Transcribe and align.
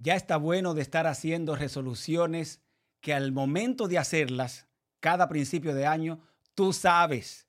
ya 0.00 0.16
está 0.16 0.38
bueno 0.38 0.74
de 0.74 0.82
estar 0.82 1.06
haciendo 1.06 1.54
resoluciones 1.54 2.60
que 3.00 3.14
al 3.14 3.32
momento 3.32 3.86
de 3.86 3.98
hacerlas, 3.98 4.66
cada 4.98 5.28
principio 5.28 5.74
de 5.74 5.86
año, 5.86 6.20
tú 6.54 6.72
sabes 6.72 7.46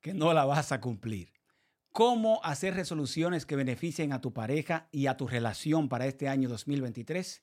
que 0.00 0.14
no 0.14 0.32
la 0.32 0.44
vas 0.46 0.72
a 0.72 0.80
cumplir. 0.80 1.32
¿Cómo 1.92 2.40
hacer 2.42 2.74
resoluciones 2.74 3.44
que 3.44 3.56
beneficien 3.56 4.12
a 4.12 4.20
tu 4.20 4.32
pareja 4.32 4.88
y 4.90 5.06
a 5.06 5.16
tu 5.16 5.26
relación 5.26 5.88
para 5.88 6.06
este 6.06 6.28
año 6.28 6.48
2023? 6.48 7.42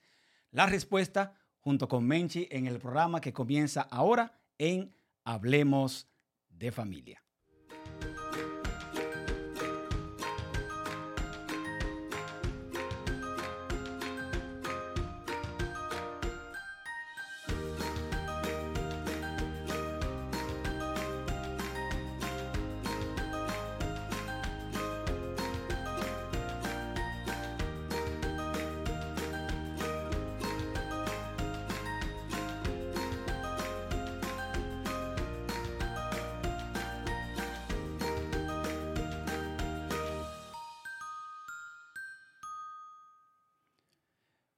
La 0.51 0.65
respuesta 0.65 1.35
junto 1.59 1.87
con 1.87 2.05
Menchi 2.05 2.47
en 2.49 2.65
el 2.65 2.79
programa 2.79 3.21
que 3.21 3.33
comienza 3.33 3.81
ahora 3.81 4.39
en 4.57 4.95
Hablemos 5.23 6.07
de 6.49 6.71
Familia. 6.71 7.26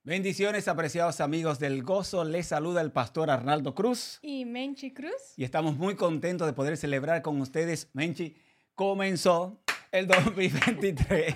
Bendiciones, 0.09 0.67
apreciados 0.67 1.21
amigos 1.21 1.59
del 1.59 1.83
gozo. 1.83 2.23
Les 2.23 2.47
saluda 2.47 2.81
el 2.81 2.91
pastor 2.91 3.29
Arnaldo 3.29 3.75
Cruz. 3.75 4.17
Y 4.23 4.43
Menchi 4.43 4.91
Cruz. 4.91 5.13
Y 5.38 5.43
estamos 5.43 5.77
muy 5.77 5.93
contentos 5.93 6.47
de 6.47 6.53
poder 6.53 6.77
celebrar 6.77 7.21
con 7.21 7.39
ustedes. 7.39 7.91
Menchi, 7.93 8.35
comenzó 8.73 9.61
el 9.91 10.07
2023. 10.07 11.35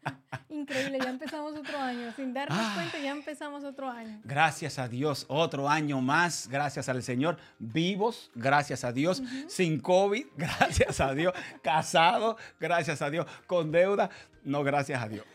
Increíble, 0.48 1.00
ya 1.04 1.10
empezamos 1.10 1.54
otro 1.54 1.78
año. 1.78 2.10
Sin 2.16 2.32
darnos 2.32 2.58
ah. 2.58 2.72
cuenta, 2.76 2.98
ya 2.98 3.10
empezamos 3.10 3.62
otro 3.62 3.90
año. 3.90 4.22
Gracias 4.24 4.78
a 4.78 4.88
Dios, 4.88 5.26
otro 5.28 5.68
año 5.68 6.00
más. 6.00 6.48
Gracias 6.48 6.88
al 6.88 7.02
Señor. 7.02 7.36
Vivos, 7.58 8.30
gracias 8.34 8.84
a 8.84 8.92
Dios. 8.92 9.22
Sin 9.48 9.80
COVID, 9.80 10.24
gracias 10.38 10.98
a 11.02 11.12
Dios. 11.12 11.34
Casado, 11.62 12.38
gracias 12.58 13.02
a 13.02 13.10
Dios. 13.10 13.26
Con 13.46 13.70
deuda, 13.70 14.08
no, 14.44 14.64
gracias 14.64 15.02
a 15.02 15.08
Dios. 15.08 15.26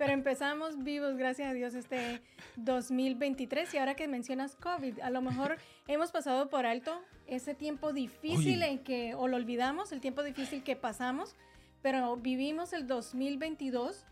Pero 0.00 0.14
empezamos 0.14 0.82
vivos, 0.82 1.18
gracias 1.18 1.50
a 1.50 1.52
Dios, 1.52 1.74
este 1.74 2.22
2023. 2.56 3.74
Y 3.74 3.76
ahora 3.76 3.96
que 3.96 4.08
mencionas 4.08 4.56
COVID, 4.56 4.98
a 5.00 5.10
lo 5.10 5.20
mejor 5.20 5.58
hemos 5.88 6.10
pasado 6.10 6.48
por 6.48 6.64
alto 6.64 7.02
ese 7.26 7.54
tiempo 7.54 7.92
difícil 7.92 8.62
en 8.62 8.78
que, 8.78 9.14
o 9.14 9.28
lo 9.28 9.36
olvidamos, 9.36 9.92
el 9.92 10.00
tiempo 10.00 10.22
difícil 10.22 10.62
que 10.62 10.74
pasamos, 10.74 11.36
pero 11.82 12.16
vivimos 12.16 12.72
el 12.72 12.86
2022. 12.86 14.06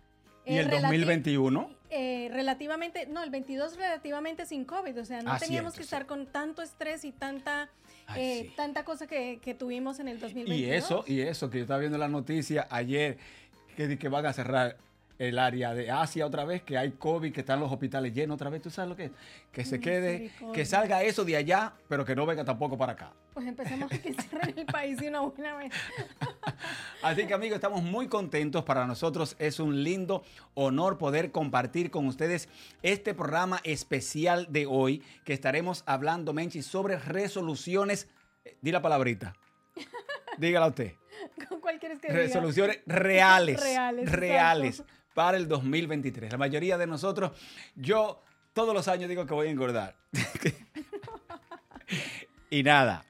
¿Y 0.45 0.59
el 0.59 0.69
2021? 0.69 1.71
Eh, 1.89 2.29
relativamente, 2.35 3.07
no, 3.07 3.23
el 3.23 3.31
22 3.31 3.79
relativamente 3.79 4.45
sin 4.45 4.67
COVID, 4.67 5.01
o 5.01 5.07
sea, 5.07 5.23
no 5.23 5.39
teníamos 5.39 5.73
que 5.73 5.85
estar 5.85 6.05
con 6.05 6.27
tanto 6.27 6.61
estrés 6.61 7.03
y 7.07 7.13
tanta, 7.13 7.71
eh, 8.15 8.53
tanta 8.57 8.85
cosa 8.85 9.07
que, 9.07 9.39
que, 9.41 9.55
tuvimos 9.55 10.01
en 10.01 10.09
el 10.09 10.21
2022. 10.21 10.59
Y 10.59 10.71
eso, 10.71 11.05
y 11.07 11.21
eso, 11.21 11.49
que 11.49 11.57
yo 11.57 11.63
estaba 11.63 11.81
viendo 11.81 11.97
la 11.97 12.09
noticia 12.09 12.69
ayer, 12.69 13.17
que, 13.75 13.99
que 13.99 14.09
van 14.11 14.27
a 14.27 14.35
cerrar 14.35 14.77
el 15.19 15.39
área 15.39 15.75
de 15.75 15.91
Asia 15.91 16.25
otra 16.25 16.45
vez, 16.45 16.63
que 16.63 16.79
hay 16.79 16.93
COVID, 16.93 17.33
que 17.33 17.41
están 17.41 17.59
los 17.59 17.71
hospitales 17.71 18.15
llenos 18.15 18.37
otra 18.37 18.51
vez. 18.51 18.63
¿Tú 18.63 18.71
sabes 18.71 18.89
lo 18.91 18.97
que 18.97 19.07
es? 19.07 19.11
Que 19.51 19.65
se 19.65 19.81
quede, 19.81 20.31
que 20.55 20.65
salga 20.65 21.03
eso 21.03 21.25
de 21.25 21.37
allá, 21.37 21.73
pero 21.89 22.05
que 22.05 22.15
no 22.15 22.25
venga 22.25 22.45
tampoco 22.45 22.79
para 22.79 22.93
acá. 22.93 23.13
Pues 23.35 23.47
empecemos 23.47 23.91
a 23.93 23.99
que 23.99 24.15
cierren 24.15 24.59
el 24.59 24.67
país 24.73 24.99
de 24.99 25.09
una 25.09 25.21
buena 25.21 25.57
vez. 25.57 25.73
Así 27.03 27.27
que 27.27 27.35
amigos, 27.35 27.57
estamos 27.57 27.83
muy 27.83 28.07
contentos. 28.07 28.65
Para 28.65 28.87
nosotros 28.87 29.35
es 29.39 29.59
un 29.59 29.83
lindo 29.83 30.23
honor 30.55 30.99
poder 30.99 31.33
compartir 31.33 31.91
con 31.91 32.07
ustedes 32.07 32.49
este 32.83 33.13
programa 33.13 33.61
especial 33.65 34.47
de 34.51 34.67
hoy, 34.67 35.03
que 35.25 35.33
estaremos 35.33 35.83
hablando, 35.87 36.33
Menchi, 36.33 36.63
sobre 36.63 36.97
resoluciones. 36.97 38.09
Eh, 38.45 38.57
di 38.61 38.71
la 38.71 38.83
palabrita. 38.83 39.35
Dígala 40.39 40.69
usted. 40.69 40.93
¿Con 41.49 41.61
cuál 41.61 41.81
quieres 41.81 41.99
que 41.99 42.13
Resoluciones 42.13 42.79
reales. 42.87 43.61
reales. 43.61 44.13
Reales 44.13 44.85
para 45.19 45.37
el 45.37 45.49
2023. 45.49 46.31
La 46.31 46.39
mayoría 46.39 46.79
de 46.79 46.87
nosotros, 46.87 47.33
yo 47.75 48.23
todos 48.53 48.73
los 48.73 48.87
años 48.87 49.09
digo 49.09 49.27
que 49.27 49.35
voy 49.35 49.49
a 49.49 49.51
engordar. 49.51 49.97
y 52.51 52.63
nada, 52.63 53.05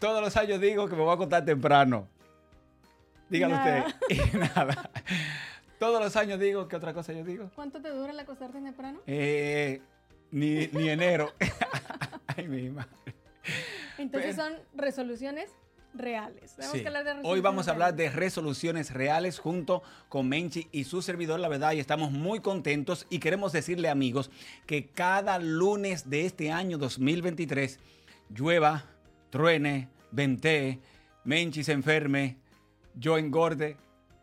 todos 0.00 0.20
los 0.20 0.36
años 0.36 0.60
digo 0.60 0.88
que 0.88 0.96
me 0.96 1.02
voy 1.02 1.12
a 1.12 1.14
acostar 1.14 1.44
temprano. 1.44 2.08
Dígalo 3.30 3.54
usted. 3.54 3.84
Y 4.08 4.36
nada. 4.36 4.90
Todos 5.78 6.02
los 6.02 6.16
años 6.16 6.40
digo, 6.40 6.66
¿qué 6.66 6.74
otra 6.74 6.92
cosa 6.92 7.12
yo 7.12 7.22
digo? 7.22 7.48
¿Cuánto 7.54 7.80
te 7.80 7.90
dura 7.90 8.10
el 8.10 8.18
acostarte 8.18 8.60
temprano? 8.60 8.98
Eh, 9.06 9.80
ni, 10.32 10.66
ni 10.66 10.88
enero. 10.88 11.34
Ay, 12.36 12.48
mi 12.48 12.68
madre. 12.68 12.90
Entonces 13.96 14.34
son 14.34 14.54
resoluciones 14.74 15.52
reales. 15.94 16.56
Hoy 17.22 17.40
vamos 17.40 17.68
a 17.68 17.72
hablar 17.72 17.94
de 17.94 18.10
resoluciones 18.10 18.92
reales 18.92 19.38
junto 19.38 19.82
con 20.08 20.28
Menchi 20.28 20.68
y 20.72 20.84
su 20.84 21.02
servidor, 21.02 21.40
la 21.40 21.48
verdad, 21.48 21.72
y 21.72 21.80
estamos 21.80 22.10
muy 22.10 22.40
contentos 22.40 23.06
y 23.10 23.18
queremos 23.18 23.52
decirle 23.52 23.88
amigos 23.88 24.30
que 24.66 24.86
cada 24.86 25.38
lunes 25.38 26.10
de 26.10 26.26
este 26.26 26.50
año 26.50 26.78
2023 26.78 27.78
llueva, 28.30 28.84
truene, 29.30 29.88
ventee, 30.10 30.80
Menchi 31.24 31.64
se 31.64 31.72
enferme, 31.72 32.36
yo 32.94 33.16
engorde, 33.16 33.76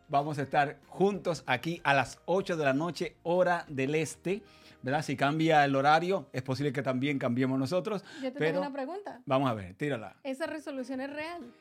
vamos 0.08 0.38
a 0.38 0.42
estar 0.42 0.78
juntos 0.88 1.42
aquí 1.46 1.80
a 1.84 1.94
las 1.94 2.20
8 2.26 2.56
de 2.56 2.64
la 2.64 2.72
noche, 2.72 3.16
hora 3.22 3.64
del 3.68 3.94
este. 3.94 4.42
¿verdad? 4.82 5.02
Si 5.02 5.16
cambia 5.16 5.64
el 5.64 5.76
horario, 5.76 6.28
es 6.32 6.42
posible 6.42 6.72
que 6.72 6.82
también 6.82 7.18
cambiemos 7.18 7.58
nosotros. 7.58 8.04
Yo 8.20 8.32
te 8.32 8.38
tengo 8.38 8.58
una 8.58 8.72
pregunta. 8.72 9.20
Vamos 9.26 9.48
a 9.48 9.54
ver, 9.54 9.74
tírala. 9.74 10.16
¿Esa 10.24 10.46
resolución 10.46 11.00
es 11.00 11.10
real? 11.10 11.52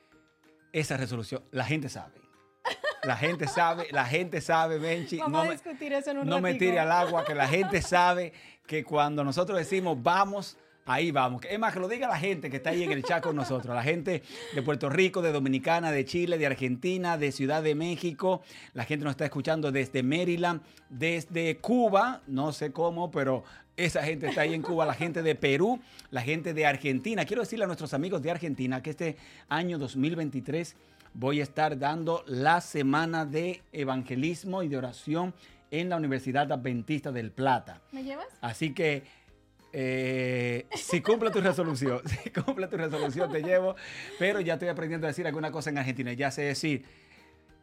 Esa 0.74 0.98
resolución, 0.98 1.44
la 1.52 1.66
gente 1.66 1.90
sabe. 1.90 2.22
La 3.04 3.18
gente 3.18 3.48
sabe, 3.48 3.88
la 3.92 4.06
gente 4.06 4.42
sabe, 4.42 4.78
Benchi. 4.78 5.18
Vamos 5.18 5.32
no 5.46 5.50
a 5.50 5.54
discutir 5.54 5.92
eso 5.94 6.12
en 6.12 6.20
un 6.20 6.28
No 6.28 6.40
me 6.40 6.54
tire 6.54 6.80
al 6.80 6.92
agua, 6.92 7.26
que 7.26 7.34
la 7.34 7.48
gente 7.48 7.82
sabe 7.82 8.32
que 8.68 8.84
cuando 8.84 9.24
nosotros 9.24 9.58
decimos 9.58 10.02
vamos 10.02 10.58
Ahí 10.86 11.12
vamos. 11.12 11.44
Es 11.48 11.60
más, 11.60 11.74
que 11.74 11.80
lo 11.80 11.88
diga 11.88 12.08
la 12.08 12.18
gente 12.18 12.50
que 12.50 12.58
está 12.58 12.72
ahí 12.72 12.84
en 12.84 12.92
el 12.92 13.04
chat 13.04 13.22
con 13.22 13.36
nosotros. 13.36 13.76
La 13.76 13.84
gente 13.84 14.24
de 14.54 14.62
Puerto 14.64 14.90
Rico, 14.90 15.22
de 15.22 15.32
Dominicana, 15.32 15.92
de 15.92 16.06
Chile, 16.06 16.40
de 16.40 16.48
Argentina, 16.48 17.18
de 17.18 17.32
Ciudad 17.32 17.62
de 17.62 17.76
México. 17.76 18.42
La 18.74 18.84
gente 18.84 19.06
nos 19.06 19.12
está 19.12 19.26
escuchando 19.26 19.72
desde 19.72 20.02
Maryland, 20.02 20.62
desde 20.90 21.58
Cuba. 21.58 22.22
No 22.26 22.52
sé 22.52 22.72
cómo, 22.72 23.12
pero 23.12 23.44
esa 23.78 24.04
gente 24.04 24.28
está 24.28 24.42
ahí 24.42 24.54
en 24.54 24.62
Cuba. 24.62 24.86
La 24.86 24.94
gente 24.94 25.22
de 25.22 25.36
Perú, 25.36 25.80
la 26.10 26.22
gente 26.22 26.54
de 26.54 26.66
Argentina. 26.66 27.26
Quiero 27.26 27.42
decirle 27.42 27.66
a 27.66 27.68
nuestros 27.68 27.94
amigos 27.94 28.22
de 28.22 28.32
Argentina 28.32 28.82
que 28.82 28.92
este 28.92 29.18
año 29.50 29.78
2023 29.78 30.76
voy 31.14 31.40
a 31.40 31.44
estar 31.44 31.78
dando 31.78 32.24
la 32.28 32.62
semana 32.62 33.26
de 33.26 33.62
evangelismo 33.72 34.64
y 34.64 34.68
de 34.68 34.78
oración 34.78 35.34
en 35.72 35.90
la 35.90 35.98
Universidad 35.98 36.52
Adventista 36.52 37.12
del 37.12 37.32
Plata. 37.32 37.82
¿Me 37.92 38.04
llevas? 38.04 38.28
Así 38.42 38.74
que 38.74 39.04
eh, 39.74 40.68
si 40.76 41.02
cumple 41.02 41.32
tu 41.32 41.40
resolución, 41.40 42.02
si 42.24 42.30
cumple 42.30 42.68
tu 42.68 42.78
resolución, 42.78 43.32
te 43.32 43.42
llevo. 43.42 43.76
Pero 44.20 44.42
ya 44.42 44.54
estoy 44.54 44.70
aprendiendo 44.70 45.08
a 45.08 45.10
decir 45.10 45.26
alguna 45.26 45.52
cosa 45.52 45.70
en 45.70 45.78
Argentina. 45.78 46.14
Ya 46.14 46.32
sé 46.32 46.44
decir, 46.44 46.86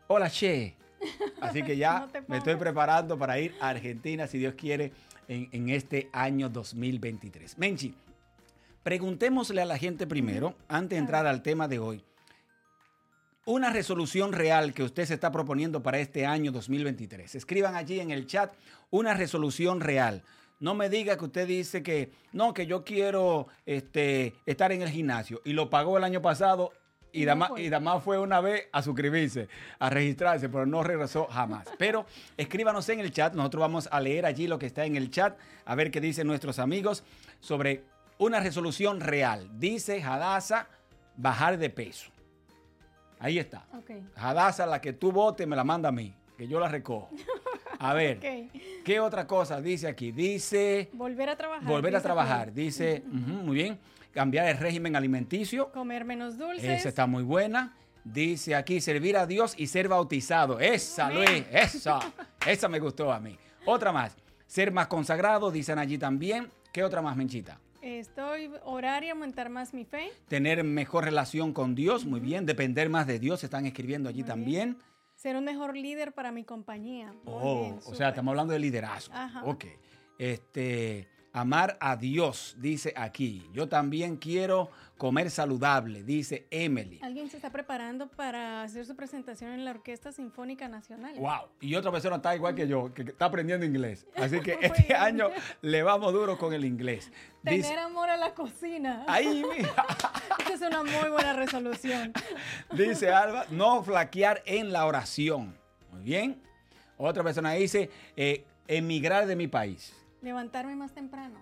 hola, 0.06 0.30
che. 0.30 0.74
Así 1.40 1.62
que 1.62 1.76
ya 1.76 2.08
me 2.28 2.38
estoy 2.38 2.56
preparando 2.56 3.18
para 3.18 3.38
ir 3.38 3.54
a 3.60 3.68
Argentina, 3.68 4.26
si 4.26 4.38
Dios 4.38 4.54
quiere, 4.54 4.92
en, 5.28 5.48
en 5.52 5.68
este 5.68 6.08
año 6.12 6.48
2023. 6.48 7.58
Menchi, 7.58 7.94
preguntémosle 8.82 9.62
a 9.62 9.66
la 9.66 9.78
gente 9.78 10.06
primero, 10.06 10.54
antes 10.66 10.96
de 10.96 10.98
entrar 10.98 11.26
al 11.26 11.42
tema 11.42 11.68
de 11.68 11.78
hoy, 11.78 12.02
una 13.48 13.70
resolución 13.70 14.32
real 14.34 14.74
que 14.74 14.82
usted 14.82 15.06
se 15.06 15.14
está 15.14 15.32
proponiendo 15.32 15.82
para 15.82 15.98
este 15.98 16.26
año 16.26 16.52
2023. 16.52 17.34
Escriban 17.34 17.76
allí 17.76 17.98
en 17.98 18.10
el 18.10 18.26
chat 18.26 18.52
una 18.90 19.14
resolución 19.14 19.80
real. 19.80 20.22
No 20.60 20.74
me 20.74 20.90
diga 20.90 21.16
que 21.16 21.24
usted 21.24 21.48
dice 21.48 21.82
que 21.82 22.12
no, 22.32 22.52
que 22.52 22.66
yo 22.66 22.84
quiero 22.84 23.48
este, 23.64 24.34
estar 24.44 24.70
en 24.72 24.82
el 24.82 24.90
gimnasio 24.90 25.40
y 25.46 25.54
lo 25.54 25.70
pagó 25.70 25.96
el 25.96 26.04
año 26.04 26.20
pasado 26.20 26.72
y 27.12 27.26
además 27.26 27.98
y 27.98 28.00
fue 28.04 28.18
una 28.18 28.40
vez 28.40 28.66
a 28.72 28.82
suscribirse, 28.82 29.48
a 29.78 29.90
registrarse, 29.90 30.48
pero 30.48 30.66
no 30.66 30.82
regresó 30.82 31.26
jamás. 31.26 31.66
Pero 31.78 32.06
escríbanos 32.36 32.88
en 32.88 33.00
el 33.00 33.12
chat, 33.12 33.34
nosotros 33.34 33.60
vamos 33.60 33.88
a 33.90 34.00
leer 34.00 34.26
allí 34.26 34.46
lo 34.46 34.58
que 34.58 34.66
está 34.66 34.84
en 34.84 34.96
el 34.96 35.10
chat, 35.10 35.36
a 35.64 35.74
ver 35.74 35.90
qué 35.90 36.00
dicen 36.00 36.26
nuestros 36.26 36.58
amigos 36.58 37.04
sobre 37.40 37.84
una 38.18 38.40
resolución 38.40 39.00
real. 39.00 39.48
Dice 39.58 40.02
Hadasa, 40.02 40.68
bajar 41.16 41.58
de 41.58 41.70
peso. 41.70 42.10
Ahí 43.20 43.38
está. 43.38 43.66
Okay. 43.82 44.02
Hadasa, 44.16 44.66
la 44.66 44.80
que 44.80 44.92
tú 44.92 45.10
votes, 45.10 45.46
me 45.46 45.56
la 45.56 45.64
manda 45.64 45.88
a 45.88 45.92
mí, 45.92 46.14
que 46.36 46.46
yo 46.46 46.60
la 46.60 46.68
recojo. 46.68 47.10
A 47.78 47.94
ver. 47.94 48.20
¿qué 48.84 49.00
otra 49.00 49.26
cosa 49.26 49.60
dice 49.60 49.86
aquí? 49.86 50.12
Dice 50.12 50.88
Volver 50.94 51.28
a 51.28 51.36
trabajar. 51.36 51.68
volver 51.68 51.94
a 51.94 52.00
trabajar. 52.00 52.52
Dice, 52.52 53.02
muy 53.06 53.54
bien, 53.54 53.78
cambiar 54.18 54.48
el 54.48 54.58
régimen 54.58 54.96
alimenticio. 54.96 55.70
Comer 55.70 56.04
menos 56.04 56.36
dulces. 56.36 56.64
Esa 56.80 56.88
está 56.88 57.06
muy 57.06 57.22
buena. 57.22 57.76
Dice 58.02 58.56
aquí, 58.56 58.80
servir 58.80 59.16
a 59.16 59.26
Dios 59.28 59.54
y 59.56 59.68
ser 59.68 59.86
bautizado. 59.86 60.58
Esa. 60.58 61.08
Luis, 61.08 61.44
esa. 61.52 62.00
Esa 62.44 62.68
me 62.68 62.80
gustó 62.80 63.12
a 63.12 63.20
mí. 63.20 63.38
Otra 63.64 63.92
más. 63.92 64.16
Ser 64.44 64.72
más 64.72 64.88
consagrado, 64.88 65.52
dicen 65.52 65.78
allí 65.78 65.98
también. 65.98 66.50
¿Qué 66.72 66.82
otra 66.82 67.00
más, 67.00 67.16
Menchita? 67.16 67.60
Estoy 67.80 68.50
orar 68.64 69.04
y 69.04 69.10
aumentar 69.10 69.50
más 69.50 69.72
mi 69.72 69.84
fe. 69.84 70.10
Tener 70.26 70.64
mejor 70.64 71.04
relación 71.04 71.52
con 71.52 71.76
Dios, 71.76 72.04
muy 72.04 72.18
bien. 72.18 72.44
Depender 72.44 72.88
más 72.90 73.06
de 73.06 73.20
Dios, 73.20 73.44
están 73.44 73.66
escribiendo 73.66 74.08
allí 74.08 74.22
Muy 74.22 74.28
también. 74.28 74.78
Ser 75.14 75.36
un 75.36 75.44
mejor 75.44 75.76
líder 75.76 76.12
para 76.12 76.32
mi 76.32 76.42
compañía. 76.42 77.12
Muy 77.12 77.22
Oh, 77.24 77.60
bien, 77.62 77.78
o 77.86 77.94
sea, 77.94 78.08
estamos 78.08 78.32
hablando 78.32 78.52
de 78.52 78.58
liderazgo. 78.58 79.14
Ajá. 79.14 79.44
Ok. 79.44 79.64
Este, 80.18 81.06
amar 81.40 81.76
a 81.80 81.96
Dios, 81.96 82.56
dice 82.58 82.92
aquí. 82.96 83.48
Yo 83.52 83.68
también 83.68 84.16
quiero 84.16 84.70
comer 84.96 85.30
saludable, 85.30 86.02
dice 86.02 86.46
Emily. 86.50 86.98
Alguien 87.02 87.30
se 87.30 87.36
está 87.36 87.50
preparando 87.50 88.08
para 88.08 88.62
hacer 88.62 88.84
su 88.84 88.96
presentación 88.96 89.52
en 89.52 89.64
la 89.64 89.70
Orquesta 89.70 90.10
Sinfónica 90.10 90.68
Nacional. 90.68 91.14
Wow. 91.16 91.48
Y 91.60 91.76
otra 91.76 91.92
persona 91.92 92.16
está 92.16 92.34
igual 92.34 92.54
que 92.54 92.66
yo, 92.66 92.92
que 92.92 93.02
está 93.02 93.26
aprendiendo 93.26 93.64
inglés. 93.64 94.06
Así 94.16 94.40
que 94.40 94.58
este 94.60 94.94
año 94.94 95.30
le 95.62 95.82
vamos 95.82 96.12
duro 96.12 96.36
con 96.36 96.52
el 96.52 96.64
inglés. 96.64 97.12
Tener 97.44 97.78
amor 97.78 98.10
a 98.10 98.16
la 98.16 98.34
cocina. 98.34 99.04
ahí, 99.06 99.44
mira. 99.56 99.86
Esa 100.40 100.54
es 100.54 100.60
una 100.60 100.82
muy 100.82 101.10
buena 101.10 101.32
resolución. 101.34 102.12
Dice 102.72 103.12
Alba, 103.12 103.46
no 103.50 103.82
flaquear 103.84 104.42
en 104.44 104.72
la 104.72 104.86
oración. 104.86 105.56
Muy 105.92 106.02
bien. 106.02 106.42
Otra 106.96 107.22
persona 107.22 107.52
dice, 107.52 107.90
eh, 108.16 108.44
emigrar 108.66 109.26
de 109.26 109.36
mi 109.36 109.46
país. 109.46 109.94
Levantarme 110.22 110.74
más 110.76 110.92
temprano. 110.92 111.38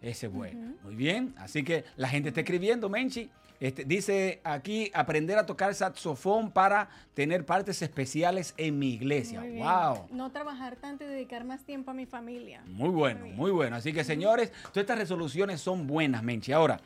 Ese 0.00 0.26
es 0.26 0.32
bueno. 0.32 0.74
Muy 0.84 0.94
bien. 0.94 1.34
Así 1.38 1.62
que 1.64 1.84
la 1.96 2.08
gente 2.08 2.28
está 2.28 2.40
escribiendo, 2.40 2.88
Menchi. 2.88 3.30
Este, 3.60 3.84
dice 3.84 4.40
aquí, 4.44 4.88
aprender 4.94 5.36
a 5.36 5.44
tocar 5.44 5.74
saxofón 5.74 6.52
para 6.52 6.88
tener 7.14 7.44
partes 7.44 7.82
especiales 7.82 8.54
en 8.56 8.78
mi 8.78 8.94
iglesia. 8.94 9.40
Wow. 9.40 10.06
No 10.12 10.30
trabajar 10.30 10.76
tanto 10.76 11.04
y 11.04 11.08
dedicar 11.08 11.44
más 11.44 11.64
tiempo 11.64 11.90
a 11.90 11.94
mi 11.94 12.06
familia. 12.06 12.62
Muy 12.66 12.90
bueno, 12.90 13.26
Muy 13.26 13.50
bueno. 13.50 13.74
Así 13.74 13.92
que, 13.92 14.04
señores, 14.04 14.52
todas 14.68 14.76
estas 14.76 14.98
resoluciones 14.98 15.60
son 15.60 15.88
buenas, 15.88 16.22
Menchi. 16.22 16.52
Ahora, 16.52 16.80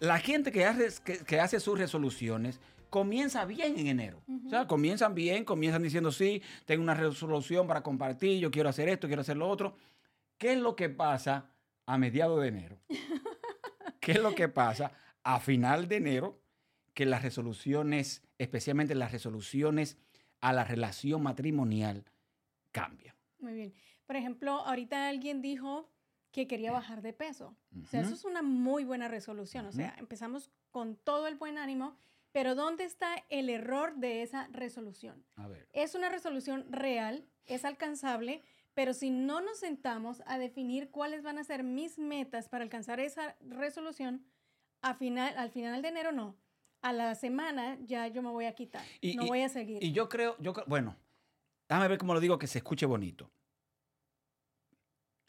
la 0.00 0.18
gente 0.18 0.52
que 0.52 0.66
hace, 0.66 0.88
que, 1.02 1.18
que 1.18 1.40
hace 1.40 1.58
sus 1.60 1.78
resoluciones 1.78 2.60
comienza 2.90 3.46
bien 3.46 3.78
en 3.78 3.86
enero. 3.86 4.20
O 4.46 4.50
sea, 4.50 4.66
comienzan 4.66 5.14
bien, 5.14 5.46
comienzan 5.46 5.82
diciendo, 5.82 6.12
sí, 6.12 6.42
tengo 6.66 6.82
una 6.82 6.92
resolución 6.92 7.66
para 7.66 7.82
compartir, 7.82 8.38
yo 8.38 8.50
quiero 8.50 8.68
hacer 8.68 8.90
esto, 8.90 9.06
quiero 9.06 9.22
hacer 9.22 9.38
lo 9.38 9.48
otro. 9.48 9.74
¿Qué 10.42 10.54
es 10.54 10.58
lo 10.58 10.74
que 10.74 10.88
pasa 10.88 11.52
a 11.86 11.98
mediados 11.98 12.42
de 12.42 12.48
enero? 12.48 12.80
¿Qué 14.00 14.10
es 14.10 14.20
lo 14.20 14.34
que 14.34 14.48
pasa 14.48 14.90
a 15.22 15.38
final 15.38 15.86
de 15.86 15.98
enero? 15.98 16.42
Que 16.94 17.06
las 17.06 17.22
resoluciones, 17.22 18.24
especialmente 18.38 18.96
las 18.96 19.12
resoluciones 19.12 19.98
a 20.40 20.52
la 20.52 20.64
relación 20.64 21.22
matrimonial, 21.22 22.10
cambian. 22.72 23.14
Muy 23.38 23.54
bien. 23.54 23.74
Por 24.04 24.16
ejemplo, 24.16 24.54
ahorita 24.66 25.08
alguien 25.08 25.42
dijo 25.42 25.88
que 26.32 26.48
quería 26.48 26.72
bajar 26.72 27.02
de 27.02 27.12
peso. 27.12 27.56
O 27.80 27.86
sea, 27.86 28.00
eso 28.00 28.14
es 28.14 28.24
una 28.24 28.42
muy 28.42 28.82
buena 28.82 29.06
resolución. 29.06 29.66
O 29.66 29.70
sea, 29.70 29.94
empezamos 29.96 30.50
con 30.72 30.96
todo 30.96 31.28
el 31.28 31.36
buen 31.36 31.56
ánimo, 31.56 31.96
pero 32.32 32.56
¿dónde 32.56 32.82
está 32.82 33.14
el 33.28 33.48
error 33.48 33.94
de 33.94 34.22
esa 34.22 34.48
resolución? 34.48 35.24
A 35.36 35.46
ver. 35.46 35.68
Es 35.72 35.94
una 35.94 36.08
resolución 36.08 36.66
real, 36.72 37.28
es 37.46 37.64
alcanzable, 37.64 38.42
pero 38.74 38.94
si 38.94 39.10
no 39.10 39.40
nos 39.40 39.58
sentamos 39.58 40.22
a 40.26 40.38
definir 40.38 40.90
cuáles 40.90 41.22
van 41.22 41.38
a 41.38 41.44
ser 41.44 41.62
mis 41.62 41.98
metas 41.98 42.48
para 42.48 42.64
alcanzar 42.64 43.00
esa 43.00 43.36
resolución, 43.40 44.24
a 44.80 44.94
final, 44.94 45.36
al 45.36 45.50
final 45.50 45.82
de 45.82 45.88
enero 45.88 46.12
no. 46.12 46.36
A 46.80 46.92
la 46.92 47.14
semana 47.14 47.78
ya 47.84 48.08
yo 48.08 48.22
me 48.22 48.30
voy 48.30 48.46
a 48.46 48.54
quitar. 48.54 48.82
Y- 49.00 49.14
no 49.14 49.24
y- 49.24 49.28
voy 49.28 49.42
a 49.42 49.48
seguir. 49.48 49.82
Y 49.84 49.92
yo 49.92 50.08
creo, 50.08 50.36
yo 50.40 50.52
bueno, 50.66 50.96
déjame 51.68 51.88
ver 51.88 51.98
cómo 51.98 52.14
lo 52.14 52.20
digo 52.20 52.38
que 52.38 52.46
se 52.48 52.58
escuche 52.58 52.86
bonito. 52.86 53.30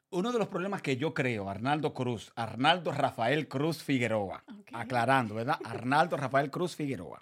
Uno 0.10 0.32
de 0.32 0.38
los 0.40 0.48
problemas 0.48 0.82
que 0.84 0.96
yo 0.96 1.14
creo, 1.14 1.50
Arnaldo 1.50 1.94
Cruz, 1.94 2.32
Arnaldo 2.36 2.92
Rafael 2.92 3.48
Cruz 3.48 3.84
Figueroa, 3.84 4.44
aclarando, 4.72 5.34
¿verdad? 5.36 5.58
Arnaldo 5.64 6.18
Rafael 6.18 6.52
Cruz 6.52 6.76
Figueroa. 6.76 7.20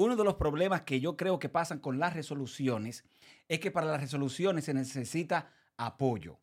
Uno 0.00 0.16
de 0.16 0.24
los 0.24 0.36
problemas 0.36 0.80
que 0.80 0.98
yo 0.98 1.14
creo 1.14 1.38
que 1.38 1.50
pasan 1.50 1.78
con 1.78 1.98
las 1.98 2.14
resoluciones 2.14 3.04
es 3.48 3.60
que 3.60 3.70
para 3.70 3.86
las 3.86 4.00
resoluciones 4.00 4.64
se 4.64 4.72
necesita 4.72 5.52
apoyo. 5.76 6.38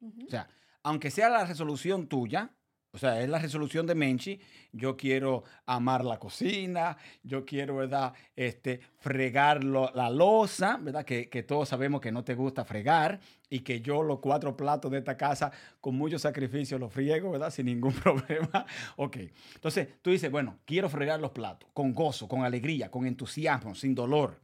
O 0.00 0.30
sea, 0.30 0.48
aunque 0.84 1.10
sea 1.10 1.28
la 1.28 1.44
resolución 1.44 2.06
tuya, 2.06 2.54
o 2.94 2.98
sea, 2.98 3.20
es 3.20 3.28
la 3.28 3.38
resolución 3.38 3.86
de 3.86 3.94
Menchi, 3.94 4.40
yo 4.72 4.96
quiero 4.96 5.42
amar 5.66 6.04
la 6.04 6.18
cocina, 6.18 6.96
yo 7.22 7.44
quiero, 7.44 7.76
¿verdad? 7.76 8.14
Este, 8.36 8.80
fregar 8.98 9.64
lo- 9.64 9.90
la 9.94 10.08
losa, 10.10 10.78
¿verdad? 10.80 11.04
Que, 11.04 11.28
que 11.28 11.42
todos 11.42 11.68
sabemos 11.68 12.00
que 12.00 12.12
no 12.12 12.22
te 12.24 12.34
gusta 12.34 12.64
fregar 12.64 13.20
y 13.50 13.60
que 13.60 13.80
yo 13.80 14.02
los 14.02 14.20
cuatro 14.20 14.56
platos 14.56 14.90
de 14.90 14.98
esta 14.98 15.16
casa 15.16 15.52
con 15.80 15.96
mucho 15.96 16.18
sacrificio 16.18 16.78
los 16.78 16.92
friego, 16.92 17.32
¿verdad? 17.32 17.50
Sin 17.50 17.66
ningún 17.66 17.92
problema. 18.02 18.64
Ok. 18.96 19.16
Entonces, 19.56 19.88
tú 20.00 20.10
dices, 20.10 20.30
bueno, 20.30 20.58
quiero 20.64 20.88
fregar 20.88 21.20
los 21.20 21.32
platos 21.32 21.68
con 21.74 21.92
gozo, 21.92 22.28
con 22.28 22.42
alegría, 22.44 22.90
con 22.90 23.06
entusiasmo, 23.06 23.74
sin 23.74 23.94
dolor. 23.94 24.40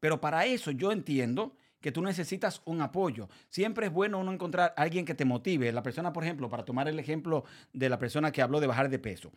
Pero 0.00 0.20
para 0.20 0.44
eso 0.46 0.70
yo 0.70 0.92
entiendo 0.92 1.56
que 1.80 1.92
tú 1.92 2.02
necesitas 2.02 2.62
un 2.64 2.80
apoyo. 2.80 3.28
Siempre 3.48 3.86
es 3.86 3.92
bueno 3.92 4.18
uno 4.18 4.32
encontrar 4.32 4.74
a 4.76 4.82
alguien 4.82 5.04
que 5.04 5.14
te 5.14 5.24
motive. 5.24 5.72
La 5.72 5.82
persona, 5.82 6.12
por 6.12 6.24
ejemplo, 6.24 6.48
para 6.48 6.64
tomar 6.64 6.88
el 6.88 6.98
ejemplo 6.98 7.44
de 7.72 7.88
la 7.88 7.98
persona 7.98 8.32
que 8.32 8.42
habló 8.42 8.60
de 8.60 8.66
bajar 8.66 8.88
de 8.88 8.98
peso. 8.98 9.32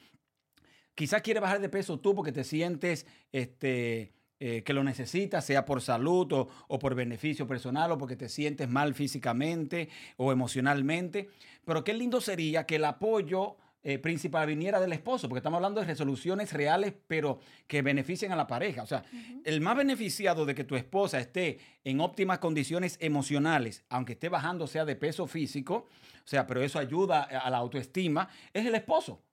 Quizás 0.96 1.22
quieres 1.22 1.42
bajar 1.42 1.62
de 1.62 1.70
peso 1.70 2.00
tú 2.00 2.16
porque 2.16 2.32
te 2.32 2.44
sientes 2.44 3.06
este, 3.32 4.14
eh, 4.40 4.64
que 4.64 4.74
lo 4.74 4.84
necesitas, 4.84 5.46
sea 5.46 5.66
por 5.66 5.82
salud 5.82 6.32
o, 6.34 6.50
o 6.68 6.80
por 6.80 6.96
beneficio 6.96 7.48
personal 7.48 7.92
o 7.92 7.98
porque 7.98 8.16
te 8.16 8.28
sientes 8.28 8.68
mal 8.68 8.94
físicamente 8.94 9.90
o 10.18 10.32
emocionalmente. 10.32 11.30
Pero 11.64 11.84
qué 11.84 11.94
lindo 11.94 12.22
sería 12.22 12.66
que 12.66 12.76
el 12.76 12.86
apoyo 12.86 13.58
eh, 13.84 13.98
principal 13.98 14.48
viniera 14.48 14.80
del 14.80 14.94
esposo, 14.94 15.28
porque 15.28 15.40
estamos 15.40 15.58
hablando 15.58 15.82
de 15.82 15.88
resoluciones 15.88 16.54
reales, 16.54 16.94
pero 17.08 17.40
que 17.68 17.82
beneficien 17.82 18.32
a 18.32 18.36
la 18.36 18.46
pareja. 18.46 18.84
O 18.84 18.88
sea, 18.88 19.04
el 19.44 19.60
más 19.62 19.76
beneficiado 19.76 20.46
de 20.46 20.54
que 20.54 20.64
tu 20.64 20.76
esposa 20.76 21.20
esté 21.20 21.60
en 21.84 22.00
óptimas 22.00 22.40
condiciones 22.40 22.98
emocionales, 23.00 23.84
aunque 23.90 24.14
esté 24.14 24.30
bajando 24.30 24.68
sea 24.68 24.86
de 24.86 24.96
peso 24.96 25.26
físico, 25.26 25.88
o 26.24 26.28
sea, 26.28 26.46
pero 26.46 26.62
eso 26.62 26.78
ayuda 26.78 27.24
a 27.24 27.50
la 27.50 27.58
autoestima, 27.58 28.30
es 28.54 28.66
el 28.66 28.76
esposo. 28.76 29.24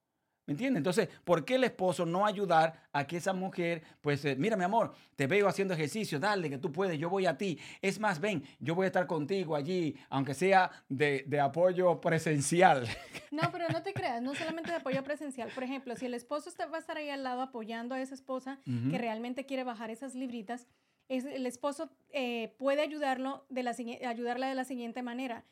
¿Me 0.49 0.53
entiendes? 0.53 0.79
Entonces, 0.79 1.11
¿por 1.25 1.45
qué 1.45 1.57
el 1.57 1.65
esposo 1.65 2.07
no 2.07 2.25
ayudar 2.25 2.73
a 2.95 3.07
que 3.07 3.19
esa 3.19 3.35
mujer, 3.35 3.83
pues, 4.01 4.25
eh, 4.25 4.35
mira, 4.35 4.57
mi 4.57 4.65
amor, 4.65 4.95
te 5.15 5.27
veo 5.27 5.47
haciendo 5.47 5.75
ejercicio, 5.75 6.19
dale, 6.19 6.49
que 6.49 6.57
tú 6.57 6.73
puedes, 6.73 6.99
yo 6.99 7.11
voy 7.11 7.27
a 7.27 7.37
ti. 7.37 7.59
Es 7.83 8.01
más, 8.01 8.19
ven, 8.19 8.43
yo 8.59 8.75
voy 8.75 8.85
a 8.85 8.87
estar 8.87 9.07
contigo 9.07 9.55
allí, 9.55 9.95
aunque 10.09 10.33
sea 10.33 10.71
de, 10.89 11.23
de 11.27 11.39
apoyo 11.39 12.01
presencial. 12.01 12.87
No, 13.31 13.43
pero 13.53 13.69
no 13.69 13.83
te 13.83 13.93
creas, 13.93 14.23
no 14.23 14.35
solamente 14.35 14.71
de 14.71 14.79
apoyo 14.79 15.05
presencial. 15.05 15.51
Por 15.55 15.63
ejemplo, 15.63 15.95
si 15.97 16.07
el 16.07 16.15
esposo 16.15 16.49
está- 16.49 16.65
va 16.65 16.79
a 16.79 16.81
estar 16.81 16.97
ahí 16.97 17.11
al 17.11 17.23
lado 17.23 17.43
apoyando 17.43 17.95
a 17.95 18.01
esa 18.01 18.15
esposa 18.15 18.59
que 18.65 18.97
realmente 18.97 19.45
quiere 19.45 19.65
bajar 19.65 19.91
esas 19.91 20.15
libritas, 20.15 20.67
es- 21.11 21.27
el 21.27 21.45
esposo 21.45 21.91
eh, 22.11 22.55
puede 22.59 22.81
ayudarlo 22.81 23.45
de 23.51 23.63
la, 23.65 23.75
ayudarla 24.09 24.49
de 24.49 24.55
la 24.55 24.65
siguiente 24.65 25.03
manera. 25.03 25.45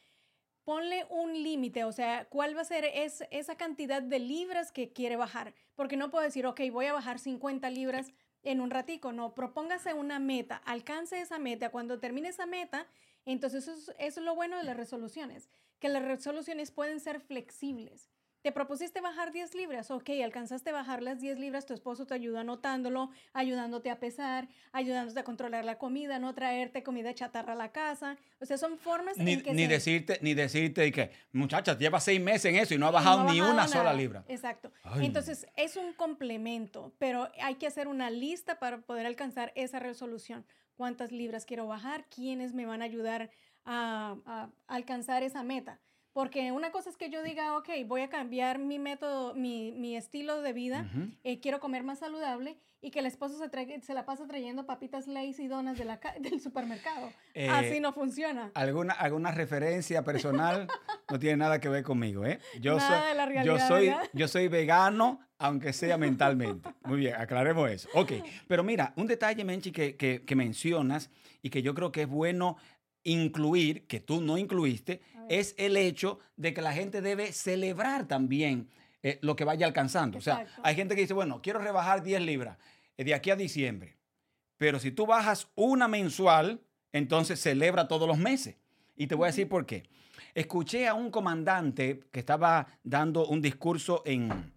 Ponle 0.66 1.06
un 1.10 1.32
límite, 1.44 1.84
o 1.84 1.92
sea, 1.92 2.24
cuál 2.28 2.56
va 2.56 2.62
a 2.62 2.64
ser 2.64 2.84
es- 2.84 3.22
esa 3.30 3.56
cantidad 3.56 4.02
de 4.02 4.18
libras 4.18 4.72
que 4.72 4.92
quiere 4.92 5.14
bajar. 5.14 5.54
Porque 5.76 5.96
no 5.96 6.10
puedo 6.10 6.24
decir, 6.24 6.44
ok, 6.44 6.60
voy 6.72 6.86
a 6.86 6.92
bajar 6.92 7.20
50 7.20 7.70
libras 7.70 8.12
en 8.42 8.60
un 8.60 8.70
ratico. 8.70 9.12
No, 9.12 9.32
propóngase 9.32 9.94
una 9.94 10.18
meta, 10.18 10.56
alcance 10.56 11.20
esa 11.20 11.38
meta. 11.38 11.70
Cuando 11.70 12.00
termine 12.00 12.30
esa 12.30 12.46
meta, 12.46 12.88
entonces 13.24 13.68
eso 13.68 13.92
es, 13.92 13.96
eso 14.00 14.20
es 14.20 14.26
lo 14.26 14.34
bueno 14.34 14.56
de 14.56 14.64
las 14.64 14.76
resoluciones, 14.76 15.48
que 15.78 15.88
las 15.88 16.02
resoluciones 16.04 16.72
pueden 16.72 16.98
ser 16.98 17.20
flexibles. 17.20 18.10
Te 18.46 18.52
propusiste 18.52 19.00
bajar 19.00 19.32
10 19.32 19.56
libras, 19.56 19.90
ok, 19.90 20.08
alcanzaste 20.22 20.70
a 20.70 20.72
bajar 20.72 21.02
las 21.02 21.20
10 21.20 21.40
libras, 21.40 21.66
tu 21.66 21.74
esposo 21.74 22.06
te 22.06 22.14
ayuda 22.14 22.42
anotándolo, 22.42 23.10
ayudándote 23.32 23.90
a 23.90 23.98
pesar, 23.98 24.46
ayudándote 24.70 25.18
a 25.18 25.24
controlar 25.24 25.64
la 25.64 25.78
comida, 25.78 26.20
no 26.20 26.32
traerte 26.32 26.84
comida 26.84 27.12
chatarra 27.12 27.54
a 27.54 27.56
la 27.56 27.72
casa. 27.72 28.16
O 28.40 28.46
sea, 28.46 28.56
son 28.56 28.78
formas 28.78 29.18
Ni, 29.18 29.32
en 29.32 29.42
que 29.42 29.52
ni 29.52 29.62
se- 29.62 29.68
decirte, 29.68 30.18
ni 30.22 30.34
decirte 30.34 30.92
que, 30.92 31.10
muchacha, 31.32 31.76
lleva 31.76 31.98
seis 31.98 32.20
meses 32.20 32.44
en 32.44 32.54
eso 32.54 32.72
y 32.72 32.78
no 32.78 32.86
ha 32.86 32.92
bajado 32.92 33.24
no 33.24 33.30
ha 33.30 33.32
ni 33.32 33.40
una 33.40 33.52
nada. 33.54 33.66
sola 33.66 33.92
libra. 33.92 34.24
Exacto. 34.28 34.70
Ay. 34.84 35.06
Entonces, 35.06 35.48
es 35.56 35.76
un 35.76 35.92
complemento, 35.92 36.94
pero 36.98 37.28
hay 37.42 37.56
que 37.56 37.66
hacer 37.66 37.88
una 37.88 38.10
lista 38.10 38.60
para 38.60 38.78
poder 38.78 39.06
alcanzar 39.06 39.50
esa 39.56 39.80
resolución. 39.80 40.46
¿Cuántas 40.76 41.10
libras 41.10 41.46
quiero 41.46 41.66
bajar? 41.66 42.04
¿Quiénes 42.14 42.54
me 42.54 42.64
van 42.64 42.80
a 42.80 42.84
ayudar 42.84 43.28
a, 43.64 44.14
a 44.24 44.50
alcanzar 44.68 45.24
esa 45.24 45.42
meta? 45.42 45.80
Porque 46.16 46.50
una 46.50 46.72
cosa 46.72 46.88
es 46.88 46.96
que 46.96 47.10
yo 47.10 47.22
diga, 47.22 47.58
ok, 47.58 47.68
voy 47.84 48.00
a 48.00 48.08
cambiar 48.08 48.58
mi 48.58 48.78
método, 48.78 49.34
mi, 49.34 49.72
mi 49.72 49.98
estilo 49.98 50.40
de 50.40 50.54
vida, 50.54 50.90
eh, 51.24 51.40
quiero 51.40 51.60
comer 51.60 51.82
más 51.82 51.98
saludable 51.98 52.56
y 52.80 52.90
que 52.90 53.00
el 53.00 53.06
esposo 53.06 53.36
se, 53.36 53.80
se 53.82 53.92
la 53.92 54.06
pasa 54.06 54.26
trayendo 54.26 54.64
papitas 54.64 55.08
Lay's 55.08 55.38
y 55.40 55.46
donas 55.46 55.76
de 55.76 55.84
la 55.84 56.00
del 56.20 56.40
supermercado. 56.40 57.12
Eh, 57.34 57.50
Así 57.50 57.80
no 57.80 57.92
funciona. 57.92 58.50
¿Alguna, 58.54 58.94
alguna 58.94 59.30
referencia 59.30 60.04
personal 60.04 60.66
no 61.10 61.18
tiene 61.18 61.36
nada 61.36 61.60
que 61.60 61.68
ver 61.68 61.84
conmigo, 61.84 62.24
¿eh? 62.24 62.38
Yo 62.62 62.80
soy, 62.80 63.08
de 63.08 63.14
la 63.14 63.26
realidad, 63.26 63.44
yo 63.44 63.58
soy, 63.68 63.92
yo 64.14 64.26
soy 64.26 64.48
vegano, 64.48 65.20
aunque 65.36 65.74
sea 65.74 65.98
mentalmente. 65.98 66.70
Muy 66.84 67.00
bien, 67.00 67.14
aclaremos 67.16 67.70
eso. 67.70 67.90
Ok, 67.92 68.12
pero 68.48 68.64
mira, 68.64 68.94
un 68.96 69.06
detalle, 69.06 69.44
Menchi, 69.44 69.70
que, 69.70 69.96
que, 69.96 70.24
que 70.24 70.34
mencionas 70.34 71.10
y 71.42 71.50
que 71.50 71.60
yo 71.60 71.74
creo 71.74 71.92
que 71.92 72.02
es 72.02 72.08
bueno 72.08 72.56
incluir, 73.06 73.86
que 73.86 74.00
tú 74.00 74.20
no 74.20 74.36
incluiste, 74.36 75.00
es 75.28 75.54
el 75.58 75.76
hecho 75.76 76.18
de 76.36 76.54
que 76.54 76.62
la 76.62 76.72
gente 76.72 77.00
debe 77.00 77.32
celebrar 77.32 78.06
también 78.06 78.68
eh, 79.02 79.18
lo 79.22 79.36
que 79.36 79.44
vaya 79.44 79.66
alcanzando. 79.66 80.18
O 80.18 80.20
sea, 80.20 80.46
hay 80.62 80.74
gente 80.74 80.94
que 80.94 81.02
dice, 81.02 81.14
bueno, 81.14 81.40
quiero 81.42 81.58
rebajar 81.58 82.02
10 82.02 82.22
libras 82.22 82.58
eh, 82.96 83.04
de 83.04 83.14
aquí 83.14 83.30
a 83.30 83.36
diciembre. 83.36 83.96
Pero 84.56 84.78
si 84.78 84.90
tú 84.90 85.06
bajas 85.06 85.48
una 85.54 85.86
mensual, 85.88 86.60
entonces 86.92 87.40
celebra 87.40 87.88
todos 87.88 88.08
los 88.08 88.18
meses. 88.18 88.56
Y 88.96 89.06
te 89.06 89.14
voy 89.14 89.24
a 89.24 89.32
decir 89.32 89.48
por 89.48 89.66
qué. 89.66 89.84
Escuché 90.34 90.88
a 90.88 90.94
un 90.94 91.10
comandante 91.10 92.00
que 92.10 92.20
estaba 92.20 92.66
dando 92.82 93.26
un 93.26 93.40
discurso 93.40 94.02
en, 94.04 94.52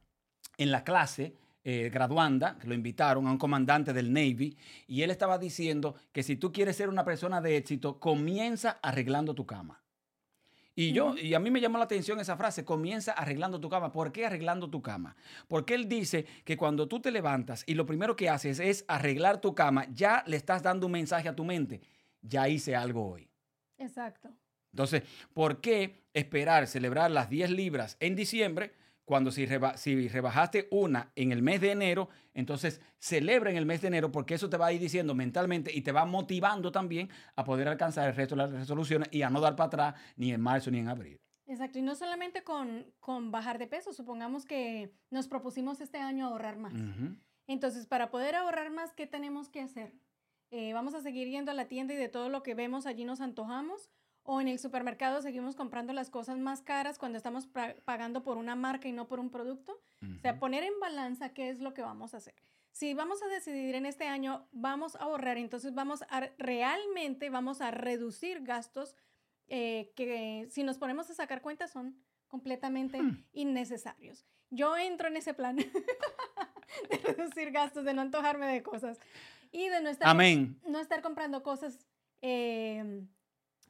en 0.58 0.72
la 0.72 0.84
clase 0.84 1.34
eh, 1.64 1.90
graduanda, 1.94 2.58
que 2.58 2.68
lo 2.68 2.74
invitaron 2.74 3.28
a 3.28 3.32
un 3.32 3.38
comandante 3.38 3.92
del 3.92 4.14
Navy, 4.14 4.58
y 4.88 5.02
él 5.02 5.12
estaba 5.12 5.38
diciendo 5.38 5.96
que 6.12 6.24
si 6.24 6.38
tú 6.38 6.52
quieres 6.52 6.78
ser 6.78 6.90
una 6.90 7.04
persona 7.04 7.42
de 7.42 7.58
éxito, 7.58 8.00
comienza 8.00 8.80
arreglando 8.82 9.36
tu 9.36 9.46
cama. 9.46 9.84
Y 10.80 10.94
yo, 10.94 11.14
y 11.18 11.34
a 11.34 11.42
mí 11.42 11.52
me 11.52 11.60
llamó 11.60 11.78
la 11.78 11.84
atención 11.84 12.22
esa 12.22 12.38
frase, 12.38 12.64
comienza 12.64 13.12
arreglando 13.12 13.60
tu 13.60 13.68
cama. 13.68 13.92
¿Por 13.92 14.14
qué 14.14 14.26
arreglando 14.26 14.70
tu 14.70 14.82
cama? 14.82 15.14
Porque 15.50 15.74
él 15.74 15.90
dice 15.90 16.26
que 16.46 16.56
cuando 16.56 16.88
tú 16.88 17.02
te 17.02 17.12
levantas 17.12 17.66
y 17.68 17.74
lo 17.74 17.86
primero 17.86 18.16
que 18.16 18.30
haces 18.30 18.62
es 18.62 18.86
arreglar 18.88 19.42
tu 19.42 19.54
cama, 19.54 19.88
ya 19.94 20.24
le 20.26 20.38
estás 20.38 20.64
dando 20.64 20.86
un 20.86 20.94
mensaje 20.94 21.28
a 21.28 21.36
tu 21.36 21.44
mente. 21.44 21.82
Ya 22.22 22.48
hice 22.48 22.78
algo 22.78 23.12
hoy. 23.12 23.30
Exacto. 23.78 24.30
Entonces, 24.72 25.04
¿por 25.34 25.60
qué 25.60 26.06
esperar 26.14 26.66
celebrar 26.66 27.12
las 27.12 27.30
10 27.30 27.50
libras 27.50 27.98
en 28.00 28.16
diciembre 28.16 28.72
cuando 29.10 29.32
si, 29.32 29.48
rebajaste 29.48 30.68
una 30.70 31.12
en 31.16 31.32
el 31.32 31.42
mes 31.42 31.62
de 31.62 31.72
enero, 31.72 32.10
entonces 32.36 32.80
celebra 33.00 33.50
en 33.50 33.58
el 33.58 33.66
mes 33.66 33.82
de 33.82 33.88
enero 33.88 34.12
porque 34.12 34.36
eso 34.36 34.51
te 34.51 34.58
va 34.58 34.68
a 34.68 34.72
ir 34.72 34.80
diciendo 34.80 35.16
mentalmente 35.16 35.75
y 35.75 35.82
te 35.82 35.92
va 35.92 36.06
motivando 36.06 36.72
también 36.72 37.10
a 37.36 37.44
poder 37.44 37.68
alcanzar 37.70 38.08
el 38.08 38.16
resto 38.16 38.36
de 38.36 38.44
las 38.44 38.51
resoluciones 38.51 39.10
y 39.12 39.24
a 39.24 39.32
no 39.32 39.42
dar 39.42 39.56
para 39.56 39.66
atrás 39.66 39.96
ni 40.16 40.32
en 40.32 40.39
marzo 40.39 40.70
ni 40.70 40.78
en 40.78 40.89
abril. 40.89 41.20
Exacto, 41.48 41.80
y 41.80 41.82
no 41.82 41.96
solamente 41.96 42.44
con, 42.44 42.86
con 43.00 43.32
bajar 43.32 43.58
de 43.58 43.66
peso, 43.66 43.94
supongamos 43.94 44.46
que 44.46 44.94
nos 45.10 45.28
propusimos 45.28 45.82
este 45.82 45.98
año 45.98 46.28
ahorrar 46.28 46.58
más. 46.58 46.75
Entonces, 47.48 47.88
para 47.88 48.12
poder 48.12 48.36
ahorrar 48.36 48.70
más, 48.70 48.94
¿qué 48.94 49.08
tenemos 49.08 49.50
que 49.50 49.62
hacer? 49.62 49.96
Eh, 50.51 50.74
¿Vamos 50.74 50.94
a 50.94 51.01
seguir 51.01 51.28
yendo 51.30 51.50
a 51.50 51.56
la 51.56 51.68
tienda 51.68 51.96
y 51.96 51.98
de 51.98 52.10
todo 52.10 52.30
lo 52.30 52.44
que 52.44 52.54
vemos 52.54 52.86
allí 52.86 53.06
nos 53.06 53.22
antojamos? 53.22 53.89
O 54.24 54.42
en 54.42 54.48
el 54.48 54.60
supermercado 54.60 55.22
seguimos 55.22 55.56
comprando 55.56 55.94
las 55.94 56.10
cosas 56.10 56.38
más 56.38 56.62
caras 56.62 57.00
cuando 57.00 57.18
estamos 57.18 57.48
pagando 57.86 58.24
por 58.24 58.38
una 58.38 58.56
marca 58.56 58.88
y 58.88 58.92
no 58.92 59.08
por 59.08 59.20
un 59.20 59.30
producto. 59.30 59.82
O 60.02 60.20
sea, 60.22 60.40
poner 60.40 60.64
en 60.64 60.80
balanza 60.80 61.34
qué 61.34 61.50
es 61.50 61.60
lo 61.60 61.74
que 61.74 61.82
vamos 61.82 62.14
a 62.14 62.18
hacer. 62.18 62.36
Si 62.72 62.94
vamos 62.94 63.22
a 63.24 63.28
decidir 63.28 63.76
en 63.76 63.86
este 63.86 64.08
año, 64.08 64.48
vamos 64.52 64.96
a 64.96 65.00
ahorrar, 65.00 65.38
entonces 65.38 65.74
vamos 65.74 66.04
a 66.10 66.30
realmente, 66.38 67.30
vamos 67.30 67.62
a 67.62 67.72
reducir 67.72 68.44
gastos 68.44 68.96
eh, 69.48 69.92
que 69.96 70.48
si 70.52 70.64
nos 70.64 70.78
ponemos 70.78 71.10
a 71.10 71.16
sacar 71.16 71.42
cuentas 71.42 71.72
son 71.72 72.00
completamente 72.28 73.02
hmm. 73.02 73.26
innecesarios. 73.34 74.26
Yo 74.52 74.78
entro 74.78 75.08
en 75.08 75.18
ese 75.18 75.34
plan 75.34 75.56
de 76.90 76.98
reducir 77.04 77.52
gastos, 77.52 77.84
de 77.84 77.94
no 77.94 78.02
antojarme 78.02 78.46
de 78.46 78.64
cosas 78.64 79.00
y 79.52 79.68
de 79.70 79.82
no 79.82 79.90
estar, 79.90 80.16
No 80.16 80.80
estar 80.80 81.02
comprando 81.02 81.42
cosas 81.42 81.88
eh, 82.22 83.04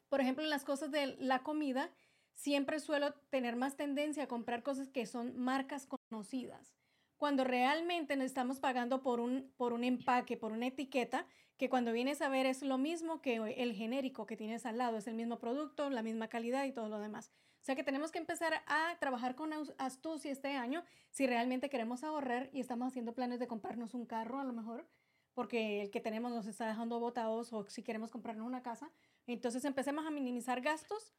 por 0.09 0.21
ejemplo, 0.21 0.43
en 0.43 0.49
las 0.49 0.65
cosas 0.65 0.91
de 0.91 1.15
la 1.19 1.43
comida, 1.43 1.91
siempre 2.33 2.79
suelo 2.79 3.13
tener 3.29 3.55
más 3.55 3.77
tendencia 3.77 4.23
a 4.23 4.27
comprar 4.27 4.63
cosas 4.63 4.89
que 4.89 5.05
son 5.05 5.37
marcas 5.37 5.87
conocidas. 5.87 6.75
Cuando 7.17 7.43
realmente 7.43 8.15
nos 8.15 8.25
estamos 8.27 8.59
pagando 8.59 9.01
por 9.01 9.19
un, 9.19 9.53
por 9.57 9.73
un 9.73 9.83
empaque, 9.83 10.37
por 10.37 10.53
una 10.53 10.67
etiqueta, 10.67 11.27
que 11.57 11.69
cuando 11.69 11.91
vienes 11.91 12.21
a 12.21 12.29
ver 12.29 12.45
es 12.45 12.61
lo 12.63 12.77
mismo 12.77 13.21
que 13.21 13.35
el 13.35 13.73
genérico 13.73 14.25
que 14.25 14.37
tienes 14.37 14.65
al 14.65 14.77
lado, 14.77 14.97
es 14.97 15.07
el 15.07 15.15
mismo 15.15 15.39
producto, 15.39 15.89
la 15.89 16.01
misma 16.01 16.29
calidad 16.29 16.63
y 16.63 16.71
todo 16.71 16.87
lo 16.87 16.99
demás. 16.99 17.29
O 17.61 17.65
sea 17.65 17.75
que 17.75 17.83
tenemos 17.83 18.11
que 18.13 18.19
empezar 18.19 18.53
a 18.65 18.97
trabajar 18.99 19.35
con 19.35 19.51
astucia 19.77 20.31
este 20.31 20.55
año 20.55 20.85
si 21.09 21.27
realmente 21.27 21.69
queremos 21.69 22.05
ahorrar 22.05 22.49
y 22.53 22.61
estamos 22.61 22.87
haciendo 22.87 23.13
planes 23.13 23.39
de 23.39 23.47
comprarnos 23.47 23.93
un 23.93 24.05
carro 24.05 24.39
a 24.39 24.45
lo 24.45 24.53
mejor, 24.53 24.87
porque 25.33 25.81
el 25.81 25.91
que 25.91 25.99
tenemos 25.99 26.31
nos 26.31 26.47
está 26.47 26.65
dejando 26.65 27.01
botados 27.01 27.51
o 27.51 27.65
si 27.69 27.83
queremos 27.83 28.09
comprarnos 28.11 28.47
una 28.47 28.63
casa, 28.63 28.89
entonces 29.33 29.65
empecemos 29.65 30.05
a 30.05 30.11
minimizar 30.11 30.61
gastos 30.61 31.13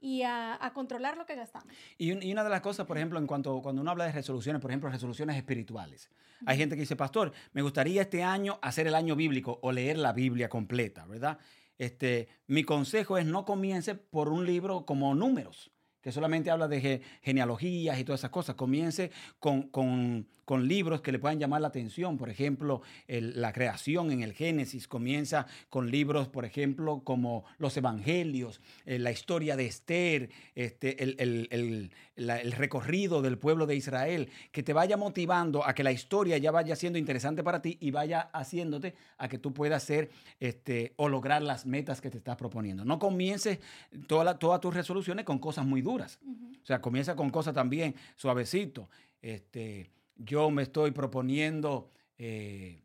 y 0.00 0.22
a, 0.22 0.58
controlar 0.74 1.16
lo 1.16 1.26
que 1.26 1.34
gastamos. 1.34 1.72
Y, 1.98 2.12
una 2.12 2.42
de 2.42 2.50
las 2.50 2.60
cosas, 2.60 2.86
por 2.86 2.96
ejemplo, 2.96 3.18
en 3.18 3.26
cuanto 3.26 3.60
cuando 3.60 3.82
uno 3.82 3.90
habla 3.90 4.06
de 4.06 4.12
resoluciones, 4.12 4.60
por 4.60 4.70
ejemplo, 4.70 4.88
resoluciones 4.88 5.36
espirituales. 5.36 6.10
Hay 6.46 6.56
gente 6.56 6.74
que 6.74 6.80
dice, 6.80 6.96
pastor, 6.96 7.32
me 7.52 7.62
gustaría 7.62 8.02
este 8.02 8.22
año 8.22 8.58
hacer 8.62 8.86
el 8.86 8.94
año 8.94 9.14
bíblico 9.14 9.58
o 9.62 9.72
leer 9.72 9.98
la 9.98 10.12
Biblia 10.12 10.48
completa, 10.48 11.04
¿verdad? 11.04 11.38
Este, 11.76 12.28
mi 12.46 12.64
consejo 12.64 13.18
es 13.18 13.26
no 13.26 13.44
comience 13.44 13.94
por 13.94 14.30
un 14.30 14.46
libro 14.46 14.86
como 14.86 15.14
números 15.14 15.70
que 16.00 16.12
solamente 16.12 16.50
habla 16.50 16.66
de 16.68 17.02
genealogías 17.22 17.98
y 17.98 18.04
todas 18.04 18.20
esas 18.20 18.30
cosas. 18.30 18.54
Comience 18.54 19.10
con, 19.38 19.64
con, 19.64 20.26
con 20.50 20.66
libros 20.66 21.00
que 21.00 21.12
le 21.12 21.20
puedan 21.20 21.38
llamar 21.38 21.60
la 21.60 21.68
atención. 21.68 22.18
Por 22.18 22.28
ejemplo, 22.28 22.82
la 23.06 23.52
creación 23.52 24.10
en 24.10 24.24
el 24.24 24.32
Génesis 24.32 24.88
comienza 24.88 25.46
con 25.68 25.92
libros, 25.92 26.26
por 26.26 26.44
ejemplo, 26.44 27.02
como 27.04 27.44
los 27.58 27.76
Evangelios, 27.76 28.60
eh, 28.84 28.98
la 28.98 29.12
historia 29.12 29.54
de 29.54 29.66
Esther, 29.66 30.28
este, 30.56 31.04
el, 31.04 31.14
el, 31.20 31.92
el, 32.16 32.50
recorrido 32.50 33.22
del 33.22 33.38
pueblo 33.38 33.64
de 33.64 33.76
Israel, 33.76 34.28
que 34.50 34.64
te 34.64 34.72
vaya 34.72 34.96
motivando 34.96 35.64
a 35.64 35.72
que 35.72 35.84
la 35.84 35.92
historia 35.92 36.36
ya 36.36 36.50
vaya 36.50 36.74
siendo 36.74 36.98
interesante 36.98 37.44
para 37.44 37.62
ti 37.62 37.78
y 37.80 37.92
vaya 37.92 38.22
haciéndote 38.32 38.96
a 39.18 39.28
que 39.28 39.38
tú 39.38 39.54
puedas 39.54 39.84
hacer 39.84 40.10
este, 40.40 40.94
o 40.96 41.08
lograr 41.08 41.42
las 41.42 41.64
metas 41.64 42.00
que 42.00 42.10
te 42.10 42.18
estás 42.18 42.34
proponiendo. 42.34 42.84
No 42.84 42.98
comiences 42.98 43.60
toda 44.08 44.36
todas 44.36 44.60
tus 44.60 44.74
resoluciones 44.74 45.24
con 45.24 45.38
cosas 45.38 45.64
muy 45.64 45.80
duras. 45.80 46.18
O 46.60 46.66
sea, 46.66 46.80
comienza 46.80 47.14
con 47.14 47.30
cosas 47.30 47.54
también 47.54 47.94
suavecito. 48.16 48.90
Este, 49.22 49.90
yo 50.24 50.50
me 50.50 50.62
estoy 50.62 50.90
proponiendo... 50.90 51.90
Eh, 52.18 52.82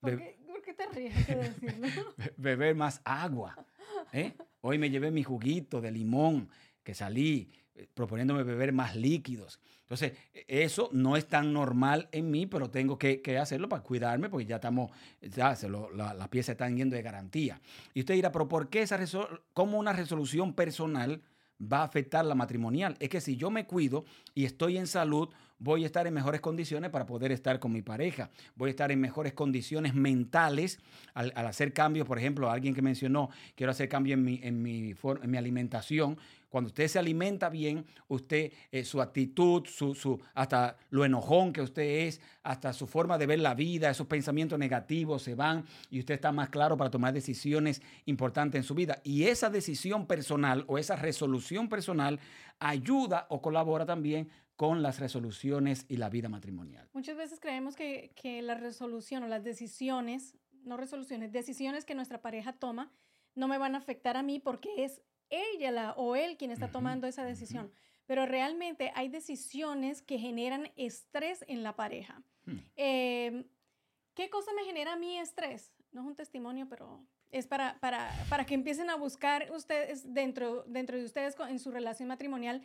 ¿Por, 0.00 0.18
qué, 0.18 0.74
te 0.74 0.86
ríes 0.86 1.26
de 1.26 1.34
decirlo? 1.34 1.88
beber 2.36 2.74
más 2.74 3.00
agua. 3.04 3.56
¿eh? 4.12 4.32
Hoy 4.60 4.78
me 4.78 4.90
llevé 4.90 5.10
mi 5.10 5.22
juguito 5.22 5.80
de 5.80 5.90
limón 5.90 6.48
que 6.82 6.94
salí 6.94 7.50
eh, 7.74 7.86
proponiéndome 7.92 8.42
beber 8.42 8.72
más 8.72 8.96
líquidos. 8.96 9.60
Entonces, 9.82 10.12
eso 10.46 10.88
no 10.92 11.16
es 11.16 11.26
tan 11.26 11.52
normal 11.52 12.08
en 12.12 12.30
mí, 12.30 12.46
pero 12.46 12.70
tengo 12.70 12.96
que, 12.96 13.20
hacerlo 13.40 13.68
para 13.68 13.82
cuidarme 13.82 14.28
porque 14.28 14.46
ya 14.46 14.56
estamos, 14.56 14.92
ya 15.20 15.56
se 15.56 15.68
las 15.68 16.28
piezas 16.28 16.52
están 16.52 16.76
yendo 16.76 16.94
de 16.94 17.02
garantía. 17.02 17.60
Y 17.92 18.00
usted 18.00 18.14
dirá, 18.14 18.30
pero 18.30 18.46
¿por 18.46 18.68
qué 18.68 18.82
esa 18.82 19.00
cómo 19.52 19.78
una 19.78 19.92
resolución 19.92 20.54
personal 20.54 21.22
va 21.60 21.80
a 21.80 21.84
afectar 21.84 22.24
la 22.24 22.36
matrimonial? 22.36 22.96
Es 23.00 23.08
que 23.08 23.20
si 23.20 23.36
yo 23.36 23.50
me 23.50 23.66
cuido 23.66 24.04
y 24.32 24.44
estoy 24.44 24.78
en 24.78 24.86
salud, 24.86 25.28
voy 25.60 25.84
a 25.84 25.86
estar 25.86 26.06
en 26.06 26.14
mejores 26.14 26.40
condiciones 26.40 26.90
para 26.90 27.06
poder 27.06 27.30
estar 27.30 27.60
con 27.60 27.72
mi 27.72 27.82
pareja, 27.82 28.30
voy 28.56 28.68
a 28.68 28.70
estar 28.70 28.90
en 28.90 29.00
mejores 29.00 29.34
condiciones 29.34 29.94
mentales 29.94 30.80
al, 31.14 31.32
hacer 31.36 31.72
cambios, 31.72 32.06
por 32.08 32.18
ejemplo, 32.18 32.50
alguien 32.50 32.74
que 32.74 32.82
mencionó, 32.82 33.30
quiero 33.54 33.70
hacer 33.70 33.88
cambio 33.88 34.14
en 34.14 34.24
mi, 34.24 34.40
en 34.42 34.62
mi, 34.62 34.94
en 35.22 35.30
mi 35.30 35.36
alimentación, 35.36 36.18
cuando 36.50 36.66
usted 36.66 36.88
se 36.88 36.98
alimenta 36.98 37.48
bien, 37.48 37.86
usted, 38.08 38.52
eh, 38.72 38.84
su 38.84 39.00
actitud, 39.00 39.64
su, 39.66 39.94
su, 39.94 40.20
hasta 40.34 40.76
lo 40.90 41.04
enojón 41.04 41.52
que 41.52 41.62
usted 41.62 42.08
es, 42.08 42.20
hasta 42.42 42.72
su 42.72 42.88
forma 42.88 43.18
de 43.18 43.26
ver 43.26 43.38
la 43.38 43.54
vida, 43.54 43.88
esos 43.88 44.08
pensamientos 44.08 44.58
negativos 44.58 45.22
se 45.22 45.36
van 45.36 45.64
y 45.90 46.00
usted 46.00 46.14
está 46.14 46.32
más 46.32 46.48
claro 46.48 46.76
para 46.76 46.90
tomar 46.90 47.14
decisiones 47.14 47.80
importantes 48.06 48.58
en 48.58 48.64
su 48.64 48.74
vida. 48.74 49.00
Y 49.04 49.24
esa 49.24 49.48
decisión 49.48 50.06
personal 50.06 50.64
o 50.66 50.76
esa 50.76 50.96
resolución 50.96 51.68
personal 51.68 52.18
ayuda 52.58 53.26
o 53.30 53.40
colabora 53.40 53.86
también 53.86 54.28
con 54.60 54.82
las 54.82 55.00
resoluciones 55.00 55.86
y 55.88 55.96
la 55.96 56.10
vida 56.10 56.28
matrimonial. 56.28 56.86
Muchas 56.92 57.16
veces 57.16 57.40
creemos 57.40 57.76
que, 57.76 58.12
que 58.14 58.42
la 58.42 58.54
resolución 58.54 59.22
o 59.22 59.26
las 59.26 59.42
decisiones, 59.42 60.36
no 60.64 60.76
resoluciones, 60.76 61.32
decisiones 61.32 61.86
que 61.86 61.94
nuestra 61.94 62.20
pareja 62.20 62.52
toma, 62.52 62.92
no 63.34 63.48
me 63.48 63.56
van 63.56 63.74
a 63.74 63.78
afectar 63.78 64.18
a 64.18 64.22
mí 64.22 64.38
porque 64.38 64.68
es 64.76 65.00
ella 65.30 65.70
la, 65.70 65.92
o 65.92 66.14
él 66.14 66.36
quien 66.36 66.50
está 66.50 66.70
tomando 66.70 67.06
esa 67.06 67.24
decisión. 67.24 67.72
Pero 68.04 68.26
realmente 68.26 68.92
hay 68.94 69.08
decisiones 69.08 70.02
que 70.02 70.18
generan 70.18 70.70
estrés 70.76 71.42
en 71.48 71.62
la 71.62 71.74
pareja. 71.74 72.22
Hmm. 72.44 72.58
Em, 72.76 73.44
¿qué 74.12 74.28
cosa 74.28 74.52
me 74.52 74.64
genera 74.64 74.94
mi 74.96 75.18
estrés? 75.18 75.72
No 75.90 76.02
es 76.02 76.06
un 76.06 76.16
testimonio, 76.16 76.68
pero 76.68 77.02
es 77.30 77.46
para, 77.46 77.80
para, 77.80 78.10
para 78.28 78.44
que 78.44 78.52
empiecen 78.52 78.90
a 78.90 78.96
buscar 78.96 79.50
ustedes 79.52 80.12
dentro, 80.12 80.64
dentro 80.64 80.98
de 80.98 81.04
ustedes 81.06 81.34
en 81.48 81.58
su 81.58 81.70
relación 81.70 82.08
matrimonial, 82.08 82.60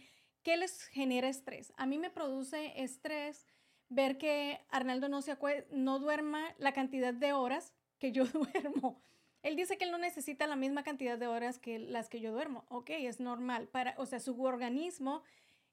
¿qué 0.45 0.55
les 0.57 0.85
genera 0.85 1.27
estrés? 1.27 1.73
A 1.75 1.87
mí 1.87 1.97
me 1.97 2.11
produce 2.11 2.71
estrés 2.81 3.45
ver 3.89 4.17
que 4.17 4.61
Arnaldo 4.69 5.09
no, 5.09 5.21
se 5.21 5.35
no 5.71 5.99
duerma 5.99 6.53
la 6.59 6.71
cantidad 6.71 7.13
de 7.13 7.33
horas 7.33 7.73
que 7.97 8.11
yo 8.11 8.25
duermo. 8.53 9.01
Él 9.41 9.55
dice 9.55 9.77
que 9.77 9.85
él 9.85 9.91
no 9.91 9.97
necesita 9.97 10.47
la 10.47 10.55
misma 10.55 10.83
cantidad 10.83 11.17
de 11.17 11.27
horas 11.27 11.59
que 11.59 11.79
las 11.79 12.09
que 12.09 12.19
yo 12.19 12.31
duermo. 12.31 12.65
Ok, 12.69 12.91
es 12.91 13.19
normal. 13.19 13.67
Para, 13.67 13.95
o 13.97 14.05
sea, 14.05 14.19
su 14.19 14.39
organismo, 14.41 15.23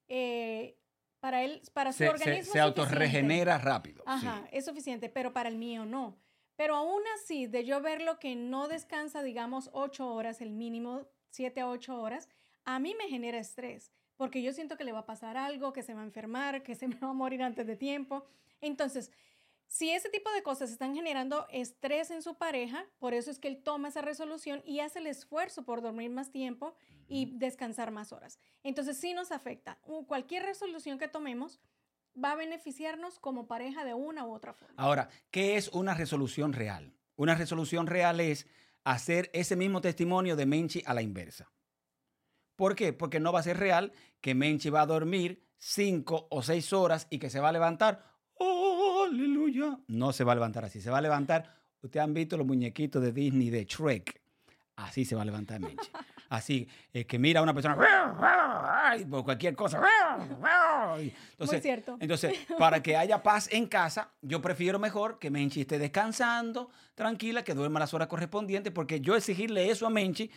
eh, 0.07 0.75
para 1.19 1.43
él, 1.43 1.61
para 1.73 1.93
su 1.93 2.03
organismo. 2.03 2.43
Se, 2.45 2.51
se 2.53 2.59
autorregenera 2.59 3.59
rápido. 3.59 4.03
Ajá, 4.07 4.47
es 4.51 4.65
suficiente, 4.65 5.07
pero 5.07 5.33
para 5.33 5.49
el 5.49 5.57
mío 5.57 5.85
no. 5.85 6.17
Pero 6.55 6.75
aún 6.75 7.01
así, 7.15 7.47
de 7.47 7.63
yo 7.63 7.81
verlo 7.81 8.19
que 8.19 8.35
no 8.35 8.67
descansa, 8.67 9.23
digamos, 9.23 9.69
ocho 9.73 10.07
horas, 10.13 10.41
el 10.41 10.51
mínimo, 10.51 11.07
siete 11.29 11.61
a 11.61 11.69
ocho 11.69 11.99
horas, 11.99 12.29
a 12.65 12.79
mí 12.79 12.95
me 12.95 13.07
genera 13.07 13.39
estrés, 13.39 13.91
porque 14.23 14.41
yo 14.41 14.53
siento 14.53 14.77
que 14.77 14.85
le 14.85 14.93
va 14.93 14.99
a 14.99 15.05
pasar 15.05 15.35
algo, 15.35 15.73
que 15.73 15.83
se 15.83 15.93
va 15.93 15.99
a 15.99 16.05
enfermar, 16.05 16.63
que 16.63 16.75
se 16.75 16.87
me 16.87 16.95
va 16.95 17.09
a 17.09 17.13
morir 17.13 17.43
antes 17.43 17.67
de 17.67 17.75
tiempo. 17.75 18.25
Entonces, 18.61 19.11
si 19.67 19.89
ese 19.89 20.07
tipo 20.07 20.31
de 20.31 20.41
cosas 20.41 20.71
están 20.71 20.95
generando 20.95 21.45
estrés 21.49 22.09
en 22.09 22.21
su 22.21 22.35
pareja, 22.35 22.85
por 22.99 23.13
eso 23.13 23.29
es 23.29 23.37
que 23.37 23.49
él 23.49 23.61
toma 23.61 23.89
esa 23.89 24.01
resolución 24.01 24.63
y 24.65 24.79
hace 24.79 24.99
el 24.99 25.07
esfuerzo 25.07 25.65
por 25.65 25.81
dormir 25.81 26.09
más 26.09 26.31
tiempo 26.31 26.73
y 27.09 27.37
descansar 27.37 27.91
más 27.91 28.13
horas. 28.13 28.39
Entonces, 28.63 28.95
sí 28.95 29.13
nos 29.13 29.33
afecta. 29.33 29.77
Cualquier 30.07 30.43
resolución 30.43 30.97
que 30.97 31.09
tomemos, 31.09 31.59
va 32.15 32.31
a 32.31 32.35
beneficiarnos 32.35 33.19
como 33.19 33.45
pareja 33.45 33.83
de 33.83 33.93
una 33.93 34.25
u 34.25 34.31
otra 34.31 34.53
forma. 34.53 34.75
Ahora, 34.77 35.09
¿qué 35.31 35.57
es 35.57 35.67
una 35.67 35.95
resolución 35.95 36.53
real? 36.53 36.93
Una 37.17 37.35
resolución 37.35 37.87
real 37.87 38.21
es 38.21 38.47
hacer 38.85 39.29
ese 39.33 39.57
mismo 39.57 39.81
testimonio 39.81 40.37
de 40.37 40.45
Menchi 40.45 40.81
a 40.85 40.93
la 40.93 41.01
inversa. 41.01 41.52
¿Por 42.55 42.75
qué? 42.75 42.93
Porque 42.93 43.19
no 43.19 43.31
va 43.33 43.39
a 43.39 43.43
ser 43.43 43.57
real 43.57 43.91
que 44.21 44.35
Menchi 44.35 44.69
va 44.69 44.81
a 44.81 44.85
dormir 44.85 45.43
cinco 45.57 46.27
o 46.29 46.41
seis 46.43 46.71
horas 46.73 47.07
y 47.09 47.19
que 47.19 47.29
se 47.29 47.39
va 47.39 47.49
a 47.49 47.51
levantar. 47.53 48.03
¡Oh, 48.35 49.05
aleluya! 49.07 49.79
No 49.87 50.11
se 50.13 50.23
va 50.23 50.31
a 50.33 50.35
levantar 50.35 50.65
así. 50.65 50.81
Se 50.81 50.89
va 50.89 50.97
a 50.97 51.01
levantar. 51.01 51.61
Ustedes 51.81 52.03
han 52.03 52.13
visto 52.13 52.37
los 52.37 52.45
muñequitos 52.47 53.01
de 53.01 53.11
Disney 53.11 53.49
de 53.49 53.65
Shrek. 53.65 54.21
Así 54.75 55.05
se 55.05 55.15
va 55.15 55.21
a 55.21 55.25
levantar 55.25 55.59
Menchi. 55.59 55.89
Así, 56.29 56.67
eh, 56.91 57.05
que 57.05 57.19
mira 57.19 57.41
a 57.41 57.43
una 57.43 57.53
persona 57.53 57.75
por 59.09 59.23
cualquier 59.23 59.55
cosa. 59.55 59.79
Entonces, 60.97 61.13
Muy 61.39 61.61
cierto. 61.61 61.97
entonces, 61.99 62.33
para 62.57 62.81
que 62.81 62.97
haya 62.97 63.21
paz 63.21 63.49
en 63.51 63.67
casa, 63.67 64.11
yo 64.21 64.41
prefiero 64.41 64.79
mejor 64.79 65.19
que 65.19 65.29
Menchi 65.29 65.61
esté 65.61 65.77
descansando, 65.77 66.71
tranquila, 66.95 67.43
que 67.43 67.53
duerma 67.53 67.79
las 67.79 67.93
horas 67.93 68.07
correspondientes, 68.07 68.73
porque 68.73 68.99
yo 68.99 69.15
exigirle 69.15 69.69
eso 69.69 69.85
a 69.85 69.91
Menchi, 69.91 70.31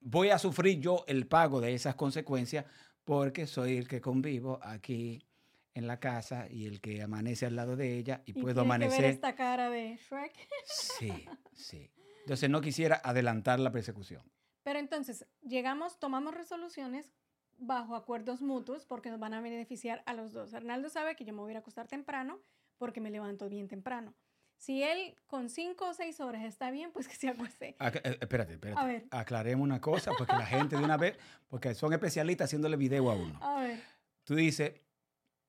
voy 0.00 0.30
a 0.30 0.38
sufrir 0.38 0.80
yo 0.80 1.04
el 1.06 1.26
pago 1.26 1.60
de 1.60 1.74
esas 1.74 1.94
consecuencias, 1.94 2.64
porque 3.04 3.46
soy 3.46 3.76
el 3.76 3.88
que 3.88 4.00
convivo 4.00 4.58
aquí 4.62 5.26
en 5.74 5.86
la 5.86 6.00
casa 6.00 6.46
y 6.50 6.66
el 6.66 6.80
que 6.80 7.02
amanece 7.02 7.46
al 7.46 7.56
lado 7.56 7.76
de 7.76 7.96
ella 7.96 8.22
y, 8.26 8.32
puedo 8.32 8.62
amanecer. 8.62 8.96
Que 8.96 9.02
ver 9.02 9.10
esta 9.12 9.34
cara 9.34 9.70
de 9.70 9.96
Shrek? 9.96 10.32
Sí, 10.64 11.12
sí. 11.52 11.90
Entonces 12.20 12.50
no 12.50 12.60
quisiera 12.60 13.00
adelantar 13.02 13.60
la 13.60 13.70
persecución. 13.70 14.22
Pero 14.62 14.78
entonces, 14.78 15.26
llegamos, 15.42 15.98
tomamos 15.98 16.34
resoluciones 16.34 17.12
bajo 17.58 17.94
acuerdos 17.94 18.42
mutuos 18.42 18.84
porque 18.86 19.10
nos 19.10 19.20
van 19.20 19.34
a 19.34 19.40
beneficiar 19.40 20.02
a 20.06 20.14
los 20.14 20.32
dos. 20.32 20.54
Arnaldo 20.54 20.88
sabe 20.88 21.16
que 21.16 21.24
yo 21.24 21.32
me 21.32 21.40
voy 21.40 21.54
a 21.54 21.58
acostar 21.58 21.88
temprano 21.88 22.40
porque 22.78 23.00
me 23.00 23.10
levanto 23.10 23.48
bien 23.48 23.68
temprano. 23.68 24.14
Si 24.60 24.82
él 24.82 25.14
con 25.26 25.48
cinco 25.48 25.88
o 25.88 25.94
seis 25.94 26.20
horas 26.20 26.44
está 26.44 26.70
bien, 26.70 26.92
pues 26.92 27.08
que 27.08 27.14
se 27.14 27.30
acueste. 27.30 27.76
Eh, 27.80 28.18
espérate, 28.20 28.52
espérate. 28.52 28.78
A 28.78 28.84
ver. 28.84 29.06
Aclaremos 29.10 29.64
una 29.64 29.80
cosa, 29.80 30.12
porque 30.18 30.34
la 30.34 30.44
gente 30.44 30.76
de 30.76 30.84
una 30.84 30.98
vez, 30.98 31.16
porque 31.48 31.74
son 31.74 31.94
especialistas 31.94 32.44
haciéndole 32.44 32.76
video 32.76 33.10
a 33.10 33.14
uno. 33.14 33.38
A 33.42 33.60
ver. 33.60 33.82
Tú 34.22 34.34
dices, 34.34 34.74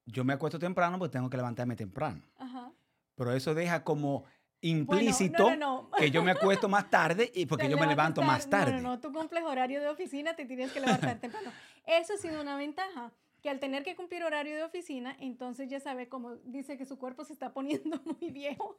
yo 0.06 0.24
me 0.24 0.32
acuesto 0.32 0.60
temprano 0.60 0.98
porque 0.98 1.12
tengo 1.12 1.30
que 1.30 1.36
levantarme 1.36 1.76
temprano. 1.76 2.22
Ajá. 2.38 2.72
Pero 3.16 3.34
eso 3.34 3.54
deja 3.54 3.84
como 3.84 4.24
implícito 4.62 5.50
que 5.98 6.10
yo 6.10 6.24
me 6.24 6.32
acuesto 6.32 6.70
más 6.70 6.90
tarde 6.90 7.30
y 7.36 7.48
porque 7.48 7.68
yo 7.68 7.78
me 7.78 7.88
levanto 7.88 8.22
más 8.22 8.50
tarde. 8.50 8.76
No, 8.76 8.82
no, 8.82 8.90
no, 8.92 9.00
tú 9.02 9.12
cumples 9.12 9.44
horario 9.44 9.82
de 9.82 9.90
oficina, 9.90 10.38
te 10.38 10.46
tienes 10.46 10.72
que 10.72 10.80
levantar 10.80 11.20
temprano. 11.20 11.52
Eso 11.86 12.14
ha 12.14 12.18
sido 12.18 12.40
una 12.42 12.56
ventaja, 12.56 13.12
que 13.42 13.50
al 13.50 13.60
tener 13.60 13.84
que 13.84 13.96
cumplir 13.96 14.24
horario 14.24 14.56
de 14.56 14.64
oficina, 14.64 15.16
entonces 15.20 15.68
ya 15.68 15.80
sabe 15.80 16.08
cómo 16.08 16.36
dice 16.46 16.78
que 16.78 16.86
su 16.86 16.98
cuerpo 16.98 17.26
se 17.26 17.34
está 17.34 17.54
poniendo 17.54 18.00
muy 18.20 18.32
viejo. 18.32 18.78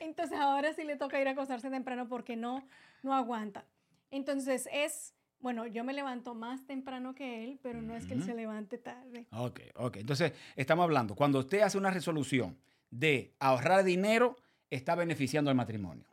entonces 0.00 0.38
ahora 0.38 0.72
sí 0.74 0.84
le 0.84 0.96
toca 0.96 1.20
ir 1.20 1.28
a 1.28 1.32
acostarse 1.32 1.70
temprano 1.70 2.08
porque 2.08 2.36
no, 2.36 2.66
no 3.02 3.14
aguanta. 3.14 3.64
Entonces 4.10 4.68
es, 4.72 5.14
bueno, 5.40 5.66
yo 5.66 5.84
me 5.84 5.92
levanto 5.92 6.34
más 6.34 6.66
temprano 6.66 7.14
que 7.14 7.44
él, 7.44 7.58
pero 7.62 7.80
no 7.80 7.96
es 7.96 8.06
que 8.06 8.14
él 8.14 8.22
se 8.22 8.34
levante 8.34 8.76
tarde. 8.76 9.26
Ok, 9.32 9.60
ok. 9.76 9.96
Entonces 9.96 10.32
estamos 10.56 10.82
hablando, 10.84 11.14
cuando 11.14 11.38
usted 11.38 11.60
hace 11.60 11.78
una 11.78 11.90
resolución 11.90 12.58
de 12.90 13.32
ahorrar 13.38 13.84
dinero, 13.84 14.36
está 14.68 14.94
beneficiando 14.94 15.50
al 15.50 15.56
matrimonio. 15.56 16.04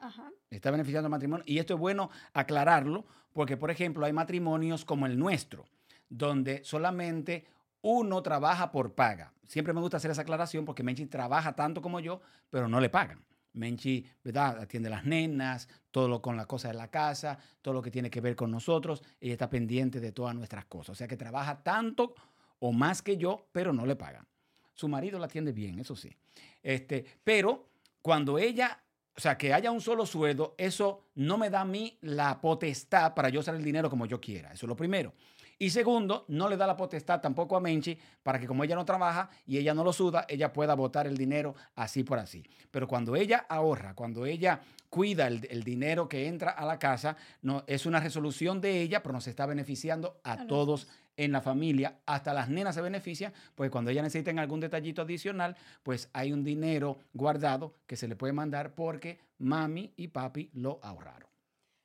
Está 0.50 0.72
beneficiando 0.72 1.08
al 1.08 1.12
matrimonio. 1.12 1.44
Y 1.48 1.60
esto 1.60 1.74
es 1.74 1.80
bueno 1.80 2.10
aclararlo, 2.34 3.06
porque, 3.34 3.58
por 3.58 3.72
ejemplo, 3.72 4.06
hay 4.06 4.14
matrimonios 4.14 4.86
como 4.86 5.06
el 5.06 5.18
nuestro, 5.18 5.66
donde 6.10 6.64
solamente 6.64 7.46
uno 7.82 8.22
trabaja 8.22 8.72
por 8.72 8.94
paga. 8.96 9.34
Siempre 9.48 9.74
me 9.74 9.82
gusta 9.82 9.98
hacer 9.98 10.12
esa 10.12 10.22
aclaración 10.22 10.66
porque 10.66 10.84
Menchi 10.84 11.06
trabaja 11.06 11.56
tanto 11.56 11.82
como 11.82 12.00
yo, 12.00 12.22
pero 12.50 12.68
no 12.68 12.80
le 12.80 12.90
pagan. 12.90 13.24
Menchi, 13.54 14.06
¿verdad? 14.24 14.60
Atiende 14.60 14.90
las 14.90 15.06
nenas, 15.06 15.68
todo 15.92 16.08
lo 16.08 16.22
con 16.22 16.38
las 16.38 16.46
cosas 16.46 16.72
de 16.72 16.78
la 16.78 16.90
casa, 16.90 17.40
todo 17.62 17.74
lo 17.74 17.82
que 17.82 17.92
tiene 17.92 18.10
que 18.10 18.22
ver 18.22 18.36
con 18.36 18.52
nosotros. 18.52 19.04
Ella 19.20 19.34
está 19.34 19.50
pendiente 19.50 20.00
de 20.00 20.12
todas 20.12 20.36
nuestras 20.36 20.66
cosas. 20.66 20.90
O 20.90 20.96
sea 20.96 21.08
que 21.08 21.18
trabaja 21.18 21.64
tanto 21.64 22.14
o 22.60 22.72
más 22.72 23.02
que 23.02 23.18
yo, 23.18 23.48
pero 23.52 23.74
no 23.74 23.86
le 23.86 23.96
pagan. 23.96 24.28
Su 24.74 24.88
marido 24.88 25.18
la 25.18 25.26
atiende 25.26 25.52
bien, 25.52 25.80
eso 25.80 25.96
sí. 25.96 26.16
Este, 26.62 27.04
pero 27.24 27.70
cuando 28.02 28.38
ella, 28.38 28.84
o 29.16 29.20
sea, 29.20 29.38
que 29.38 29.54
haya 29.54 29.72
un 29.72 29.82
solo 29.82 30.06
sueldo, 30.06 30.54
eso 30.58 31.06
no 31.16 31.38
me 31.38 31.50
da 31.50 31.62
a 31.62 31.66
mí 31.66 31.98
la 32.02 32.40
potestad 32.40 33.14
para 33.16 33.30
yo 33.30 33.40
usar 33.40 33.56
el 33.56 33.64
dinero 33.64 33.90
como 33.90 34.06
yo 34.06 34.22
quiera. 34.22 34.54
Eso 34.54 34.66
es 34.66 34.70
lo 34.70 34.76
primero. 34.76 35.14
Y 35.60 35.72
segundo, 35.72 36.26
no 36.28 36.48
le 36.48 36.56
da 36.56 36.68
la 36.68 36.78
potestad 36.78 37.20
tampoco 37.20 37.58
a 37.58 37.60
Menchi 37.60 37.98
para 38.22 38.40
que 38.40 38.46
como 38.46 38.64
ella 38.64 38.76
no 38.76 38.86
trabaja 38.86 39.30
y 39.48 39.58
ella 39.58 39.74
no 39.74 39.84
lo 39.84 39.92
suda, 39.92 40.26
ella 40.30 40.54
pueda 40.54 40.76
botar 40.76 41.08
el 41.08 41.18
dinero 41.18 41.56
así 41.76 42.04
por 42.04 42.20
así. 42.20 42.44
Pero 42.70 42.88
cuando 42.88 43.16
ella 43.16 43.46
ahorra, 43.50 43.96
cuando 43.96 44.28
ella 44.28 44.62
cuida 44.90 45.26
el, 45.28 45.64
dinero 45.64 46.08
que 46.08 46.28
entra 46.28 46.52
a 46.52 46.64
la 46.66 46.78
casa, 46.78 47.18
no, 47.42 47.64
es 47.66 47.88
una 47.88 48.00
resolución 48.00 48.62
de 48.62 48.82
ella, 48.82 49.02
pero 49.02 49.14
nos 49.14 49.28
está 49.28 49.48
beneficiando 49.48 50.20
a, 50.24 50.46
todos 50.46 50.88
en 51.18 51.32
la 51.32 51.42
familia, 51.42 51.98
hasta 52.06 52.36
las 52.36 52.50
nenas 52.50 52.76
se 52.76 52.82
benefician, 52.82 53.34
pues 53.56 53.72
cuando 53.72 53.90
ellas 53.90 54.04
necesiten 54.04 54.38
algún 54.38 54.60
detallito 54.60 55.02
adicional, 55.02 55.58
pues 55.82 56.10
hay 56.14 56.32
un 56.32 56.44
dinero 56.44 57.00
guardado 57.14 57.74
que 57.88 57.96
se 57.96 58.08
le 58.08 58.16
puede 58.16 58.34
mandar 58.34 58.76
porque 58.76 59.20
mami 59.40 59.92
y 59.98 60.10
papi 60.10 60.52
lo 60.54 60.80
ahorraron. 60.84 61.28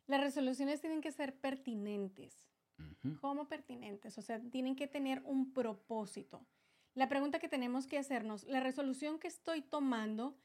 Las 0.07 0.21
resoluciones 0.21 0.83
tienen 0.83 1.01
que 1.01 1.11
ser 1.11 1.35
pertinentes. 1.35 2.52
¿Cómo 3.21 3.49
pertinentes? 3.49 4.19
O 4.19 4.23
sea, 4.23 4.41
tienen 4.41 4.77
que 4.77 4.87
tener 4.87 5.23
un 5.25 5.53
propósito. 5.53 6.47
La 6.95 7.09
pregunta 7.09 7.39
que 7.39 7.49
tenemos 7.49 7.87
que 7.87 7.99
hacernos, 7.99 8.45
¿la 8.45 8.61
resolución 8.61 9.19
que 9.19 9.29
estoy 9.29 9.63
tomando 9.63 10.37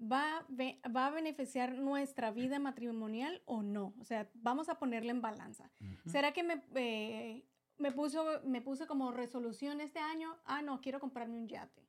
va, 0.00 0.46
va 0.94 1.06
a 1.06 1.10
beneficiar 1.10 1.76
nuestra 1.76 2.30
vida 2.30 2.58
matrimonial 2.58 3.42
o 3.44 3.62
no? 3.62 3.94
O 3.98 4.04
sea, 4.04 4.28
vamos 4.34 4.68
a 4.68 4.78
ponerle 4.78 5.10
en 5.10 5.20
balanza. 5.20 5.70
¿Será 6.06 6.32
que 6.32 6.42
me, 6.42 6.62
eh, 6.74 7.44
me, 7.78 7.92
puso, 7.92 8.24
me 8.44 8.62
puse 8.62 8.86
como 8.86 9.10
resolución 9.10 9.80
este 9.80 9.98
año, 9.98 10.36
ah, 10.44 10.62
no, 10.62 10.80
quiero 10.80 11.00
comprarme 11.00 11.36
un 11.36 11.48
yate. 11.48 11.82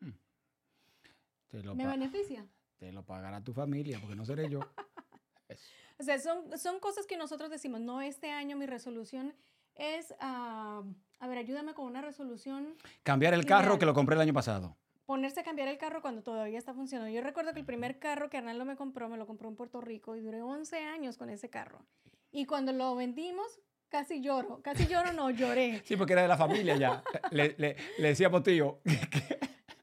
Mm. 0.00 1.76
¿Me 1.76 1.86
beneficia? 1.86 2.46
Te 2.76 2.92
lo 2.92 3.04
pagará 3.04 3.42
tu 3.42 3.52
familia, 3.52 3.98
porque 4.00 4.16
no 4.16 4.24
seré 4.24 4.48
yo. 4.48 4.60
o 5.98 6.02
sea, 6.02 6.18
son, 6.18 6.56
son 6.58 6.78
cosas 6.80 7.06
que 7.06 7.16
nosotros 7.16 7.50
decimos, 7.50 7.80
no, 7.80 8.00
este 8.00 8.30
año 8.30 8.56
mi 8.56 8.66
resolución 8.66 9.34
es, 9.74 10.14
ah, 10.20 10.82
a 11.20 11.28
ver, 11.28 11.38
ayúdame 11.38 11.74
con 11.74 11.86
una 11.86 12.02
resolución. 12.02 12.74
Cambiar 13.02 13.34
el 13.34 13.44
carro 13.46 13.78
que 13.78 13.86
lo 13.86 13.94
compré 13.94 14.14
el 14.14 14.20
año 14.20 14.32
pasado. 14.32 14.76
Ponerse 15.06 15.40
a 15.40 15.42
cambiar 15.42 15.68
el 15.68 15.78
carro 15.78 16.02
cuando 16.02 16.22
todavía 16.22 16.58
está 16.58 16.74
funcionando. 16.74 17.12
Yo 17.12 17.22
recuerdo 17.22 17.52
que 17.54 17.60
el 17.60 17.66
primer 17.66 17.98
carro 17.98 18.28
que 18.28 18.36
Arnaldo 18.36 18.64
me 18.64 18.76
compró, 18.76 19.08
me 19.08 19.16
lo 19.16 19.26
compró 19.26 19.48
en 19.48 19.56
Puerto 19.56 19.80
Rico 19.80 20.14
y 20.14 20.20
duré 20.20 20.42
11 20.42 20.78
años 20.84 21.16
con 21.16 21.30
ese 21.30 21.48
carro. 21.48 21.84
Y 22.30 22.44
cuando 22.44 22.72
lo 22.72 22.94
vendimos, 22.94 23.58
casi 23.88 24.20
lloro, 24.20 24.60
casi 24.62 24.86
lloro, 24.86 25.12
no 25.12 25.30
lloré. 25.30 25.82
Sí, 25.84 25.96
porque 25.96 26.12
era 26.12 26.22
de 26.22 26.28
la 26.28 26.36
familia 26.36 26.76
ya. 26.76 27.02
le, 27.30 27.54
le, 27.58 27.76
le 27.98 28.08
decía 28.08 28.28
a 28.28 28.42
tío. 28.42 28.80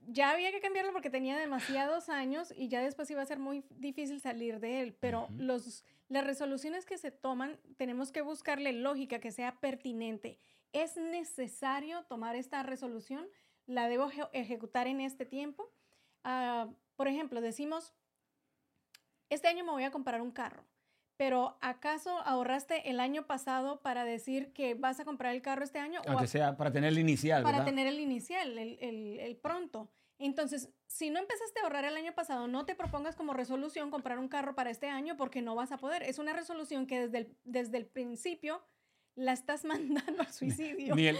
ya 0.07 0.31
había 0.31 0.51
que 0.51 0.61
cambiarlo 0.61 0.93
porque 0.93 1.09
tenía 1.09 1.37
demasiados 1.37 2.09
años 2.09 2.53
y 2.55 2.69
ya 2.69 2.81
después 2.81 3.09
iba 3.09 3.21
a 3.21 3.25
ser 3.25 3.39
muy 3.39 3.65
difícil 3.71 4.21
salir 4.21 4.59
de 4.59 4.81
él. 4.81 4.95
Pero 4.99 5.27
los, 5.37 5.83
las 6.07 6.25
resoluciones 6.25 6.85
que 6.85 6.97
se 6.97 7.11
toman, 7.11 7.59
tenemos 7.77 8.11
que 8.11 8.21
buscarle 8.21 8.73
lógica, 8.73 9.19
que 9.19 9.31
sea 9.31 9.59
pertinente. 9.59 10.39
¿Es 10.71 10.97
necesario 10.97 12.03
tomar 12.03 12.35
esta 12.35 12.61
resolución? 12.63 13.27
¿La 13.65 13.87
debo 13.87 14.11
ejecutar 14.33 14.87
en 14.87 15.01
este 15.01 15.25
tiempo? 15.25 15.71
Ah, 16.23 16.69
por 16.95 17.07
ejemplo, 17.07 17.41
decimos, 17.41 17.93
este 19.29 19.47
año 19.47 19.63
me 19.65 19.71
voy 19.71 19.83
a 19.83 19.91
comprar 19.91 20.21
un 20.21 20.31
carro. 20.31 20.65
Pero 21.17 21.57
¿acaso 21.61 22.19
ahorraste 22.19 22.89
el 22.89 22.99
año 22.99 23.25
pasado 23.25 23.81
para 23.81 24.03
decir 24.03 24.51
que 24.51 24.73
vas 24.73 24.99
a 24.99 25.05
comprar 25.05 25.33
el 25.33 25.41
carro 25.41 25.63
este 25.63 25.79
año? 25.79 26.01
Aunque 26.07 26.27
sea 26.27 26.57
para 26.57 26.71
tener 26.71 26.91
el 26.91 26.99
inicial, 26.99 27.41
Para 27.43 27.63
tener 27.63 27.87
el 27.87 27.99
inicial, 27.99 28.57
el, 28.57 28.77
el, 28.81 29.19
el, 29.19 29.35
pronto. 29.37 29.89
Entonces, 30.17 30.69
si 30.87 31.09
no 31.09 31.19
empezaste 31.19 31.59
a 31.59 31.63
ahorrar 31.63 31.85
el 31.85 31.95
año 31.95 32.13
pasado, 32.13 32.47
no 32.47 32.65
te 32.65 32.75
propongas 32.75 33.15
como 33.15 33.33
resolución 33.33 33.91
comprar 33.91 34.17
un 34.17 34.29
carro 34.29 34.55
para 34.55 34.69
este 34.69 34.87
año 34.87 35.17
porque 35.17 35.41
no 35.41 35.55
vas 35.55 35.71
a 35.71 35.77
poder. 35.77 36.03
Es 36.03 36.19
una 36.19 36.33
resolución 36.33 36.87
que 36.87 37.01
desde 37.01 37.17
el, 37.17 37.37
desde 37.43 37.77
el 37.77 37.85
principio 37.85 38.63
la 39.15 39.33
estás 39.33 39.65
mandando 39.65 40.21
al 40.21 40.31
suicidio. 40.31 40.95
Ni 40.95 41.07
el, 41.07 41.17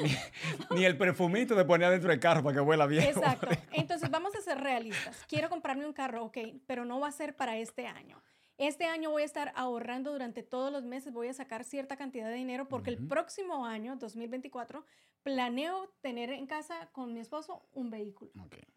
ni, 0.71 0.85
el 0.85 0.97
perfumito 0.97 1.55
de 1.55 1.65
poner 1.65 1.91
dentro 1.91 2.09
del 2.09 2.19
carro 2.19 2.43
para 2.43 2.55
que 2.55 2.61
huela 2.61 2.85
bien. 2.85 3.03
Exacto. 3.03 3.47
Entonces, 3.71 4.09
vamos 4.09 4.35
a 4.35 4.41
ser 4.41 4.59
realistas. 4.59 5.25
Quiero 5.27 5.49
comprarme 5.49 5.85
un 5.85 5.93
carro, 5.93 6.25
ok, 6.25 6.37
pero 6.65 6.85
no 6.85 6.99
va 6.99 7.09
a 7.09 7.11
ser 7.11 7.35
para 7.35 7.57
este 7.57 7.87
año. 7.87 8.21
Este 8.57 8.85
año 8.85 9.11
voy 9.11 9.23
a 9.23 9.25
estar 9.25 9.51
ahorrando 9.55 10.13
durante 10.13 10.41
todos 10.41 10.71
los 10.71 10.85
meses, 10.85 11.11
voy 11.11 11.27
a 11.27 11.33
sacar 11.33 11.65
cierta 11.65 11.97
cantidad 11.97 12.29
de 12.29 12.35
dinero 12.35 12.69
porque 12.69 12.89
el 12.89 13.05
próximo 13.05 13.65
año, 13.65 13.97
2024, 13.97 14.85
planeo 15.23 15.91
tener 16.01 16.29
en 16.29 16.47
casa 16.47 16.87
con 16.93 17.13
mi 17.13 17.19
esposo 17.19 17.67
un 17.73 17.89
vehículo. 17.89 18.31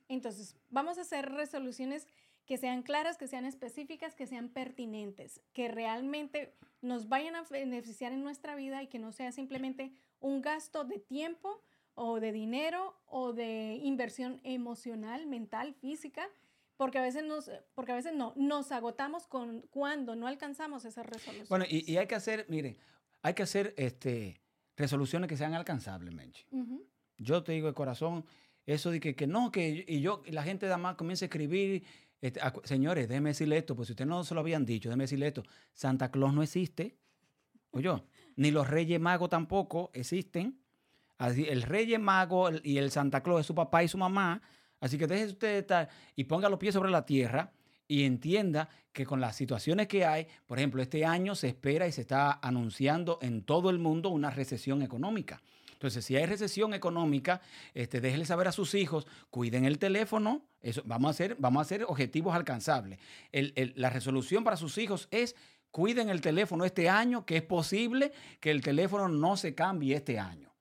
Entonces, 0.08 0.56
vamos 0.70 0.98
a 0.98 1.02
hacer 1.02 1.30
resoluciones 1.30 2.08
que 2.44 2.56
sean 2.56 2.82
claras, 2.82 3.18
que 3.18 3.28
sean 3.28 3.44
específicas, 3.44 4.16
que 4.16 4.26
sean 4.26 4.48
pertinentes, 4.48 5.42
que 5.52 5.68
realmente 5.68 6.54
nos 6.80 7.08
vayan 7.08 7.36
a 7.36 7.42
beneficiar 7.42 8.12
en 8.12 8.24
nuestra 8.24 8.56
vida 8.56 8.82
y 8.82 8.88
que 8.88 8.98
no 8.98 9.12
sea 9.12 9.30
simplemente 9.30 9.92
un 10.18 10.42
gasto 10.42 10.84
de 10.84 10.98
tiempo 10.98 11.62
o 11.94 12.18
de 12.18 12.32
dinero 12.32 12.96
o 13.06 13.32
de 13.32 13.78
inversión 13.82 14.40
emocional, 14.42 15.26
mental, 15.26 15.74
física, 15.74 16.28
porque 16.78 16.96
a 16.98 17.02
veces 17.02 17.24
nos, 17.24 17.50
porque 17.74 17.92
a 17.92 17.96
veces 17.96 18.14
no, 18.14 18.32
nos 18.36 18.70
agotamos 18.72 19.26
con 19.26 19.62
cuando 19.62 20.14
no 20.14 20.28
alcanzamos 20.28 20.84
esa 20.84 21.02
resolución. 21.02 21.46
Bueno, 21.50 21.66
y, 21.68 21.96
hay 21.96 22.06
que 22.06 22.14
hacer, 22.14 22.46
mire, 22.48 22.78
hay 23.20 23.34
que 23.34 23.42
hacer 23.42 23.74
este, 23.76 24.40
resoluciones 24.76 25.28
que 25.28 25.36
sean 25.36 25.54
alcanzables, 25.54 26.14
Menchi. 26.14 26.46
Yo 27.18 27.42
te 27.42 27.52
digo 27.52 27.66
de 27.66 27.74
corazón, 27.74 28.24
eso 28.64 28.92
de 28.92 29.00
que, 29.00 29.16
que 29.16 29.26
no, 29.26 29.50
que 29.50 29.84
y 29.88 30.00
yo, 30.00 30.22
la 30.28 30.44
gente 30.44 30.66
de 30.66 30.76
más 30.76 30.94
comienza 30.94 31.24
a 31.24 31.26
escribir, 31.26 31.84
este, 32.20 32.40
señores, 32.62 33.08
déjeme 33.08 33.30
decirle 33.30 33.58
esto, 33.58 33.74
pues 33.74 33.88
si 33.88 33.92
ustedes 33.92 34.08
no 34.08 34.22
se 34.22 34.34
lo 34.34 34.40
habían 34.40 34.64
dicho, 34.64 34.88
déjeme 34.88 35.04
decirle 35.04 35.26
esto, 35.26 35.42
Santa 35.74 36.12
Claus 36.12 36.32
no 36.32 36.44
existe, 36.44 36.96
oye, 37.72 37.90
ni 38.36 38.52
los 38.52 38.68
Reyes 38.68 39.00
Magos 39.00 39.30
tampoco 39.30 39.90
existen. 39.94 40.60
Así, 41.16 41.44
el 41.48 41.62
Reyes 41.62 41.98
Mago 41.98 42.50
y 42.62 42.78
el 42.78 42.92
Santa 42.92 43.24
Claus 43.24 43.40
es 43.40 43.46
su 43.46 43.54
papá 43.56 43.82
y 43.82 43.88
su 43.88 43.98
mamá, 43.98 44.40
Así 44.80 44.98
que 44.98 45.06
deje 45.06 45.26
usted 45.26 45.56
estar 45.58 45.88
y 46.14 46.24
ponga 46.24 46.48
los 46.48 46.58
pies 46.58 46.74
sobre 46.74 46.90
la 46.90 47.04
tierra 47.04 47.52
y 47.88 48.04
entienda 48.04 48.68
que 48.92 49.06
con 49.06 49.20
las 49.20 49.34
situaciones 49.34 49.88
que 49.88 50.04
hay, 50.04 50.26
por 50.46 50.58
ejemplo, 50.58 50.82
este 50.82 51.04
año 51.04 51.34
se 51.34 51.48
espera 51.48 51.88
y 51.88 51.92
se 51.92 52.02
está 52.02 52.38
anunciando 52.42 53.18
en 53.22 53.42
todo 53.42 53.70
el 53.70 53.78
mundo 53.78 54.10
una 54.10 54.30
recesión 54.30 54.82
económica. 54.82 55.40
Entonces, 55.72 56.04
si 56.04 56.16
hay 56.16 56.26
recesión 56.26 56.74
económica, 56.74 57.40
este, 57.72 58.00
déjenle 58.00 58.26
saber 58.26 58.48
a 58.48 58.52
sus 58.52 58.74
hijos, 58.74 59.06
cuiden 59.30 59.64
el 59.64 59.78
teléfono, 59.78 60.42
eso, 60.60 60.82
vamos, 60.84 61.08
a 61.08 61.10
hacer, 61.10 61.36
vamos 61.38 61.60
a 61.60 61.62
hacer 61.62 61.84
objetivos 61.84 62.34
alcanzables. 62.34 62.98
la 63.32 63.88
resolución 63.88 64.42
para 64.42 64.56
sus 64.56 64.76
hijos 64.78 65.08
es 65.12 65.36
cuiden 65.70 66.08
el 66.08 66.20
teléfono 66.20 66.64
este 66.64 66.88
año, 66.88 67.24
que 67.24 67.36
es 67.36 67.42
posible 67.42 68.12
que 68.40 68.50
el 68.50 68.60
teléfono 68.60 69.08
no 69.08 69.36
se 69.36 69.54
cambie 69.54 69.94
este 69.94 70.18
año. 70.18 70.52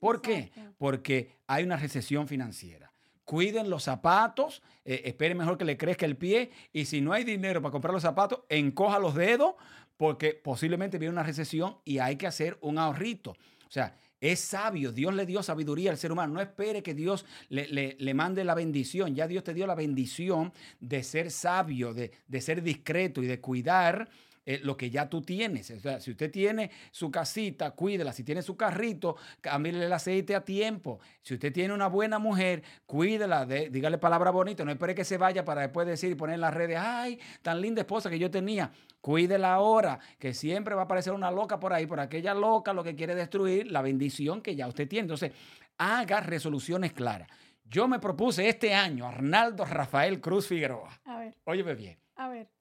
¿Por 0.00 0.20
qué? 0.20 0.50
Porque 0.76 1.38
hay 1.46 1.62
una 1.62 1.76
recesión 1.76 2.26
financiera 2.26 2.93
cuiden 3.24 3.70
los 3.70 3.84
zapatos, 3.84 4.62
eh, 4.84 5.02
espere 5.04 5.34
mejor 5.34 5.58
que 5.58 5.64
le 5.64 5.76
crezca 5.76 6.06
el 6.06 6.16
pie 6.16 6.50
y 6.72 6.84
si 6.84 7.00
no 7.00 7.12
hay 7.12 7.24
dinero 7.24 7.62
para 7.62 7.72
comprar 7.72 7.94
los 7.94 8.02
zapatos, 8.02 8.40
encoja 8.48 8.98
los 8.98 9.14
dedos 9.14 9.54
porque 9.96 10.34
posiblemente 10.34 10.98
viene 10.98 11.12
una 11.12 11.22
recesión 11.22 11.78
y 11.84 11.98
hay 11.98 12.16
que 12.16 12.26
hacer 12.26 12.58
un 12.60 12.78
ahorrito. 12.78 13.30
O 13.30 13.70
sea, 13.70 13.96
es 14.20 14.40
sabio, 14.40 14.90
Dios 14.90 15.14
le 15.14 15.26
dio 15.26 15.42
sabiduría 15.42 15.90
al 15.90 15.98
ser 15.98 16.10
humano. 16.10 16.34
No 16.34 16.40
espere 16.40 16.82
que 16.82 16.94
Dios 16.94 17.26
le, 17.48 17.96
le, 17.98 18.14
mande 18.14 18.42
la 18.42 18.54
bendición. 18.54 19.14
Ya 19.14 19.28
Dios 19.28 19.44
te 19.44 19.52
dio 19.52 19.66
la 19.66 19.74
bendición 19.74 20.52
de 20.80 21.02
ser 21.02 21.30
sabio, 21.30 21.92
de, 21.92 22.10
de 22.26 22.40
ser 22.40 22.62
discreto 22.62 23.22
y 23.22 23.26
de 23.26 23.40
cuidar 23.40 24.08
eh, 24.46 24.60
lo 24.62 24.76
que 24.76 24.90
ya 24.90 25.08
tú 25.08 25.22
tienes. 25.22 25.70
O 25.70 25.80
sea, 25.80 26.00
si 26.00 26.10
usted 26.10 26.30
tiene 26.30 26.70
su 26.90 27.10
casita, 27.10 27.70
cuídela. 27.70 28.12
Si 28.12 28.24
tiene 28.24 28.42
su 28.42 28.56
carrito, 28.56 29.16
cámbiale 29.40 29.86
el 29.86 29.92
aceite 29.92 30.34
a 30.34 30.44
tiempo. 30.44 31.00
Si 31.22 31.34
usted 31.34 31.52
tiene 31.52 31.72
una 31.72 31.86
buena 31.86 32.18
mujer, 32.18 32.62
cuídela, 32.86 33.46
dígale 33.46 33.98
palabra 33.98 34.30
bonita. 34.30 34.64
No 34.64 34.70
espere 34.70 34.94
que 34.94 35.04
se 35.04 35.16
vaya 35.16 35.44
para 35.44 35.62
después 35.62 35.86
decir 35.86 36.10
y 36.10 36.14
poner 36.14 36.34
en 36.34 36.42
las 36.42 36.52
redes, 36.52 36.78
ay, 36.78 37.18
tan 37.42 37.60
linda 37.60 37.80
esposa 37.80 38.10
que 38.10 38.18
yo 38.18 38.30
tenía. 38.30 38.70
Cuídela 39.00 39.54
ahora, 39.54 39.98
que 40.18 40.34
siempre 40.34 40.74
va 40.74 40.82
a 40.82 40.84
aparecer 40.84 41.12
una 41.12 41.30
loca 41.30 41.58
por 41.58 41.72
ahí, 41.72 41.86
por 41.86 42.00
aquella 42.00 42.34
loca 42.34 42.72
lo 42.72 42.84
que 42.84 42.94
quiere 42.94 43.14
destruir 43.14 43.70
la 43.70 43.82
bendición 43.82 44.42
que 44.42 44.54
ya 44.54 44.68
usted 44.68 44.88
tiene. 44.88 45.04
Entonces, 45.04 45.32
haga 45.78 46.20
resoluciones 46.20 46.92
claras. 46.92 47.28
Yo 47.64 47.88
me 47.88 47.98
propuse 47.98 48.46
este 48.48 48.74
año, 48.74 49.06
Arnaldo 49.06 49.64
Rafael 49.64 50.20
Cruz 50.20 50.46
Figueroa. 50.46 51.00
A 51.06 51.18
ver. 51.18 51.34
Óyeme 51.44 51.74
bien. 51.74 51.98
A 52.16 52.28
ver 52.28 52.53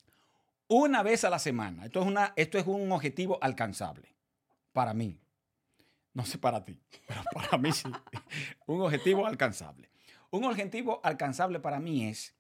una 0.68 1.04
vez 1.04 1.24
a 1.24 1.30
la 1.30 1.40
semana. 1.40 1.86
Esto 1.86 2.02
es, 2.02 2.08
una, 2.08 2.34
esto 2.36 2.58
es 2.58 2.66
un 2.66 2.92
objetivo 2.92 3.38
alcanzable 3.42 4.16
para 4.72 4.94
mí. 4.94 5.20
No 6.14 6.26
sé 6.26 6.38
para 6.38 6.64
ti, 6.64 6.80
pero 7.08 7.22
para 7.34 7.58
mí 7.58 7.72
sí. 7.72 7.90
un 8.68 8.82
objetivo 8.82 9.26
alcanzable. 9.26 9.90
Un 10.30 10.46
objetivo 10.46 11.00
alcanzable 11.04 11.60
para 11.60 11.80
mí 11.80 12.08
es 12.08 12.36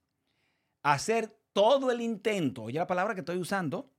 hacer 0.82 1.36
todo 1.54 1.92
el 1.92 2.02
intento, 2.02 2.64
oye 2.64 2.80
la 2.80 2.88
palabra 2.88 3.14
que 3.14 3.22
estoy 3.22 3.38
usando, 3.38 3.92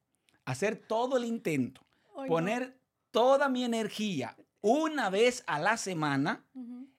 hacer 0.44 0.76
todo 0.76 1.16
el 1.16 1.24
intento, 1.24 1.86
poner 2.26 2.76
toda 3.10 3.48
mi 3.48 3.64
energía 3.64 4.36
una 4.60 5.10
vez 5.10 5.44
a 5.46 5.58
la 5.58 5.76
semana 5.76 6.44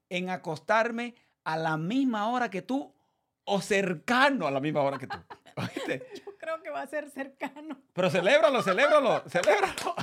en 0.09 0.29
acostarme 0.29 1.15
a 1.43 1.57
la 1.57 1.77
misma 1.77 2.29
hora 2.29 2.49
que 2.49 2.61
tú 2.61 2.93
o 3.43 3.61
cercano 3.61 4.47
a 4.47 4.51
la 4.51 4.59
misma 4.59 4.81
hora 4.81 4.97
que 4.97 5.07
tú. 5.07 5.17
¿Oíste? 5.57 6.05
Creo 6.45 6.61
que 6.61 6.69
va 6.69 6.81
a 6.81 6.87
ser 6.87 7.09
cercano. 7.09 7.81
Pero 7.93 8.09
celébralo, 8.11 8.61
celébralo, 8.61 9.23
celébralo. 9.27 9.95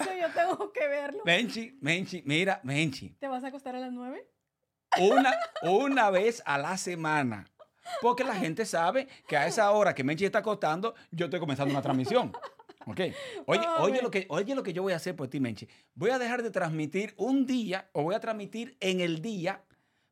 Eso 0.00 0.10
yo 0.18 0.32
tengo 0.34 0.72
que 0.72 0.88
verlo. 0.88 1.22
Menchi, 1.26 1.76
Menchi, 1.82 2.22
mira, 2.24 2.60
Menchi. 2.62 3.10
¿Te 3.20 3.28
vas 3.28 3.44
a 3.44 3.48
acostar 3.48 3.76
a 3.76 3.80
las 3.80 3.92
nueve? 3.92 4.26
Una, 4.98 5.34
una 5.62 6.08
vez 6.10 6.42
a 6.46 6.56
la 6.56 6.78
semana. 6.78 7.50
Porque 8.00 8.24
la 8.24 8.34
gente 8.34 8.64
sabe 8.64 9.08
que 9.28 9.36
a 9.36 9.46
esa 9.46 9.70
hora 9.72 9.94
que 9.94 10.04
Menchi 10.04 10.24
está 10.24 10.38
acostando, 10.38 10.94
yo 11.10 11.26
estoy 11.26 11.38
comenzando 11.38 11.72
una 11.72 11.82
transmisión. 11.82 12.32
¿Ok? 12.86 13.00
Oye, 13.46 13.66
oye, 13.80 14.00
lo 14.00 14.10
que, 14.10 14.26
oye 14.30 14.54
lo 14.54 14.62
que 14.62 14.72
yo 14.72 14.82
voy 14.82 14.94
a 14.94 14.96
hacer 14.96 15.14
por 15.14 15.28
ti, 15.28 15.38
Menchi. 15.38 15.68
Voy 15.94 16.10
a 16.10 16.18
dejar 16.18 16.42
de 16.42 16.50
transmitir 16.50 17.12
un 17.18 17.44
día 17.44 17.90
o 17.92 18.04
voy 18.04 18.14
a 18.14 18.20
transmitir 18.20 18.78
en 18.80 19.00
el 19.02 19.20
día 19.20 19.62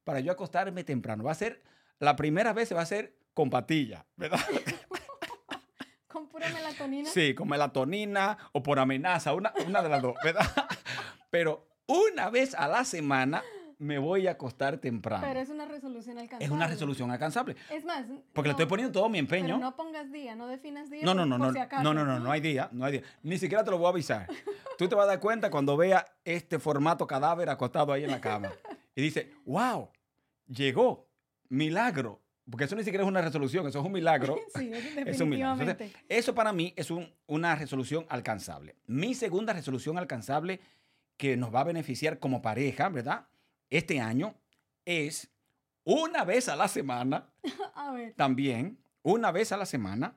para 0.04 0.20
yo 0.20 0.30
acostarme 0.32 0.84
temprano. 0.84 1.24
Va 1.24 1.32
a 1.32 1.36
ser, 1.36 1.62
la 1.98 2.14
primera 2.14 2.52
vez 2.52 2.68
se 2.68 2.74
va 2.74 2.80
a 2.80 2.84
hacer 2.84 3.16
con 3.32 3.48
patilla, 3.48 4.04
¿verdad? 4.16 4.40
melatonina? 6.52 7.10
Sí, 7.10 7.34
con 7.34 7.48
melatonina 7.48 8.38
o 8.52 8.62
por 8.62 8.78
amenaza, 8.78 9.34
una, 9.34 9.52
una 9.66 9.82
de 9.82 9.88
las 9.88 10.02
dos, 10.02 10.14
¿verdad? 10.22 10.46
Pero 11.30 11.66
una 11.86 12.30
vez 12.30 12.54
a 12.54 12.68
la 12.68 12.84
semana 12.84 13.42
me 13.78 13.98
voy 13.98 14.26
a 14.26 14.32
acostar 14.32 14.78
temprano. 14.78 15.24
Pero 15.26 15.40
es 15.40 15.48
una 15.48 15.66
resolución 15.66 16.18
alcanzable. 16.18 16.44
Es 16.44 16.50
una 16.50 16.66
resolución 16.66 17.10
alcanzable. 17.10 17.56
Es 17.70 17.84
más, 17.84 18.06
porque 18.32 18.48
le 18.48 18.52
estoy 18.52 18.66
poniendo 18.66 18.92
todo 18.92 19.08
mi 19.08 19.18
empeño. 19.18 19.56
Pero 19.56 19.58
no 19.58 19.76
pongas 19.76 20.10
día, 20.10 20.34
no 20.34 20.46
definas 20.46 20.90
día. 20.90 21.02
No, 21.04 21.14
no, 21.14 21.26
no, 21.26 21.38
no, 21.38 21.52
no, 21.52 21.94
no, 21.94 22.04
no, 22.04 22.18
no 22.18 22.30
hay 22.30 22.40
día, 22.40 22.68
no 22.72 22.84
hay 22.84 22.92
día. 22.92 23.02
Ni 23.22 23.38
siquiera 23.38 23.64
te 23.64 23.70
lo 23.70 23.78
voy 23.78 23.86
a 23.86 23.90
avisar. 23.90 24.28
Tú 24.78 24.88
te 24.88 24.94
vas 24.94 25.04
a 25.04 25.08
dar 25.08 25.20
cuenta 25.20 25.50
cuando 25.50 25.76
vea 25.76 26.06
este 26.24 26.58
formato 26.58 27.06
cadáver 27.06 27.48
acostado 27.50 27.92
ahí 27.92 28.04
en 28.04 28.10
la 28.10 28.20
cama. 28.20 28.52
Y 28.94 29.02
dice, 29.02 29.32
wow, 29.44 29.90
llegó, 30.46 31.08
milagro. 31.48 32.20
Porque 32.50 32.64
eso 32.64 32.76
ni 32.76 32.84
siquiera 32.84 33.04
es 33.04 33.08
una 33.08 33.22
resolución, 33.22 33.66
eso 33.66 33.80
es 33.80 33.86
un 33.86 33.92
milagro. 33.92 34.36
Sí, 34.54 34.70
es 35.06 35.20
un 35.20 35.30
milagro. 35.30 35.76
eso 36.08 36.34
para 36.34 36.52
mí 36.52 36.72
es 36.76 36.88
una 37.26 37.54
resolución 37.54 38.06
alcanzable. 38.08 38.76
Mi 38.86 39.14
segunda 39.14 39.52
resolución 39.52 39.98
alcanzable 39.98 40.60
que 41.16 41.36
nos 41.36 41.54
va 41.54 41.60
a 41.60 41.64
beneficiar 41.64 42.18
como 42.18 42.42
pareja, 42.42 42.88
¿verdad? 42.88 43.26
Este 43.70 44.00
año 44.00 44.34
es 44.84 45.30
una 45.84 46.24
vez 46.24 46.48
a 46.48 46.56
la 46.56 46.68
semana, 46.68 47.32
a 47.74 47.92
ver. 47.92 48.14
también, 48.14 48.78
una 49.02 49.32
vez 49.32 49.52
a 49.52 49.56
la 49.56 49.66
semana, 49.66 50.16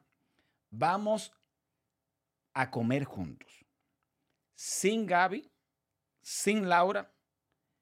vamos 0.69 1.33
a 2.53 2.71
comer 2.71 3.05
juntos. 3.05 3.65
Sin 4.55 5.05
Gaby, 5.05 5.49
sin 6.21 6.67
Laura, 6.67 7.11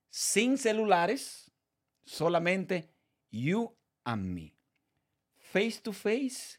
sin 0.09 0.57
celulares, 0.57 1.51
solamente 2.03 2.89
you 3.31 3.75
a 4.05 4.15
mí. 4.15 4.53
Face 5.35 5.81
to 5.81 5.91
face, 5.91 6.57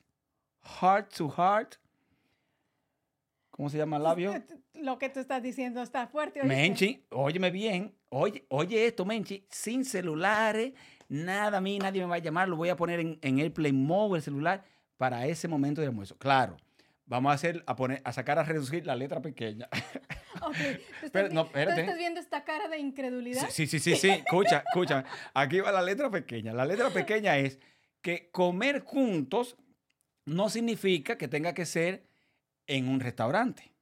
heart 0.80 1.14
to 1.16 1.28
heart. 1.28 1.76
¿Cómo 3.50 3.70
se 3.70 3.78
llama 3.78 3.96
el 3.96 4.02
labio? 4.02 4.34
Lo 4.74 4.98
que 4.98 5.08
tú 5.08 5.20
estás 5.20 5.42
diciendo 5.42 5.80
está 5.80 6.06
fuerte. 6.06 6.42
Menchi, 6.44 7.06
óyeme 7.10 7.50
bien. 7.50 7.94
Oye, 8.10 8.44
oye 8.50 8.86
esto, 8.86 9.06
Menchi. 9.06 9.46
Sin 9.48 9.84
celulares, 9.84 10.74
nada 11.08 11.58
a 11.58 11.60
mí, 11.62 11.78
nadie 11.78 12.02
me 12.02 12.08
va 12.08 12.16
a 12.16 12.18
llamar. 12.18 12.48
Lo 12.48 12.56
voy 12.56 12.68
a 12.68 12.76
poner 12.76 13.00
en, 13.00 13.18
en 13.22 13.38
el 13.38 13.52
Play 13.52 13.72
Mode, 13.72 14.18
el 14.18 14.22
celular, 14.22 14.64
para 14.98 15.26
ese 15.26 15.48
momento 15.48 15.80
de 15.80 15.86
almuerzo. 15.86 16.18
Claro, 16.18 16.58
vamos 17.06 17.30
a 17.30 17.34
hacer, 17.34 17.62
a 17.66 17.74
poner, 17.76 18.02
a 18.04 18.12
sacar 18.12 18.38
a 18.38 18.42
reducir 18.44 18.84
la 18.86 18.94
letra 18.96 19.20
pequeña. 19.22 19.68
Ok. 20.42 20.54
¿Tú 21.00 21.06
estás, 21.06 21.10
Pero, 21.12 21.28
vi- 21.28 21.34
no, 21.34 21.42
tú 21.42 21.46
espérate. 21.48 21.80
estás 21.80 21.96
viendo 21.98 22.20
esta 22.20 22.44
cara 22.44 22.68
de 22.68 22.78
incredulidad? 22.78 23.48
Sí, 23.50 23.66
sí, 23.66 23.78
sí, 23.78 23.96
sí, 23.96 24.10
escucha, 24.10 24.62
escucha. 24.66 25.04
Aquí 25.34 25.60
va 25.60 25.72
la 25.72 25.82
letra 25.82 26.10
pequeña. 26.10 26.52
La 26.52 26.64
letra 26.66 26.90
pequeña 26.90 27.36
es 27.38 27.58
que 28.02 28.30
comer 28.30 28.80
juntos 28.84 29.56
no 30.26 30.48
significa 30.50 31.16
que 31.16 31.28
tenga 31.28 31.54
que 31.54 31.66
ser 31.66 32.06
en 32.66 32.88
un 32.88 33.00
restaurante. 33.00 33.72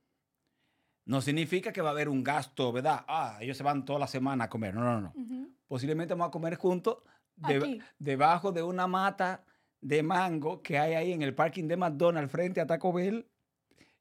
No 1.07 1.21
significa 1.21 1.73
que 1.73 1.83
va 1.83 1.89
a 1.91 1.93
haber 1.93 2.09
un 2.09 2.25
gasto, 2.25 2.73
¿verdad? 2.73 3.05
Ah, 3.09 3.37
ellos 3.41 3.57
se 3.59 3.63
van 3.63 3.85
toda 3.85 3.99
la 3.99 4.07
semana 4.07 4.45
a 4.45 4.49
comer. 4.49 4.75
No, 4.75 4.83
no, 4.83 5.01
no. 5.01 5.49
Posiblemente 5.67 6.15
vamos 6.15 6.29
a 6.29 6.31
comer 6.31 6.55
juntos 6.57 6.99
de- 7.37 7.81
debajo 7.99 8.53
de 8.53 8.63
una 8.63 8.87
mata 8.87 9.45
de 9.85 10.03
mango 10.03 10.63
que 10.63 10.79
hay 10.79 10.95
ahí 10.95 11.13
en 11.13 11.21
el 11.21 11.35
parking 11.35 11.69
de 11.69 11.77
McDonald's 11.77 12.33
frente 12.33 12.61
a 12.61 12.67
Taco 12.67 12.91
Bell. 12.91 13.27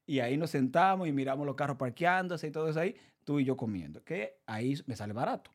Y 0.06 0.20
ahí 0.20 0.36
nos 0.36 0.50
sentamos 0.50 1.06
y 1.06 1.12
miramos 1.12 1.46
los 1.46 1.54
carros 1.54 1.76
parqueándose 1.76 2.46
y 2.46 2.50
todo 2.50 2.68
eso 2.68 2.80
ahí, 2.80 2.96
tú 3.22 3.38
y 3.38 3.44
yo 3.44 3.56
comiendo, 3.56 4.02
que 4.02 4.38
ahí 4.46 4.74
me 4.86 4.96
sale 4.96 5.12
barato. 5.12 5.50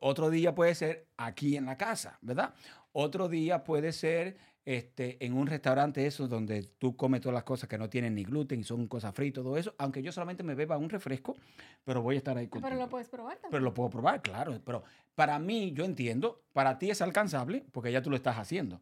Otro 0.00 0.30
día 0.30 0.54
puede 0.54 0.74
ser 0.74 1.06
aquí 1.16 1.56
en 1.56 1.66
la 1.66 1.76
casa, 1.76 2.18
¿verdad? 2.22 2.54
Otro 2.92 3.28
día 3.28 3.64
puede 3.64 3.92
ser 3.92 4.36
este, 4.64 5.24
en 5.24 5.34
un 5.34 5.46
restaurante 5.46 6.06
eso 6.06 6.28
donde 6.28 6.62
tú 6.78 6.96
comes 6.96 7.20
todas 7.20 7.34
las 7.34 7.44
cosas 7.44 7.68
que 7.68 7.78
no 7.78 7.88
tienen 7.88 8.14
ni 8.14 8.24
gluten 8.24 8.60
y 8.60 8.64
son 8.64 8.86
cosas 8.86 9.14
fritas, 9.14 9.42
todo 9.42 9.56
eso, 9.56 9.74
aunque 9.78 10.02
yo 10.02 10.12
solamente 10.12 10.42
me 10.42 10.54
beba 10.54 10.76
un 10.78 10.90
refresco, 10.90 11.36
pero 11.84 12.02
voy 12.02 12.16
a 12.16 12.18
estar 12.18 12.36
ahí 12.36 12.48
contigo. 12.48 12.68
Pero 12.68 12.80
lo 12.80 12.88
puedes 12.88 13.08
probar 13.08 13.36
también. 13.36 13.50
Pero 13.50 13.64
lo 13.64 13.74
puedo 13.74 13.90
probar, 13.90 14.20
claro. 14.20 14.60
Pero 14.64 14.82
para 15.14 15.38
mí, 15.38 15.72
yo 15.72 15.84
entiendo, 15.84 16.42
para 16.52 16.78
ti 16.78 16.90
es 16.90 17.00
alcanzable 17.00 17.64
porque 17.72 17.92
ya 17.92 18.02
tú 18.02 18.10
lo 18.10 18.16
estás 18.16 18.38
haciendo. 18.38 18.80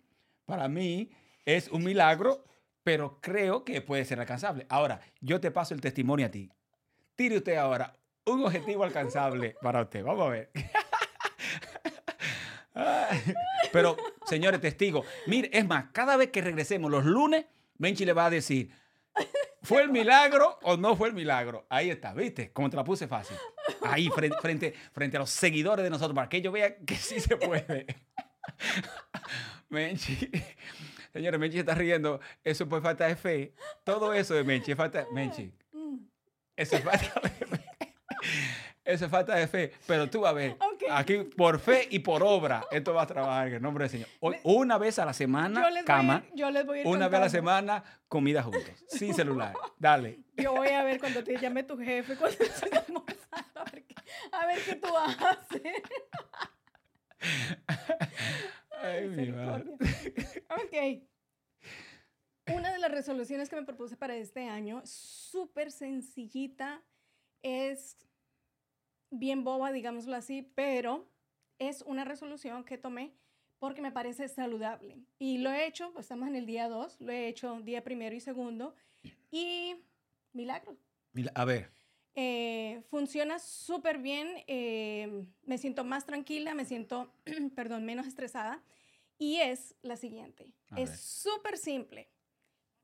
Para 0.49 0.67
mí 0.67 1.13
es 1.45 1.69
un 1.69 1.85
milagro, 1.85 2.43
pero 2.83 3.21
creo 3.21 3.67
que 3.67 3.83
puede 3.83 4.07
ser 4.07 4.19
alcanzable. 4.19 4.65
Ahora, 4.71 4.99
yo 5.21 5.43
te 5.43 5.51
paso 5.51 5.75
el 5.75 5.83
testimonio 5.83 6.25
a 6.25 6.31
ti. 6.31 6.51
Tire 7.17 7.37
usted 7.37 7.57
ahora 7.57 7.95
un 8.25 8.47
objetivo 8.47 8.83
alcanzable 8.83 9.57
para 9.61 9.83
usted. 9.83 10.03
Vamos 10.03 10.27
a 10.27 10.31
ver. 10.31 10.51
Pero, 13.73 13.95
señores 14.25 14.63
testigos, 14.63 15.05
mire, 15.27 15.51
es 15.53 15.67
más, 15.67 15.89
cada 15.93 16.17
vez 16.17 16.31
que 16.31 16.41
regresemos 16.41 16.91
los 16.91 17.05
lunes, 17.05 17.45
Benchi 17.75 18.07
le 18.07 18.15
va 18.15 18.25
a 18.25 18.31
decir, 18.31 18.73
¿fue 19.63 19.83
el 19.83 19.91
milagro 19.91 20.59
o 20.63 20.79
no 20.79 20.97
fue 20.97 21.09
el 21.09 21.15
milagro? 21.15 21.67
Ahí 21.69 21.91
está, 21.91 22.15
¿viste? 22.15 22.55
Como 22.55 22.71
te 22.71 22.77
la 22.77 22.85
puse 22.85 23.07
fácil. 23.07 23.37
Ahí, 23.83 24.09
frente, 24.09 24.39
frente, 24.41 24.73
frente 24.95 25.19
a 25.19 25.21
los 25.21 25.29
seguidores 25.29 25.85
de 25.85 25.91
nosotros, 25.91 26.15
para 26.15 26.31
que 26.31 26.39
ellos 26.39 26.55
vean 26.55 26.77
que 26.87 26.97
sí 26.97 27.21
se 27.21 27.37
puede. 27.37 27.85
Menchi, 29.69 30.31
señores, 31.13 31.39
Menchi 31.39 31.59
está 31.59 31.75
riendo. 31.75 32.21
Eso 32.45 32.65
es 32.65 32.71
por 32.71 32.83
falta 32.83 33.07
de 33.07 33.17
fe. 33.17 33.55
Todo 33.85 34.15
eso 34.15 34.35
de 34.35 34.45
Menchi 34.45 34.73
es 34.73 34.77
falta 34.77 35.07
Menchi, 35.13 35.53
eso 36.57 36.77
es 36.77 36.83
falta 36.83 37.21
de 37.21 37.31
fe. 37.31 37.95
Eso 38.85 39.05
es 39.05 39.11
falta 39.11 39.35
de 39.35 39.47
fe. 39.47 39.73
Pero 39.87 40.09
tú, 40.09 40.27
a 40.27 40.33
ver, 40.33 40.57
aquí 40.91 41.19
por 41.19 41.61
fe 41.61 41.87
y 41.91 41.99
por 41.99 42.23
obra, 42.23 42.65
esto 42.71 42.95
va 42.95 43.03
a 43.03 43.07
trabajar 43.07 43.49
en 43.49 43.55
el 43.55 43.63
nombre 43.63 43.85
del 43.85 43.91
Señor. 43.91 44.09
Hoy, 44.21 44.37
una 44.45 44.79
vez 44.79 44.99
a 44.99 45.05
la 45.05 45.13
semana, 45.13 45.63
Yo 45.63 45.71
les, 45.71 45.85
cama. 45.85 46.21
voy 46.21 46.29
a, 46.29 46.35
yo 46.35 46.51
les 46.51 46.67
voy 46.67 46.79
a 46.79 46.81
ir 46.81 46.87
Una 46.87 47.09
vez 47.09 47.19
a 47.19 47.25
la 47.25 47.29
semana, 47.29 47.85
comida 48.09 48.43
juntos. 48.43 48.63
Sin 48.89 49.13
celular. 49.13 49.53
Dale. 49.79 50.21
Yo 50.39 50.53
voy 50.53 50.69
a 50.69 50.83
ver 50.85 50.99
cuando 50.99 51.23
te 51.23 51.37
llame 51.37 51.65
tu 51.65 51.77
jefe, 51.77 52.17
cuando 52.17 52.39
estés 52.43 52.73
almorzando, 52.73 53.61
a 53.61 53.65
ver 53.65 53.85
a 54.33 54.47
ver 54.47 54.59
qué 54.65 54.75
tú 54.77 54.89
haces. 54.97 55.73
Ay, 58.81 59.09
mi 59.09 59.33
madre. 59.33 59.73
Ok. 60.51 61.03
Una 62.55 62.73
de 62.73 62.79
las 62.79 62.91
resoluciones 62.91 63.49
que 63.49 63.57
me 63.57 63.65
propuse 63.65 63.97
para 63.97 64.17
este 64.17 64.49
año, 64.49 64.83
súper 64.85 65.71
sencillita, 65.71 66.83
es 67.43 67.97
bien 69.11 69.45
boba, 69.45 69.73
digámoslo 69.73 70.17
así, 70.17 70.51
pero 70.55 71.11
es 71.59 71.83
una 71.83 72.05
resolución 72.05 72.65
que 72.65 72.79
tomé 72.79 73.15
porque 73.59 73.83
me 73.83 73.93
parece 73.93 74.29
saludable. 74.29 74.97
Y 75.19 75.39
lo 75.39 75.51
he 75.51 75.67
hecho, 75.67 75.93
pues 75.93 76.05
estamos 76.05 76.29
en 76.29 76.37
el 76.37 76.47
día 76.47 76.69
2, 76.69 77.01
lo 77.01 77.13
he 77.13 77.29
hecho 77.29 77.61
día 77.61 77.83
primero 77.83 78.15
y 78.15 78.21
segundo, 78.21 78.75
y 79.31 79.77
milagro. 80.33 80.77
A 81.35 81.45
ver. 81.45 81.78
Eh, 82.21 82.83
funciona 82.91 83.39
súper 83.39 83.99
bien, 83.99 84.43
eh, 84.49 85.25
me 85.45 85.57
siento 85.57 85.85
más 85.85 86.05
tranquila, 86.05 86.53
me 86.53 86.65
siento, 86.65 87.15
perdón, 87.55 87.85
menos 87.85 88.09
estresada. 88.09 88.61
Y 89.19 89.37
es 89.37 89.77
la 89.83 89.97
siguiente, 89.97 90.53
A 90.71 90.81
es 90.81 90.99
súper 90.99 91.57
simple. 91.57 92.11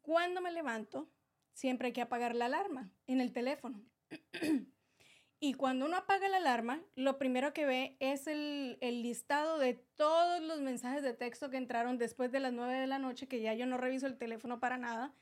Cuando 0.02 0.40
me 0.40 0.52
levanto, 0.52 1.08
siempre 1.52 1.86
hay 1.88 1.92
que 1.92 2.00
apagar 2.00 2.36
la 2.36 2.44
alarma 2.44 2.92
en 3.08 3.20
el 3.20 3.32
teléfono. 3.32 3.82
y 5.40 5.54
cuando 5.54 5.86
uno 5.86 5.96
apaga 5.96 6.28
la 6.28 6.36
alarma, 6.36 6.80
lo 6.94 7.18
primero 7.18 7.52
que 7.52 7.66
ve 7.66 7.96
es 7.98 8.28
el, 8.28 8.78
el 8.80 9.02
listado 9.02 9.58
de 9.58 9.74
todos 9.74 10.42
los 10.42 10.60
mensajes 10.60 11.02
de 11.02 11.12
texto 11.12 11.50
que 11.50 11.56
entraron 11.56 11.98
después 11.98 12.30
de 12.30 12.38
las 12.38 12.52
9 12.52 12.74
de 12.74 12.86
la 12.86 13.00
noche, 13.00 13.26
que 13.26 13.40
ya 13.40 13.52
yo 13.54 13.66
no 13.66 13.78
reviso 13.78 14.06
el 14.06 14.16
teléfono 14.16 14.60
para 14.60 14.78
nada. 14.78 15.12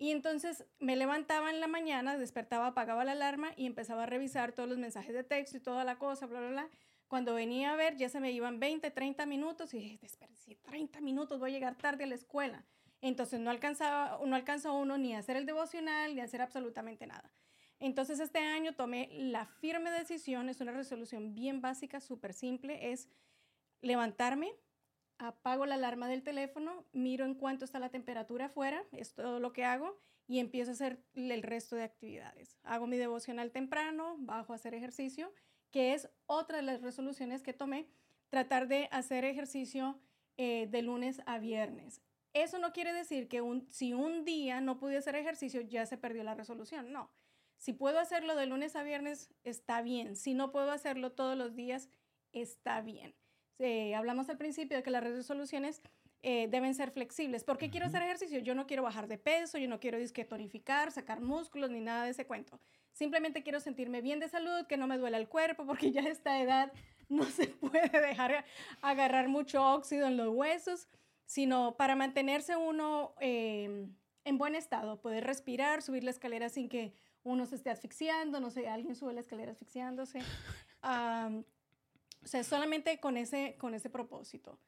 Y 0.00 0.12
entonces 0.12 0.64
me 0.78 0.96
levantaba 0.96 1.50
en 1.50 1.60
la 1.60 1.66
mañana, 1.66 2.16
despertaba, 2.16 2.68
apagaba 2.68 3.04
la 3.04 3.12
alarma 3.12 3.52
y 3.54 3.66
empezaba 3.66 4.04
a 4.04 4.06
revisar 4.06 4.52
todos 4.52 4.66
los 4.66 4.78
mensajes 4.78 5.14
de 5.14 5.24
texto 5.24 5.58
y 5.58 5.60
toda 5.60 5.84
la 5.84 5.98
cosa, 5.98 6.24
bla, 6.24 6.40
bla, 6.40 6.48
bla. 6.48 6.70
Cuando 7.06 7.34
venía 7.34 7.74
a 7.74 7.76
ver, 7.76 7.98
ya 7.98 8.08
se 8.08 8.18
me 8.18 8.32
iban 8.32 8.58
20, 8.60 8.90
30 8.90 9.26
minutos 9.26 9.74
y 9.74 9.78
dije, 9.78 9.98
desperdicié 10.00 10.56
30 10.56 11.02
minutos, 11.02 11.38
voy 11.38 11.50
a 11.50 11.52
llegar 11.52 11.76
tarde 11.76 12.04
a 12.04 12.06
la 12.06 12.14
escuela. 12.14 12.64
Entonces 13.02 13.40
no 13.40 13.50
alcanzaba, 13.50 14.18
no 14.24 14.34
alcanzó 14.34 14.72
uno 14.72 14.96
ni 14.96 15.14
a 15.14 15.18
hacer 15.18 15.36
el 15.36 15.44
devocional 15.44 16.14
ni 16.14 16.22
a 16.22 16.24
hacer 16.24 16.40
absolutamente 16.40 17.06
nada. 17.06 17.30
Entonces 17.78 18.20
este 18.20 18.38
año 18.38 18.74
tomé 18.74 19.10
la 19.12 19.44
firme 19.44 19.90
decisión, 19.90 20.48
es 20.48 20.62
una 20.62 20.72
resolución 20.72 21.34
bien 21.34 21.60
básica, 21.60 22.00
súper 22.00 22.32
simple, 22.32 22.90
es 22.90 23.10
levantarme, 23.82 24.54
apago 25.20 25.66
la 25.66 25.74
alarma 25.74 26.08
del 26.08 26.22
teléfono, 26.22 26.86
miro 26.92 27.24
en 27.24 27.34
cuánto 27.34 27.64
está 27.64 27.78
la 27.78 27.90
temperatura 27.90 28.46
afuera, 28.46 28.84
es 28.92 29.14
todo 29.14 29.38
lo 29.38 29.52
que 29.52 29.64
hago, 29.64 29.98
y 30.26 30.38
empiezo 30.38 30.70
a 30.70 30.74
hacer 30.74 31.02
el 31.14 31.42
resto 31.42 31.76
de 31.76 31.84
actividades. 31.84 32.58
Hago 32.62 32.86
mi 32.86 32.96
devocional 32.96 33.50
temprano, 33.50 34.16
bajo 34.18 34.52
a 34.52 34.56
hacer 34.56 34.74
ejercicio, 34.74 35.32
que 35.70 35.92
es 35.92 36.08
otra 36.26 36.58
de 36.58 36.62
las 36.62 36.80
resoluciones 36.80 37.42
que 37.42 37.52
tomé, 37.52 37.88
tratar 38.28 38.66
de 38.66 38.88
hacer 38.92 39.24
ejercicio 39.24 40.00
eh, 40.36 40.68
de 40.70 40.82
lunes 40.82 41.20
a 41.26 41.38
viernes. 41.38 42.00
Eso 42.32 42.58
no 42.58 42.72
quiere 42.72 42.92
decir 42.92 43.28
que 43.28 43.42
si 43.68 43.92
un 43.92 44.24
día 44.24 44.60
no 44.60 44.78
pude 44.78 44.96
hacer 44.96 45.16
ejercicio 45.16 45.60
ya 45.60 45.84
se 45.84 45.98
perdió 45.98 46.22
la 46.22 46.34
resolución, 46.34 46.92
no. 46.92 47.10
Si 47.56 47.72
puedo 47.74 47.98
hacerlo 47.98 48.36
de 48.36 48.46
lunes 48.46 48.74
a 48.76 48.82
viernes, 48.82 49.34
está 49.44 49.82
bien. 49.82 50.16
Si 50.16 50.32
no 50.32 50.50
puedo 50.50 50.70
hacerlo 50.70 51.12
todos 51.12 51.36
los 51.36 51.54
días, 51.54 51.90
está 52.32 52.80
bien. 52.80 53.14
Eh, 53.60 53.94
hablamos 53.94 54.30
al 54.30 54.38
principio 54.38 54.78
de 54.78 54.82
que 54.82 54.90
las 54.90 55.04
resoluciones 55.04 55.82
eh, 56.22 56.48
deben 56.50 56.74
ser 56.74 56.90
flexibles. 56.90 57.44
¿Por 57.44 57.58
qué 57.58 57.68
quiero 57.68 57.86
hacer 57.86 58.02
ejercicio? 58.02 58.38
Yo 58.38 58.54
no 58.54 58.66
quiero 58.66 58.82
bajar 58.82 59.06
de 59.06 59.18
peso, 59.18 59.58
yo 59.58 59.68
no 59.68 59.80
quiero 59.80 59.98
disque 59.98 60.24
tonificar, 60.24 60.90
sacar 60.92 61.20
músculos, 61.20 61.70
ni 61.70 61.80
nada 61.80 62.04
de 62.04 62.10
ese 62.10 62.26
cuento. 62.26 62.58
Simplemente 62.92 63.42
quiero 63.42 63.60
sentirme 63.60 64.00
bien 64.00 64.18
de 64.18 64.28
salud, 64.28 64.66
que 64.66 64.78
no 64.78 64.86
me 64.86 64.96
duela 64.96 65.18
el 65.18 65.28
cuerpo, 65.28 65.66
porque 65.66 65.92
ya 65.92 66.00
a 66.00 66.08
esta 66.08 66.40
edad 66.40 66.72
no 67.10 67.24
se 67.24 67.48
puede 67.48 68.00
dejar 68.00 68.46
agarrar 68.80 69.28
mucho 69.28 69.62
óxido 69.62 70.06
en 70.06 70.16
los 70.16 70.28
huesos, 70.28 70.88
sino 71.26 71.76
para 71.76 71.96
mantenerse 71.96 72.56
uno 72.56 73.14
eh, 73.20 73.86
en 74.24 74.38
buen 74.38 74.54
estado, 74.54 75.02
poder 75.02 75.24
respirar, 75.24 75.82
subir 75.82 76.02
la 76.02 76.10
escalera 76.10 76.48
sin 76.48 76.70
que 76.70 76.94
uno 77.24 77.44
se 77.44 77.56
esté 77.56 77.68
asfixiando, 77.68 78.40
no 78.40 78.50
sé, 78.50 78.68
alguien 78.68 78.94
sube 78.96 79.12
la 79.12 79.20
escalera 79.20 79.52
asfixiándose. 79.52 80.20
Am, 80.82 81.44
o 82.22 82.28
sea, 82.28 82.44
solamente 82.44 82.98
con 83.00 83.16
ese, 83.16 83.56
con 83.58 83.74
ese 83.74 83.90
propósito. 83.90 84.58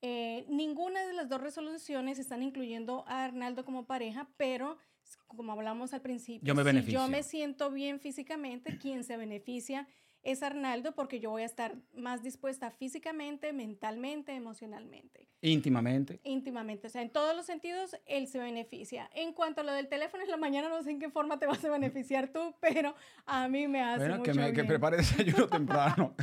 Eh, 0.00 0.44
ninguna 0.48 1.06
de 1.06 1.12
las 1.12 1.28
dos 1.28 1.40
resoluciones 1.40 2.18
están 2.18 2.42
incluyendo 2.42 3.04
a 3.06 3.24
Arnaldo 3.24 3.64
como 3.64 3.86
pareja, 3.86 4.28
pero 4.36 4.78
como 5.26 5.52
hablamos 5.52 5.92
al 5.92 6.00
principio, 6.00 6.46
Yo 6.46 6.54
me 6.54 6.82
si 6.82 6.90
yo 6.90 7.08
me 7.08 7.22
siento 7.22 7.70
bien 7.70 8.00
físicamente, 8.00 8.78
quien 8.78 9.04
se 9.04 9.16
beneficia 9.16 9.86
es 10.22 10.42
Arnaldo 10.42 10.92
porque 10.94 11.20
yo 11.20 11.30
voy 11.30 11.42
a 11.42 11.46
estar 11.46 11.74
más 11.94 12.22
dispuesta 12.22 12.70
físicamente, 12.70 13.52
mentalmente, 13.52 14.32
emocionalmente 14.34 15.28
Íntimamente. 15.40 16.20
íntimamente. 16.22 16.86
O 16.86 16.90
sea, 16.90 17.02
en 17.02 17.10
todos 17.10 17.34
los 17.34 17.46
sentidos, 17.46 17.96
él 18.06 18.28
se 18.28 18.38
beneficia. 18.38 19.10
En 19.12 19.32
cuanto 19.32 19.62
a 19.62 19.64
lo 19.64 19.72
del 19.72 19.88
teléfono 19.88 20.22
en 20.22 20.30
la 20.30 20.36
mañana, 20.36 20.68
no 20.68 20.80
sé 20.84 20.92
en 20.92 21.00
qué 21.00 21.10
forma 21.10 21.38
te 21.40 21.46
vas 21.46 21.64
a 21.64 21.70
beneficiar 21.70 22.28
tú, 22.28 22.54
pero 22.60 22.94
a 23.26 23.48
mí 23.48 23.66
me 23.66 23.82
hace 23.82 23.98
Bueno, 23.98 24.18
mucho 24.18 24.30
que, 24.32 24.38
me, 24.38 24.52
que 24.52 24.62
prepare 24.64 24.98
desayuno 24.98 25.46
temprano. 25.48 26.14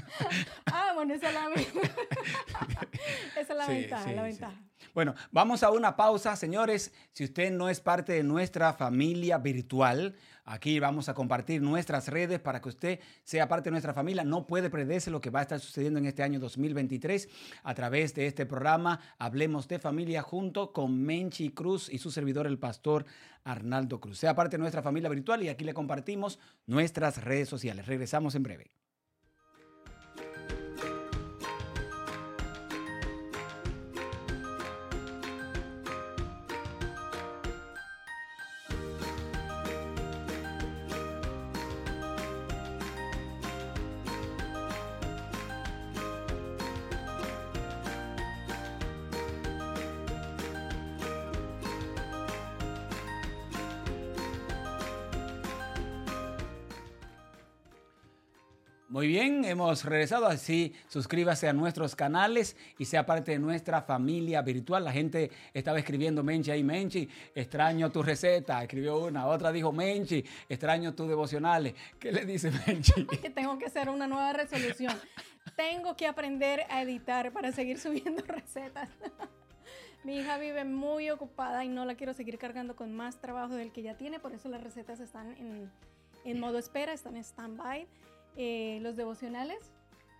Ah, 0.68 0.92
bueno, 0.96 1.14
esa 1.14 1.28
es 1.28 1.34
la, 1.34 1.50
esa 3.40 3.42
es 3.42 3.50
la 3.50 3.66
Sí, 3.66 3.72
ventaja, 3.74 4.04
sí, 4.06 4.16
la 4.16 4.22
sí. 4.24 4.28
ventaja. 4.30 4.62
Bueno, 4.94 5.14
vamos 5.32 5.62
a 5.64 5.72
una 5.72 5.96
pausa, 5.96 6.36
señores. 6.36 6.94
Si 7.12 7.24
usted 7.26 7.52
no 7.52 7.68
es 7.70 7.82
parte 7.82 8.14
de 8.14 8.24
nuestra 8.24 8.74
familia 8.74 9.38
virtual, 9.38 10.16
aquí 10.50 10.80
vamos 10.80 11.10
a 11.10 11.14
compartir 11.14 11.62
nuestras 11.62 12.08
redes 12.08 12.40
para 12.40 12.60
que 12.60 12.70
usted 12.70 13.00
sea 13.24 13.48
parte 13.48 13.70
de 13.70 13.72
nuestra 13.72 13.94
familia 13.94 14.24
no 14.24 14.48
puede 14.48 14.70
perderse 14.70 15.12
lo 15.12 15.22
que 15.22 15.30
va 15.30 15.40
a 15.40 15.44
estar 15.44 15.60
sucediendo 15.60 16.00
en 16.00 16.06
este 16.06 16.24
año 16.24 16.40
2023 16.40 17.30
a 17.64 17.74
través 17.76 18.16
de 18.16 18.26
este 18.26 18.48
programa 18.48 19.00
Hablemos 19.20 19.68
de 19.68 19.78
Familia 19.78 20.24
junto 20.24 20.74
con 20.74 21.02
Menchi 21.04 21.52
Cruz 21.52 21.88
y 21.92 22.00
su 22.00 22.10
servidor 22.10 22.48
el 22.48 22.58
pastor 22.58 23.06
Arnaldo 23.44 24.00
Cruz. 24.00 24.18
Sea 24.18 24.36
parte 24.36 24.58
de 24.58 24.62
nuestra 24.62 24.82
familia 24.82 25.10
virtual 25.10 25.44
y 25.44 25.50
aquí 25.50 25.64
le 25.64 25.74
compartimos 25.74 26.40
nuestras 26.66 27.24
redes 27.24 27.48
sociales. 27.48 27.86
Regresamos 27.86 28.34
en 28.34 28.44
breve. 28.44 28.72
Muy 59.00 59.08
bien, 59.08 59.46
hemos 59.46 59.86
regresado 59.86 60.26
así. 60.26 60.76
Suscríbase 60.90 61.48
a 61.48 61.54
nuestros 61.54 61.96
canales 61.96 62.58
y 62.78 62.84
sea 62.84 63.06
parte 63.06 63.32
de 63.32 63.40
nuestra 63.40 63.82
familia 63.82 64.42
virtual. 64.42 64.84
La 64.84 64.92
gente 64.92 65.32
estaba 65.54 65.80
escribiendo 65.80 66.22
Menchi 66.22 66.52
ahí, 66.52 66.66
Menchi, 66.66 67.08
extraño 67.34 67.90
tu 67.90 68.04
receta. 68.04 68.62
Escribió 68.62 68.98
una, 69.06 69.26
otra 69.28 69.54
dijo 69.54 69.72
Menchi, 69.72 70.22
extraño 70.50 70.94
tus 70.96 71.08
devocionales. 71.08 71.76
¿Qué 71.98 72.12
le 72.12 72.26
dice 72.26 72.52
Menchi? 72.68 73.06
Que 73.22 73.30
tengo 73.30 73.58
que 73.58 73.68
hacer 73.68 73.88
una 73.88 74.06
nueva 74.06 74.34
resolución. 74.34 74.94
tengo 75.56 75.96
que 75.96 76.06
aprender 76.06 76.66
a 76.70 76.82
editar 76.82 77.32
para 77.32 77.54
seguir 77.54 77.80
subiendo 77.80 78.22
recetas. 78.24 78.90
Mi 80.04 80.18
hija 80.18 80.38
vive 80.40 80.66
muy 80.66 81.10
ocupada 81.10 81.64
y 81.64 81.70
no 81.70 81.86
la 81.86 81.96
quiero 81.96 82.14
seguir 82.14 82.38
cargando 82.38 82.76
con 82.76 82.94
más 82.94 83.22
trabajo 83.22 83.54
del 83.54 83.72
que 83.72 83.82
ya 83.82 83.96
tiene, 83.96 84.20
por 84.20 84.34
eso 84.34 84.50
las 84.50 84.62
recetas 84.62 85.00
están 85.00 85.38
en, 85.38 85.72
en 86.26 86.40
modo 86.42 86.58
espera, 86.58 86.92
están 86.92 87.16
en 87.16 87.24
stand-by. 87.24 87.88
Eh, 88.38 88.80
los 88.82 88.96
devocionales. 88.96 89.58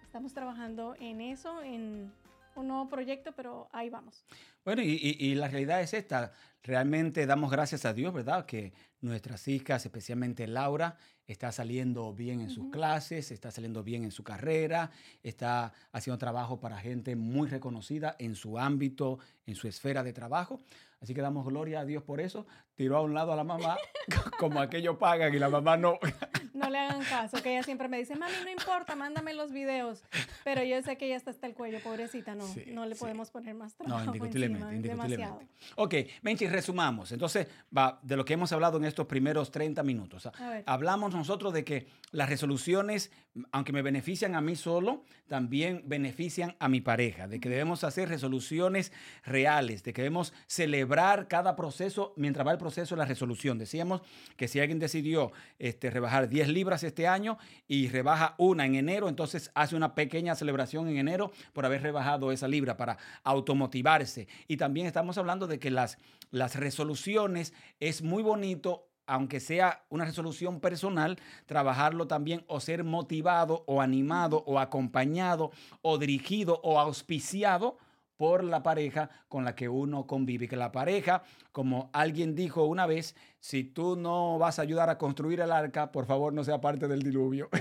Estamos 0.04 0.34
trabajando 0.34 0.96
en 1.00 1.22
eso, 1.22 1.62
en 1.62 2.12
un 2.56 2.68
nuevo 2.68 2.90
proyecto, 2.90 3.32
pero 3.36 3.70
ahí 3.72 3.90
vamos. 3.90 4.26
Bueno, 4.66 4.82
y, 4.82 5.16
y, 5.20 5.36
la 5.36 5.48
realidad 5.48 5.82
es 5.82 5.94
esta. 5.94 6.32
Realmente 6.64 7.26
damos 7.26 7.52
gracias 7.52 7.86
a 7.86 7.94
Dios, 7.94 8.14
¿verdad? 8.14 8.46
Que 8.46 8.74
nuestras 9.02 9.48
hijas, 9.48 9.86
especialmente 9.86 10.48
Laura, 10.48 10.98
está 11.26 11.52
saliendo 11.52 12.14
bien 12.14 12.42
en 12.42 12.50
sus 12.50 12.70
clases, 12.72 13.32
está 13.32 13.52
saliendo 13.52 13.84
bien 13.84 14.04
en 14.04 14.12
su 14.12 14.24
carrera, 14.24 14.92
está 15.22 15.74
haciendo 15.92 16.18
trabajo 16.18 16.60
para 16.60 16.80
gente 16.80 17.16
muy 17.16 17.48
reconocida 17.48 18.16
en 18.20 18.36
su 18.36 18.58
ámbito, 18.58 19.20
en 19.46 19.56
su 19.56 19.68
esfera 19.68 20.04
de 20.04 20.12
trabajo. 20.12 20.62
Así 21.02 21.14
que 21.14 21.22
damos 21.22 21.46
gloria 21.46 21.80
a 21.80 21.86
Dios 21.86 22.04
por 22.04 22.20
eso. 22.20 22.46
Tiró 22.76 22.98
a 22.98 23.02
un 23.02 23.14
lado 23.14 23.32
a 23.32 23.36
la 23.36 23.44
mamá, 23.44 23.78
como 24.40 24.60
aquello 24.60 24.98
pagan 24.98 25.34
y 25.34 25.40
la 25.40 25.50
mamá 25.50 25.78
no. 25.78 25.98
No 26.60 26.70
le 26.70 26.78
hagan 26.78 27.02
caso, 27.06 27.42
que 27.42 27.52
ella 27.52 27.64
siempre 27.64 27.88
me 27.88 27.98
dice, 27.98 28.18
mami, 28.18 28.34
no 28.44 28.50
importa, 28.50 28.94
mándame 28.94 29.34
los 29.34 29.54
videos. 29.54 30.04
Pero 30.44 30.62
yo 30.62 30.82
sé 30.82 30.98
que 30.98 31.06
ella 31.06 31.16
está 31.16 31.32
hasta 31.32 31.48
el 31.48 31.54
cuello, 31.54 31.80
pobrecita, 31.82 32.36
no, 32.36 32.44
no 32.74 32.86
le 32.86 32.96
podemos 32.96 33.32
poner 33.32 33.56
más 33.56 33.76
trabajo. 33.76 34.00
No, 34.00 34.06
indiscutiblemente, 34.08 34.76
indiscutiblemente. 34.76 35.48
Ok, 35.78 35.96
Menchi, 36.22 36.48
resumamos. 36.48 37.14
Entonces, 37.14 37.48
va, 37.76 38.02
de 38.04 38.18
lo 38.18 38.26
que 38.26 38.34
hemos 38.34 38.52
hablado 38.52 38.78
en 38.78 38.84
estos 38.84 39.06
primeros 39.08 39.52
30 39.52 39.84
minutos. 39.84 40.30
Hablamos 40.66 41.14
nosotros 41.14 41.54
de 41.54 41.64
que 41.64 41.88
las 42.12 42.28
resoluciones, 42.28 43.10
aunque 43.54 43.72
me 43.72 43.82
benefician 43.82 44.36
a 44.36 44.42
mí 44.42 44.58
solo, 44.58 45.06
también 45.30 45.84
benefician 45.86 46.58
a 46.60 46.68
mi 46.68 46.82
pareja, 46.82 47.30
de 47.30 47.40
que 47.40 47.48
debemos 47.48 47.86
hacer 47.86 48.10
resoluciones 48.10 48.92
reales, 49.24 49.84
de 49.84 49.94
que 49.94 50.02
debemos 50.02 50.34
celebrar 50.46 50.89
cada 51.28 51.56
proceso 51.56 52.14
mientras 52.16 52.46
va 52.46 52.52
el 52.52 52.58
proceso 52.58 52.96
la 52.96 53.06
resolución. 53.06 53.58
Decíamos 53.58 54.02
que 54.36 54.48
si 54.48 54.60
alguien 54.60 54.80
decidió 54.80 55.32
este, 55.60 55.90
rebajar 55.90 56.30
10 56.30 56.50
libras 56.50 56.84
este 56.84 57.08
año 57.08 57.38
y 57.68 57.88
rebaja 57.88 58.36
una 58.38 58.66
en 58.66 58.76
enero, 58.76 59.08
entonces 59.08 59.52
hace 59.54 59.76
una 59.76 59.96
pequeña 59.96 60.36
celebración 60.36 60.88
en 60.90 60.98
enero 60.98 61.32
por 61.54 61.66
haber 61.66 61.82
rebajado 61.84 62.32
esa 62.32 62.48
libra 62.48 62.78
para 62.78 62.98
automotivarse. 63.24 64.28
Y 64.48 64.58
también 64.58 64.88
estamos 64.88 65.18
hablando 65.18 65.48
de 65.48 65.60
que 65.60 65.72
las, 65.72 65.98
las 66.32 66.56
resoluciones 66.56 67.54
es 67.80 68.02
muy 68.02 68.24
bonito 68.24 68.86
aunque 69.10 69.40
sea 69.40 69.84
una 69.90 70.06
resolución 70.06 70.60
personal, 70.60 71.18
trabajarlo 71.48 72.06
también 72.06 72.44
o 72.46 72.60
ser 72.60 72.84
motivado 72.84 73.64
o 73.66 73.82
animado 73.82 74.44
o 74.46 74.60
acompañado 74.60 75.52
o 75.82 75.98
dirigido 75.98 76.62
o 76.64 76.80
auspiciado 76.80 77.80
por 78.20 78.44
la 78.44 78.62
pareja 78.62 79.10
con 79.30 79.46
la 79.46 79.56
que 79.56 79.70
uno 79.70 80.06
convive. 80.06 80.50
Que 80.50 80.58
la 80.58 80.74
pareja, 80.74 81.24
como 81.54 81.90
alguien 81.94 82.36
dijo 82.36 82.66
una 82.66 82.86
vez, 82.86 83.16
si 83.40 83.64
tú 83.64 83.96
no 83.96 84.38
vas 84.38 84.60
a 84.60 84.64
ayudar 84.64 84.90
a 84.90 84.98
construir 84.98 85.40
el 85.40 85.54
arca, 85.54 85.90
por 85.94 86.06
favor 86.06 86.34
no 86.34 86.44
sea 86.44 86.60
parte 86.60 86.90
del 86.90 87.02
diluvio. 87.02 87.48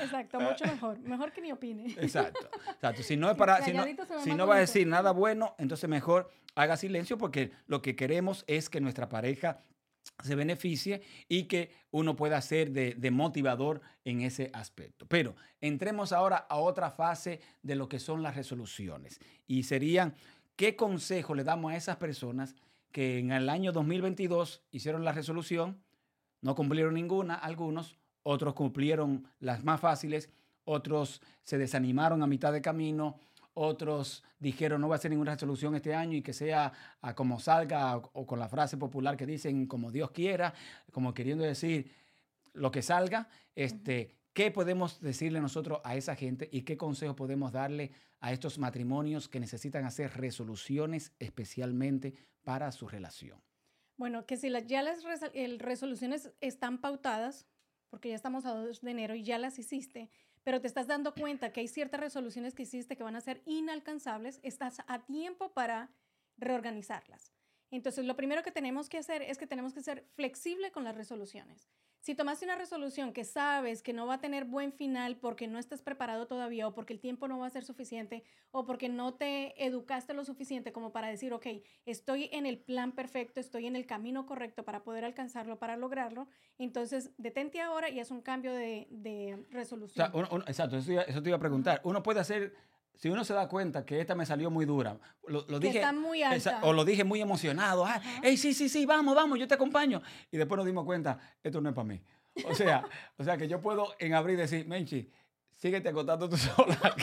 Exacto, 0.00 0.38
mucho 0.38 0.64
mejor. 0.64 1.00
Mejor 1.00 1.32
que 1.32 1.40
ni 1.40 1.50
opine. 1.50 1.86
Exacto. 1.98 2.48
Exacto. 2.70 3.02
Si 3.02 3.16
no 3.16 3.28
es 3.28 3.36
para, 3.36 3.64
si 3.64 3.72
no, 3.72 3.84
si 4.22 4.32
no 4.32 4.46
va 4.46 4.54
a 4.54 4.60
decir 4.60 4.86
nada 4.86 5.10
bueno, 5.10 5.56
entonces 5.58 5.90
mejor 5.90 6.30
haga 6.54 6.76
silencio 6.76 7.18
porque 7.18 7.50
lo 7.66 7.82
que 7.82 7.96
queremos 7.96 8.44
es 8.46 8.70
que 8.70 8.80
nuestra 8.80 9.08
pareja 9.08 9.58
se 10.22 10.34
beneficie 10.34 11.02
y 11.28 11.44
que 11.44 11.72
uno 11.90 12.16
pueda 12.16 12.40
ser 12.40 12.70
de, 12.70 13.10
motivador 13.10 13.80
en 14.04 14.20
ese 14.20 14.50
aspecto. 14.52 15.06
Pero 15.06 15.34
entremos 15.60 16.12
ahora 16.12 16.46
a 16.48 16.58
otra 16.58 16.90
fase 16.90 17.40
de 17.62 17.74
lo 17.74 17.88
que 17.88 17.98
son 17.98 18.22
las 18.22 18.36
resoluciones 18.36 19.18
y 19.46 19.64
serían 19.64 20.14
qué 20.56 20.76
consejo 20.76 21.34
le 21.34 21.44
damos 21.44 21.72
a 21.72 21.76
esas 21.76 21.96
personas 21.96 22.54
que 22.92 23.18
en 23.18 23.32
el 23.32 23.48
año 23.48 23.72
2022 23.72 24.62
hicieron 24.70 25.04
la 25.04 25.12
resolución, 25.12 25.82
no 26.42 26.54
cumplieron 26.54 26.94
ninguna, 26.94 27.34
algunos, 27.34 27.98
otros 28.22 28.54
cumplieron 28.54 29.26
las 29.40 29.64
más 29.64 29.80
fáciles, 29.80 30.30
otros 30.64 31.20
se 31.42 31.58
desanimaron 31.58 32.22
a 32.22 32.26
mitad 32.26 32.52
de 32.52 32.62
camino, 32.62 33.18
otros 33.54 34.22
dijeron 34.38 34.80
no 34.80 34.88
va 34.88 34.96
a 34.96 34.98
ser 34.98 35.10
ninguna 35.10 35.34
resolución 35.34 35.74
este 35.74 35.94
año 35.94 36.16
y 36.16 36.22
que 36.22 36.32
sea 36.32 36.72
a 37.00 37.14
como 37.14 37.40
salga 37.40 37.96
o, 37.96 38.26
con 38.26 38.38
la 38.38 38.48
frase 38.48 38.76
popular 38.76 39.16
que 39.16 39.26
dicen 39.26 39.66
como 39.66 39.90
Dios 39.90 40.10
quiera, 40.10 40.52
como 40.92 41.14
queriendo 41.14 41.44
decir 41.44 41.90
lo 42.52 42.70
que 42.70 42.82
salga, 42.82 43.28
este, 43.54 44.14
¿qué 44.32 44.50
podemos 44.50 45.00
decirle 45.00 45.40
nosotros 45.40 45.80
a 45.84 45.96
esa 45.96 46.14
gente 46.14 46.48
y 46.52 46.62
qué 46.62 46.76
consejo 46.76 47.16
podemos 47.16 47.52
darle 47.52 47.90
a 48.20 48.32
estos 48.32 48.58
matrimonios 48.58 49.28
que 49.28 49.40
necesitan 49.40 49.84
hacer 49.84 50.16
resoluciones 50.16 51.12
especialmente 51.18 52.14
para 52.44 52.70
su 52.72 52.88
relación? 52.88 53.40
Bueno, 53.96 54.26
que 54.26 54.36
si 54.36 54.50
ya 54.66 54.82
las 54.82 55.04
resoluciones 55.58 56.32
están 56.40 56.80
pautadas, 56.80 57.46
porque 57.90 58.08
ya 58.08 58.16
estamos 58.16 58.44
a 58.44 58.54
2 58.54 58.80
de 58.80 58.90
enero 58.90 59.14
y 59.14 59.22
ya 59.22 59.38
las 59.38 59.58
hiciste, 59.58 60.10
pero 60.44 60.60
te 60.60 60.68
estás 60.68 60.86
dando 60.86 61.14
cuenta 61.14 61.52
que 61.52 61.60
hay 61.60 61.68
ciertas 61.68 61.98
resoluciones 61.98 62.54
que 62.54 62.62
hiciste 62.62 62.96
que 62.96 63.02
van 63.02 63.16
a 63.16 63.20
ser 63.20 63.42
inalcanzables, 63.46 64.38
estás 64.42 64.78
a 64.86 65.00
tiempo 65.00 65.52
para 65.52 65.90
reorganizarlas. 66.36 67.32
Entonces, 67.70 68.04
lo 68.04 68.14
primero 68.14 68.42
que 68.42 68.52
tenemos 68.52 68.88
que 68.88 68.98
hacer 68.98 69.22
es 69.22 69.38
que 69.38 69.46
tenemos 69.46 69.72
que 69.72 69.82
ser 69.82 70.04
flexible 70.14 70.70
con 70.70 70.84
las 70.84 70.94
resoluciones. 70.94 71.68
Si 72.04 72.14
tomaste 72.14 72.44
una 72.44 72.54
resolución 72.54 73.14
que 73.14 73.24
sabes 73.24 73.80
que 73.80 73.94
no 73.94 74.06
va 74.06 74.16
a 74.16 74.20
tener 74.20 74.44
buen 74.44 74.74
final 74.74 75.16
porque 75.16 75.48
no 75.48 75.58
estás 75.58 75.80
preparado 75.80 76.26
todavía 76.26 76.68
o 76.68 76.74
porque 76.74 76.92
el 76.92 77.00
tiempo 77.00 77.28
no 77.28 77.38
va 77.38 77.46
a 77.46 77.50
ser 77.50 77.64
suficiente 77.64 78.24
o 78.50 78.66
porque 78.66 78.90
no 78.90 79.14
te 79.14 79.64
educaste 79.64 80.12
lo 80.12 80.22
suficiente 80.22 80.70
como 80.70 80.92
para 80.92 81.08
decir, 81.08 81.32
ok, 81.32 81.46
estoy 81.86 82.28
en 82.30 82.44
el 82.44 82.58
plan 82.58 82.92
perfecto, 82.92 83.40
estoy 83.40 83.64
en 83.64 83.74
el 83.74 83.86
camino 83.86 84.26
correcto 84.26 84.66
para 84.66 84.84
poder 84.84 85.06
alcanzarlo, 85.06 85.58
para 85.58 85.78
lograrlo, 85.78 86.28
entonces 86.58 87.10
detente 87.16 87.62
ahora 87.62 87.88
y 87.88 87.98
haz 88.00 88.10
un 88.10 88.20
cambio 88.20 88.52
de, 88.52 89.46
resolución. 89.48 90.12
exacto, 90.46 90.76
eso, 90.76 91.00
eso 91.00 91.22
te 91.22 91.30
iba 91.30 91.36
a 91.38 91.40
preguntar. 91.40 91.80
Uno 91.84 92.02
puede 92.02 92.20
hacer 92.20 92.54
si 92.96 93.08
uno 93.08 93.24
se 93.24 93.34
da 93.34 93.48
cuenta 93.48 93.84
que 93.84 94.00
esta 94.00 94.14
me 94.14 94.26
salió 94.26 94.50
muy 94.50 94.66
dura, 94.66 94.98
lo, 95.26 95.42
dije, 95.58 95.78
está 95.78 95.92
muy 95.92 96.22
alta. 96.22 96.60
o 96.62 96.72
lo 96.72 96.84
dije 96.84 97.04
muy 97.04 97.20
emocionado, 97.20 97.84
ah, 97.84 98.00
hey, 98.22 98.36
sí, 98.36 98.54
sí, 98.54 98.68
sí, 98.68 98.86
vamos, 98.86 99.14
vamos, 99.14 99.38
yo 99.38 99.48
te 99.48 99.54
acompaño. 99.54 100.00
Y 100.30 100.36
después 100.36 100.56
nos 100.56 100.66
dimos 100.66 100.84
cuenta, 100.84 101.18
esto 101.42 101.60
no 101.60 101.68
es 101.68 101.74
para 101.74 101.88
mí. 101.88 102.00
O 102.46 102.54
sea, 102.54 102.84
o 103.18 103.24
sea 103.24 103.36
que 103.36 103.48
yo 103.48 103.60
puedo 103.60 103.94
en 103.98 104.14
abril 104.14 104.36
decir, 104.36 104.66
Menchi, 104.66 105.10
síguete 105.50 105.88
acostando 105.88 106.28
tú 106.28 106.36
sola, 106.36 106.94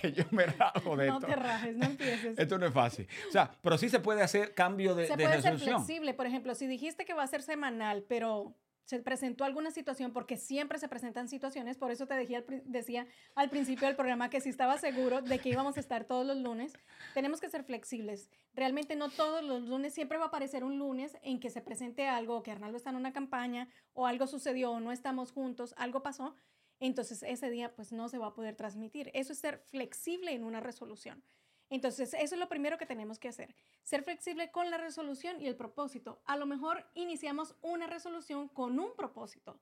que, 0.00 0.12
yo 0.12 0.24
me 0.30 0.46
rajo 0.46 0.96
de 0.96 1.06
esto. 1.06 1.20
No 1.20 1.26
te 1.26 1.36
rajes, 1.36 1.76
no 1.76 1.86
empieces. 1.86 2.38
Esto 2.38 2.58
no 2.58 2.66
es 2.66 2.72
fácil. 2.72 3.08
O 3.28 3.32
sea, 3.32 3.50
pero 3.62 3.78
sí 3.78 3.88
se 3.88 4.00
puede 4.00 4.22
hacer 4.22 4.54
cambio 4.54 4.94
de, 4.94 5.06
se 5.06 5.14
puede 5.14 5.42
ser 5.42 5.58
flexible. 5.58 6.14
Por 6.14 6.26
ejemplo, 6.26 6.54
si 6.54 6.66
dijiste 6.66 7.04
que 7.04 7.14
va 7.14 7.22
a 7.22 7.26
ser 7.26 7.42
semanal, 7.42 8.04
pero 8.08 8.54
se 8.86 9.00
presentó 9.00 9.44
alguna 9.44 9.72
situación, 9.72 10.12
porque 10.12 10.36
siempre 10.36 10.78
se 10.78 10.88
presentan 10.88 11.28
situaciones, 11.28 11.76
por 11.76 11.90
eso 11.90 12.06
te 12.06 12.14
decía, 12.14 12.44
decía 12.64 13.06
al 13.34 13.50
principio 13.50 13.88
del 13.88 13.96
programa 13.96 14.30
que 14.30 14.40
si 14.40 14.48
estaba 14.48 14.78
seguro 14.78 15.22
de 15.22 15.40
que 15.40 15.48
íbamos 15.48 15.76
a 15.76 15.80
estar 15.80 16.04
todos 16.04 16.24
los 16.24 16.36
lunes, 16.36 16.72
tenemos 17.12 17.40
que 17.40 17.50
ser 17.50 17.64
flexibles. 17.64 18.30
Realmente 18.54 18.94
no 18.94 19.10
todos 19.10 19.42
los 19.42 19.62
lunes, 19.62 19.92
siempre 19.92 20.18
va 20.18 20.24
a 20.24 20.28
aparecer 20.28 20.62
un 20.62 20.78
lunes 20.78 21.16
en 21.22 21.40
que 21.40 21.50
se 21.50 21.60
presente 21.60 22.06
algo, 22.06 22.44
que 22.44 22.52
Arnaldo 22.52 22.76
está 22.76 22.90
en 22.90 22.96
una 22.96 23.12
campaña, 23.12 23.68
o 23.92 24.06
algo 24.06 24.28
sucedió, 24.28 24.70
o 24.70 24.80
no 24.80 24.92
estamos 24.92 25.32
juntos, 25.32 25.74
algo 25.76 26.04
pasó, 26.04 26.36
entonces 26.78 27.24
ese 27.24 27.50
día 27.50 27.74
pues 27.74 27.90
no 27.90 28.08
se 28.08 28.18
va 28.18 28.28
a 28.28 28.34
poder 28.34 28.54
transmitir. 28.54 29.10
Eso 29.14 29.32
es 29.32 29.40
ser 29.40 29.58
flexible 29.66 30.32
en 30.32 30.44
una 30.44 30.60
resolución. 30.60 31.24
Entonces, 31.68 32.14
eso 32.14 32.34
es 32.34 32.40
lo 32.40 32.48
primero 32.48 32.78
que 32.78 32.86
tenemos 32.86 33.18
que 33.18 33.28
hacer, 33.28 33.54
ser 33.82 34.02
flexible 34.04 34.50
con 34.50 34.70
la 34.70 34.78
resolución 34.78 35.40
y 35.40 35.46
el 35.46 35.56
propósito. 35.56 36.20
A 36.24 36.36
lo 36.36 36.46
mejor 36.46 36.84
iniciamos 36.94 37.56
una 37.62 37.86
resolución 37.86 38.48
con 38.48 38.78
un 38.78 38.94
propósito, 38.96 39.60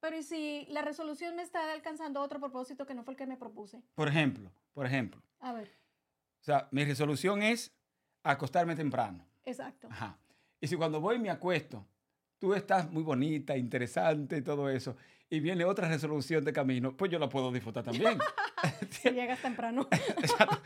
pero 0.00 0.22
si 0.22 0.66
la 0.70 0.82
resolución 0.82 1.36
me 1.36 1.42
está 1.42 1.72
alcanzando 1.72 2.20
otro 2.20 2.40
propósito 2.40 2.86
que 2.86 2.94
no 2.94 3.04
fue 3.04 3.12
el 3.14 3.18
que 3.18 3.26
me 3.26 3.36
propuse? 3.36 3.82
Por 3.94 4.08
ejemplo, 4.08 4.50
por 4.72 4.86
ejemplo. 4.86 5.22
A 5.40 5.52
ver. 5.52 5.70
O 6.40 6.44
sea, 6.44 6.68
mi 6.72 6.84
resolución 6.84 7.42
es 7.42 7.72
acostarme 8.22 8.74
temprano. 8.74 9.24
Exacto. 9.44 9.88
Ajá. 9.90 10.18
Y 10.60 10.66
si 10.66 10.76
cuando 10.76 11.00
voy 11.00 11.18
me 11.18 11.30
acuesto, 11.30 11.86
tú 12.38 12.54
estás 12.54 12.90
muy 12.90 13.02
bonita, 13.02 13.56
interesante 13.56 14.38
y 14.38 14.42
todo 14.42 14.68
eso, 14.68 14.96
y 15.30 15.40
viene 15.40 15.64
otra 15.64 15.88
resolución 15.88 16.44
de 16.44 16.52
camino, 16.52 16.96
pues 16.96 17.10
yo 17.10 17.18
la 17.18 17.28
puedo 17.28 17.50
disfrutar 17.52 17.84
también. 17.84 18.18
si 18.90 19.10
llegas 19.10 19.40
temprano. 19.40 19.88
Exacto. 19.90 20.60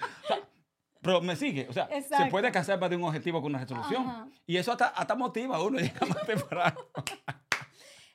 Pero 1.06 1.20
me 1.22 1.36
sigue, 1.36 1.66
o 1.68 1.72
sea, 1.72 1.88
se 1.88 2.26
puede 2.26 2.52
casar 2.52 2.78
de 2.78 2.96
un 2.96 3.04
objetivo 3.04 3.40
con 3.40 3.52
una 3.52 3.60
resolución. 3.60 4.30
Y 4.46 4.56
eso 4.56 4.72
hasta, 4.72 4.88
hasta 4.88 5.14
motiva 5.14 5.56
a 5.56 5.62
uno 5.62 5.78
a 5.78 5.80
llegar 5.82 6.08
más 6.08 6.26
temprano. 6.26 6.76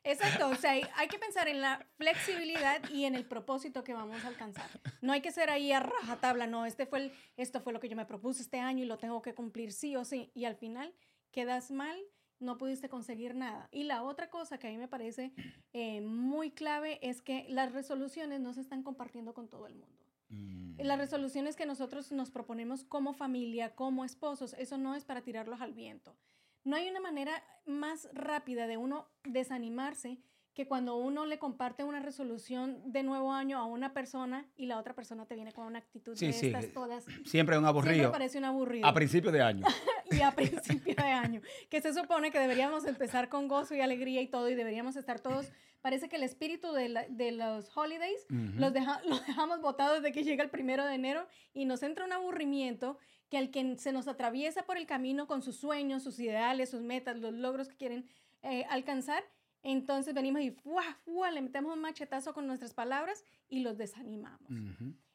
Exacto, 0.04 0.50
o 0.50 0.56
sea, 0.56 0.72
hay 0.72 1.08
que 1.08 1.20
pensar 1.20 1.48
en 1.48 1.62
la 1.62 1.86
flexibilidad 1.96 2.82
y 2.90 3.06
en 3.06 3.14
el 3.16 3.26
propósito 3.26 3.84
que 3.84 3.94
vamos 3.94 4.24
a 4.26 4.28
alcanzar. 4.28 4.68
No 5.02 5.14
hay 5.14 5.22
que 5.22 5.32
ser 5.32 5.50
ahí 5.50 5.72
a 5.72 5.80
rajatabla, 5.80 6.48
no, 6.48 6.66
este 6.66 6.86
fue 6.86 7.00
el, 7.00 7.12
esto 7.38 7.62
fue 7.62 7.72
lo 7.72 7.80
que 7.80 7.88
yo 7.88 7.96
me 7.96 8.06
propuse 8.06 8.42
este 8.42 8.60
año 8.60 8.84
y 8.84 8.88
lo 8.88 8.98
tengo 8.98 9.22
que 9.22 9.36
cumplir 9.36 9.72
sí 9.72 9.96
o 9.96 10.04
sí. 10.04 10.32
Y 10.34 10.46
al 10.46 10.56
final 10.56 10.94
quedas 11.32 11.70
mal, 11.70 11.98
no 12.40 12.58
pudiste 12.58 12.90
conseguir 12.90 13.36
nada. 13.36 13.70
Y 13.72 13.84
la 13.84 14.02
otra 14.02 14.30
cosa 14.30 14.58
que 14.58 14.68
a 14.68 14.72
mí 14.72 14.78
me 14.78 14.88
parece 14.88 15.34
eh, 15.74 16.02
muy 16.02 16.50
clave 16.52 17.00
es 17.08 17.22
que 17.22 17.46
las 17.50 17.72
resoluciones 17.72 18.42
no 18.42 18.54
se 18.54 18.62
están 18.62 18.82
compartiendo 18.82 19.36
con 19.36 19.48
todo 19.50 19.68
el 19.68 19.76
mundo. 19.76 20.11
Mm. 20.32 20.82
Las 20.82 20.98
resoluciones 20.98 21.56
que 21.56 21.66
nosotros 21.66 22.12
nos 22.12 22.32
proponemos 22.32 22.84
como 22.84 23.14
familia, 23.14 23.76
como 23.76 24.04
esposos, 24.04 24.56
eso 24.58 24.78
no 24.78 24.96
es 24.96 25.06
para 25.06 25.22
tirarlos 25.22 25.62
al 25.62 25.74
viento. 25.74 26.16
No 26.64 26.76
hay 26.76 26.90
una 26.90 27.00
manera 27.00 27.44
más 27.66 28.10
rápida 28.14 28.68
de 28.68 28.78
uno 28.78 29.08
desanimarse 29.24 30.20
que 30.54 30.68
cuando 30.68 30.96
uno 30.98 31.26
le 31.26 31.40
comparte 31.40 31.84
una 31.84 32.02
resolución 32.02 32.92
de 32.92 33.04
nuevo 33.04 33.32
año 33.32 33.58
a 33.58 33.66
una 33.66 33.94
persona 33.94 34.46
y 34.58 34.66
la 34.66 34.78
otra 34.78 34.94
persona 34.94 35.26
te 35.26 35.36
viene 35.36 35.54
con 35.54 35.66
una 35.66 35.80
actitud 35.80 36.18
de 36.18 36.30
estas 36.30 36.74
todas. 36.74 37.06
Siempre 37.26 37.58
un 37.58 37.66
aburrido. 37.66 37.96
Siempre 37.96 38.12
parece 38.12 38.38
un 38.38 38.46
aburrido. 38.46 38.86
A 38.86 38.94
principio 38.94 39.32
de 39.32 39.42
año. 39.42 39.66
y 40.12 40.22
a 40.22 40.32
principio 40.32 40.94
de 40.96 41.04
año. 41.04 41.42
Que 41.70 41.82
se 41.82 41.94
supone 41.94 42.32
que 42.32 42.40
deberíamos 42.40 42.86
empezar 42.86 43.30
con 43.30 43.48
gozo 43.48 43.76
y 43.76 43.82
alegría 43.82 44.22
y 44.22 44.28
todo 44.28 44.50
y 44.50 44.56
deberíamos 44.56 44.98
estar 44.98 45.22
todos 45.22 45.52
parece 45.82 46.10
que 46.10 46.16
el 46.16 46.24
espíritu 46.24 46.72
de, 46.72 47.08
de 47.10 47.32
los 47.32 47.76
holidays 47.76 48.26
los, 48.30 48.74
los 49.06 49.26
dejamos 49.28 49.62
botados 49.62 50.02
desde 50.02 50.14
que 50.14 50.24
llega 50.24 50.44
el 50.44 50.50
primero 50.50 50.86
de 50.86 50.96
enero 50.96 51.28
y 51.54 51.66
nos 51.66 51.84
entra 51.84 52.06
un 52.06 52.14
aburrimiento 52.14 52.98
que 53.30 53.38
al 53.38 53.50
que 53.50 53.78
se 53.78 53.92
nos 53.92 54.08
atraviesa 54.08 54.64
por 54.64 54.78
el 54.78 54.86
camino 54.86 55.26
con 55.26 55.42
sus 55.42 55.56
sueños, 55.56 56.04
sus 56.04 56.20
ideales, 56.20 56.70
sus 56.70 56.82
metas, 56.82 57.18
los 57.18 57.34
logros 57.34 57.70
que 57.70 57.78
quieren 57.78 58.06
eh, 58.44 58.66
alcanzar, 58.70 59.24
entonces 59.64 60.14
venimos 60.14 60.42
y 60.42 60.52
¡fua, 60.52 61.32
le 61.32 61.42
metemos 61.42 61.74
un 61.74 61.82
machetazo 61.82 62.34
con 62.34 62.48
nuestras 62.48 62.74
palabras 62.74 63.24
y 63.48 63.60
los 63.60 63.78
desanimamos. 63.78 64.50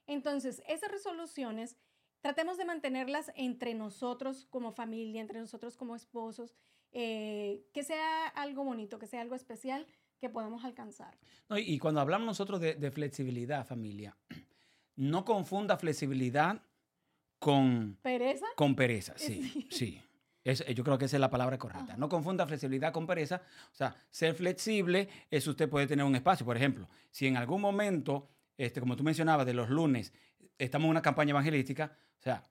Entonces, 0.07 0.63
esas 0.69 0.91
resoluciones, 0.91 1.77
tratemos 2.21 2.57
de 2.57 2.65
mantenerlas 2.65 3.33
entre 3.35 3.75
nosotros 3.75 4.47
como 4.47 4.73
familia, 4.73 5.21
entre 5.21 5.41
nosotros 5.41 5.77
como 5.77 5.97
esposos, 5.97 6.55
eh, 6.93 7.67
que 7.73 7.83
sea 7.83 8.29
algo 8.29 8.65
bonito, 8.65 8.99
que 8.99 9.07
sea 9.07 9.21
algo 9.21 9.35
especial, 9.35 9.87
que 10.27 10.33
podemos 10.33 10.65
alcanzar. 10.65 11.17
y 11.57 11.79
cuando 11.79 12.01
hablamos 12.01 12.27
nosotros 12.27 12.61
de, 12.61 12.91
flexibilidad, 12.91 13.65
familia, 13.65 14.17
no 14.97 15.25
confunda 15.25 15.77
flexibilidad 15.77 16.61
con... 17.39 17.99
¿Pereza? 18.03 18.47
Con 18.57 18.75
pereza, 18.75 19.15
sí, 19.17 19.69
sí. 19.71 20.03
yo 20.75 20.85
creo 20.85 20.99
que 20.99 21.05
esa 21.05 21.17
es 21.17 21.21
la 21.21 21.31
palabra 21.31 21.59
correcta. 21.59 21.97
No 21.97 22.09
confunda 22.09 22.47
flexibilidad 22.47 22.93
con 22.93 23.07
pereza. 23.07 23.43
O 23.73 23.75
sea, 23.75 23.95
ser 24.11 24.35
flexible 24.35 25.09
es 25.31 25.47
usted 25.47 25.69
puede 25.69 25.87
tener 25.87 26.05
un 26.05 26.17
espacio. 26.17 26.45
Por 26.45 26.57
ejemplo, 26.57 26.89
si 27.11 27.27
en 27.27 27.37
algún 27.37 27.61
momento, 27.61 28.29
este, 28.57 28.81
como 28.81 28.97
tú 28.97 29.05
mencionabas, 29.05 29.47
de 29.47 29.55
los 29.55 29.71
lunes, 29.71 30.13
estamos 30.59 30.87
en 30.87 30.91
una 30.91 31.03
campaña 31.03 31.31
evangelística, 31.31 31.97
o 32.19 32.23
sea, 32.23 32.43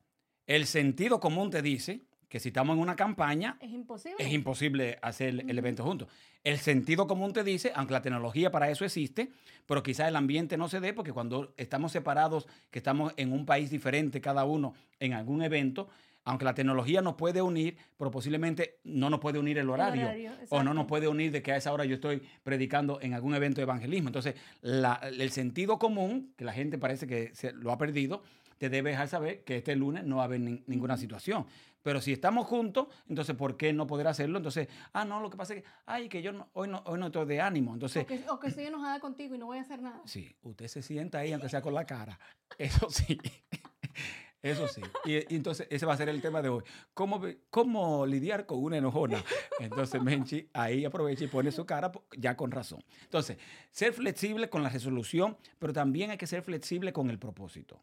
el 0.45 0.65
sentido 0.65 1.19
común 1.19 1.49
te 1.49 1.61
dice 1.61 2.05
que 2.35 2.41
si 2.41 2.49
estamos 2.49 2.75
en 2.75 2.81
una 2.81 2.97
campaña, 2.97 3.57
es 3.61 3.71
imposible, 3.71 4.17
es 4.19 4.33
imposible 4.33 4.99
hacer 5.01 5.45
el 5.47 5.57
evento 5.57 5.85
juntos. 5.85 6.09
El 6.43 6.57
sentido 6.57 7.07
común 7.07 7.31
te 7.31 7.45
dice, 7.45 7.71
aunque 7.73 7.93
la 7.93 8.01
tecnología 8.01 8.51
para 8.51 8.69
eso 8.69 8.83
existe, 8.83 9.31
pero 9.65 9.81
quizás 9.81 10.09
el 10.09 10.17
ambiente 10.17 10.57
no 10.57 10.67
se 10.67 10.81
dé 10.81 10.91
porque 10.91 11.13
cuando 11.13 11.53
estamos 11.55 11.93
separados, 11.93 12.45
que 12.71 12.79
estamos 12.79 13.13
en 13.15 13.31
un 13.31 13.45
país 13.45 13.69
diferente 13.69 14.19
cada 14.19 14.43
uno 14.43 14.73
en 14.99 15.13
algún 15.13 15.43
evento, 15.43 15.87
aunque 16.25 16.43
la 16.43 16.53
tecnología 16.53 17.01
nos 17.01 17.15
puede 17.15 17.41
unir, 17.41 17.77
pero 17.95 18.11
posiblemente 18.11 18.79
no 18.83 19.09
nos 19.09 19.21
puede 19.21 19.39
unir 19.39 19.57
el 19.57 19.69
horario, 19.69 20.11
o 20.49 20.61
no 20.61 20.73
nos 20.73 20.87
puede 20.87 21.07
unir 21.07 21.31
de 21.31 21.41
que 21.41 21.53
a 21.53 21.55
esa 21.55 21.71
hora 21.71 21.85
yo 21.85 21.95
estoy 21.95 22.21
predicando 22.43 22.99
en 23.01 23.13
algún 23.13 23.33
evento 23.33 23.61
de 23.61 23.63
evangelismo. 23.63 24.09
Entonces, 24.09 24.35
el 24.61 25.31
sentido 25.31 25.79
común, 25.79 26.33
que 26.35 26.43
la 26.43 26.51
gente 26.51 26.77
parece 26.77 27.07
que 27.07 27.33
se 27.33 27.53
lo 27.53 27.71
ha 27.71 27.77
perdido, 27.77 28.23
te 28.57 28.69
debe 28.69 28.91
dejar 28.91 29.07
saber 29.07 29.43
que 29.43 29.57
este 29.57 29.75
lunes 29.75 30.03
no 30.03 30.17
va 30.17 30.23
a 30.23 30.25
haber 30.25 30.39
ninguna 30.39 30.97
situación. 30.97 31.45
Pero 31.85 32.01
si 32.01 32.13
estamos 32.13 32.47
juntos, 32.47 32.87
entonces, 33.07 33.35
¿por 33.35 33.57
qué 33.57 33.71
no 33.71 33.85
poder 33.85 34.07
hacerlo? 34.07 34.37
Entonces, 34.37 34.67
ah, 34.91 35.05
no, 35.05 35.21
lo 35.21 35.29
que 35.29 35.37
pasa 35.37 35.53
es 35.53 35.61
que, 35.61 35.69
ay, 35.85 36.09
que 36.09 36.23
yo 36.23 36.31
hoy, 36.53 36.67
no, 36.67 36.81
hoy 36.87 36.97
no 36.97 37.05
estoy 37.05 37.27
de 37.27 37.39
ánimo. 37.39 37.73
Entonces, 37.73 38.03
o 38.27 38.39
que, 38.39 38.47
estoy 38.47 38.65
enojada 38.65 38.99
contigo 38.99 39.35
y 39.35 39.37
no 39.37 39.45
voy 39.45 39.59
a 39.59 39.61
hacer 39.61 39.83
nada. 39.83 40.01
Sí, 40.05 40.35
usted 40.41 40.67
se 40.67 40.81
sienta 40.81 41.19
ahí, 41.19 41.31
aunque 41.31 41.47
sea 41.47 41.61
con 41.61 41.75
la 41.75 41.85
cara. 41.85 42.19
Eso 42.57 42.89
sí. 42.89 43.19
Eso 44.41 44.67
sí. 44.67 44.81
Y, 45.05 45.35
entonces 45.35 45.65
ese 45.71 45.87
va 45.87 45.93
a 45.93 45.97
ser 45.97 46.07
el 46.07 46.21
tema 46.21 46.39
de 46.39 46.49
hoy. 46.49 46.63
¿Cómo, 46.93 47.19
¿Cómo 47.49 48.05
lidiar 48.05 48.45
con 48.45 48.63
una 48.63 48.77
enojona? 48.77 49.23
Entonces 49.59 49.99
Menchi 49.99 50.49
ahí 50.53 50.85
aprovecha 50.85 51.23
y 51.23 51.27
pone 51.27 51.51
su 51.51 51.65
cara 51.65 51.91
ya 52.15 52.37
con 52.37 52.51
razón. 52.51 52.83
Entonces, 53.03 53.37
ser 53.71 53.93
flexible 53.93 54.47
con 54.47 54.61
la 54.61 54.69
resolución, 54.69 55.35
pero 55.57 55.73
también 55.73 56.11
hay 56.11 56.17
que 56.17 56.27
ser 56.27 56.43
flexible 56.43 56.93
con 56.93 57.09
el 57.09 57.17
propósito. 57.17 57.81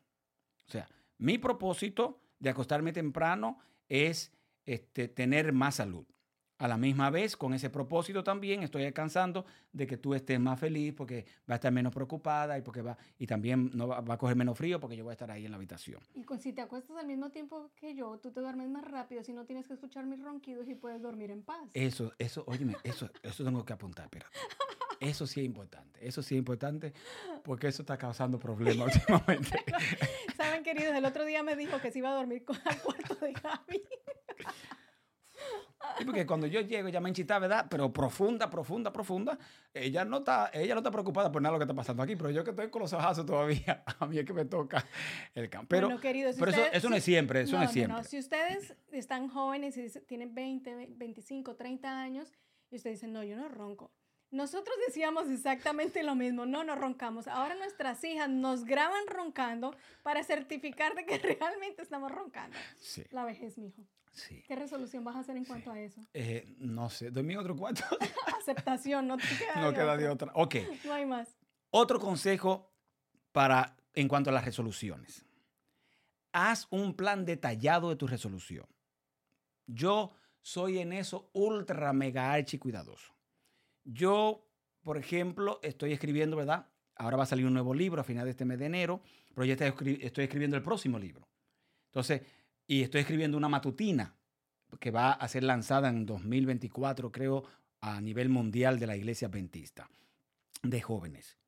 O 0.69 0.71
sea, 0.71 0.89
mi 1.19 1.39
propósito 1.39 2.21
de 2.39 2.51
acostarme 2.51 2.93
temprano 2.93 3.59
es 3.89 4.33
este, 4.67 5.09
tener 5.09 5.53
más 5.53 5.77
salud. 5.77 6.05
A 6.59 6.69
la 6.69 6.77
misma 6.77 7.11
vez, 7.11 7.37
con 7.37 7.55
ese 7.55 7.71
propósito 7.71 8.23
también 8.23 8.63
estoy 8.63 8.85
alcanzando 8.85 9.45
de 9.73 9.85
que 9.85 9.97
tú 9.97 10.15
estés 10.15 10.39
más 10.39 10.61
feliz 10.61 10.95
porque 10.95 11.27
va 11.51 11.55
a 11.55 11.57
estar 11.57 11.73
menos 11.73 11.93
preocupada 11.93 12.57
y 12.57 12.63
porque 12.63 12.83
va 12.83 12.97
y 13.19 13.27
también 13.27 13.73
no 13.75 13.89
va, 13.89 13.99
a 13.99 14.17
coger 14.17 14.37
menos 14.37 14.57
frío 14.57 14.79
porque 14.79 14.97
yo 14.97 15.03
voy 15.03 15.11
a 15.11 15.15
estar 15.15 15.29
ahí 15.33 15.45
en 15.45 15.51
la 15.51 15.57
habitación. 15.57 16.01
Y 16.15 16.25
si 16.39 16.53
te 16.53 16.61
acuestas 16.61 16.97
al 16.97 17.09
mismo 17.09 17.31
tiempo 17.31 17.73
que 17.75 17.97
yo, 17.97 18.17
tú 18.19 18.31
te 18.31 18.41
duermes 18.41 18.69
más 18.69 18.85
rápido, 18.85 19.25
si 19.25 19.33
no 19.33 19.45
tienes 19.45 19.67
que 19.67 19.75
escuchar 19.75 20.07
mis 20.07 20.23
ronquidos 20.23 20.69
y 20.69 20.77
puedes 20.77 21.03
dormir 21.03 21.33
en 21.33 21.43
paz. 21.43 21.69
Eso, 21.75 22.13
eso, 22.17 22.45
óyeme, 22.47 22.77
eso, 22.85 23.11
eso 23.25 23.45
tengo 23.45 23.65
que 23.65 23.73
apuntar, 23.73 24.05
espérate. 24.05 24.39
Eso 25.01 25.27
sí 25.27 25.41
es 25.41 25.47
importante, 25.47 26.07
eso 26.07 26.23
sí 26.23 26.37
es 26.37 26.39
importante 26.39 26.93
porque 27.43 27.67
eso 27.67 27.83
está 27.83 27.99
causando 27.99 28.39
problemas 28.39 28.95
últimamente. 28.95 29.65
Saben, 30.53 30.65
queridos, 30.65 30.95
el 30.95 31.05
otro 31.07 31.25
día 31.25 31.43
me 31.43 31.57
dijo 31.57 31.81
que 31.81 31.91
se 31.91 32.01
iba 32.01 32.11
a 32.11 32.15
dormir 32.15 32.45
con 32.45 32.57
el 32.57 32.77
cuarto 32.83 33.15
de 33.15 33.33
Gaby. 33.33 33.83
Y 35.99 36.05
porque 36.05 36.27
cuando 36.27 36.47
yo 36.47 36.61
llego, 36.61 36.89
ella 36.89 37.01
me 37.01 37.09
enchita, 37.09 37.39
¿verdad? 37.39 37.69
Pero 37.71 37.91
profunda, 37.91 38.51
profunda, 38.51 38.93
profunda. 38.93 39.39
Ella 39.73 40.05
no 40.05 40.19
está, 40.19 40.51
ella 40.53 40.75
no 40.75 40.81
está 40.81 40.91
preocupada 40.91 41.33
por 41.33 41.41
nada 41.41 41.53
de 41.53 41.57
lo 41.57 41.61
que 41.61 41.65
está 41.65 41.75
pasando 41.75 42.03
aquí, 42.03 42.17
pero 42.17 42.29
yo 42.31 42.45
que 42.45 42.51
estoy 42.51 42.69
con 42.69 42.83
los 42.83 42.93
ojazos 42.93 43.25
todavía, 43.25 43.83
a 43.99 44.07
mí 44.07 44.19
es 44.19 44.27
que 44.27 44.35
me 44.35 44.45
toca 44.45 44.85
el 45.35 45.49
campo. 45.49 45.69
Pero, 45.71 45.89
pero 46.03 46.51
eso, 46.51 46.65
eso 46.71 46.91
no 46.91 46.97
es 46.97 47.05
siempre, 47.05 47.41
eso 47.41 47.57
no, 47.57 47.63
es 47.63 47.71
siempre. 47.71 47.97
No, 47.97 48.05
si 48.05 48.19
ustedes 48.19 48.77
están 48.91 49.29
jóvenes 49.29 49.79
y 49.79 49.89
tienen 50.01 50.35
20, 50.35 50.89
25, 50.97 51.57
30 51.57 51.99
años 51.99 52.31
y 52.71 52.77
ustedes 52.77 53.01
dicen, 53.01 53.15
no, 53.15 53.25
yo 53.25 53.37
no 53.37 53.49
ronco. 53.49 53.91
Nosotros 54.33 54.75
decíamos 54.87 55.29
exactamente 55.29 56.03
lo 56.03 56.15
mismo, 56.15 56.47
no 56.47 56.65
nos 56.65 56.79
roncamos. 56.79 57.29
Ahora 57.29 57.55
nuestras 57.55 58.03
hijas 58.03 58.31
nos 58.31 58.65
graban 58.65 59.07
roncando 59.07 59.77
para 60.03 60.25
certificar 60.25 60.95
de 60.95 61.05
que 61.05 61.19
realmente 61.39 61.83
estamos 61.83 62.11
roncando. 62.11 62.57
Sí. 62.79 63.05
La 63.11 63.27
vejez, 63.27 63.59
mijo. 63.59 63.83
¿Qué 64.47 64.57
resolución 64.57 65.05
vas 65.05 65.17
a 65.17 65.21
hacer 65.21 65.37
en 65.37 65.45
cuanto 65.45 65.71
a 65.71 65.79
eso? 65.79 66.01
Eh, 66.15 66.55
no 66.59 66.89
sé, 66.89 67.11
dormir 67.11 67.37
otro 67.37 67.55
cuarto. 67.55 67.85
Aceptación, 68.41 69.07
no 69.07 69.19
te 69.19 69.25
queda 69.39 69.61
No 69.61 69.73
queda 69.73 69.97
de 69.99 70.09
otra. 70.09 70.33
Ok. 70.35 70.57
No 70.85 70.95
hay 70.95 71.05
más. 71.05 71.37
Otro 71.71 72.01
consejo 72.01 72.73
para 73.33 73.77
en 73.95 74.09
cuanto 74.09 74.31
a 74.31 74.33
las 74.33 74.47
resoluciones. 74.47 75.27
Haz 76.33 76.69
un 76.71 76.95
plan 76.95 77.27
detallado 77.27 77.91
de 77.91 77.97
tu 77.97 78.07
resolución. 78.07 78.67
Yo 79.67 80.15
soy 80.41 80.79
en 80.79 80.95
eso 80.95 81.29
ultra 81.35 81.93
mega 81.93 82.33
archi 82.33 82.57
cuidadoso. 82.57 83.12
Yo, 83.85 84.47
por 84.83 84.97
ejemplo, 84.99 85.61
estoy 85.63 85.93
escribiendo, 85.93 86.37
¿verdad? 86.37 86.67
Ahora 86.97 87.17
va 87.17 87.23
a 87.25 87.27
salir 87.27 87.47
un 87.47 87.55
nuevo 87.55 87.75
libro 87.75 88.01
a 88.01 88.05
final 88.05 88.25
de 88.25 88.31
este 88.33 88.45
mes 88.45 88.59
de 88.59 88.67
enero, 88.67 89.03
pero 89.35 89.45
ya 89.45 89.55
estoy, 89.55 89.99
estoy 90.03 90.25
escribiendo 90.25 90.57
el 90.57 90.63
próximo 90.63 90.99
libro. 90.99 91.29
Entonces, 91.87 92.23
y 92.67 92.83
estoy 92.83 93.01
escribiendo 93.01 93.37
una 93.37 93.49
matutina 93.49 94.15
que 94.81 94.91
va 94.91 95.13
a 95.13 95.29
ser 95.29 95.43
lanzada 95.45 95.89
en 95.89 96.07
2024, 96.07 97.11
creo, 97.13 97.45
a 97.81 98.01
nivel 98.01 98.29
mundial 98.29 98.79
de 98.79 98.87
la 98.87 98.97
iglesia 98.97 99.29
adventista 99.29 99.91
de 100.63 100.81
jóvenes. 100.81 101.39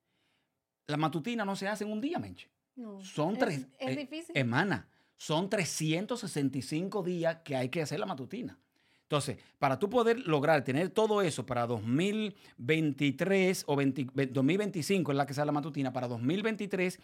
La 0.86 0.96
matutina 0.96 1.44
no 1.44 1.56
se 1.56 1.68
hace 1.68 1.84
en 1.84 1.92
un 1.92 2.00
día, 2.00 2.18
Menche. 2.18 2.50
No, 2.76 3.00
Son 3.00 3.34
es- 3.34 3.38
tres. 3.38 3.68
Es, 3.78 3.88
eh, 3.90 3.96
difícil. 3.96 4.36
Hermana, 4.36 4.88
son 5.16 5.48
365 5.48 7.02
días 7.02 7.38
que 7.44 7.56
hay 7.56 7.68
que 7.68 7.80
hacer 7.82 8.00
la 8.00 8.06
matutina. 8.06 8.58
Entonces, 9.04 9.36
para 9.58 9.78
tú 9.78 9.88
poder 9.90 10.26
lograr 10.26 10.64
tener 10.64 10.88
todo 10.90 11.20
eso 11.22 11.44
para 11.46 11.66
2023 11.66 13.64
o 13.66 13.76
20 13.76 14.06
ve- 14.14 14.26
2025 14.26 15.12
es 15.12 15.16
la 15.16 15.26
que 15.26 15.34
sale 15.34 15.46
la 15.46 15.52
matutina, 15.52 15.92
para 15.92 16.08
2023 16.08 16.98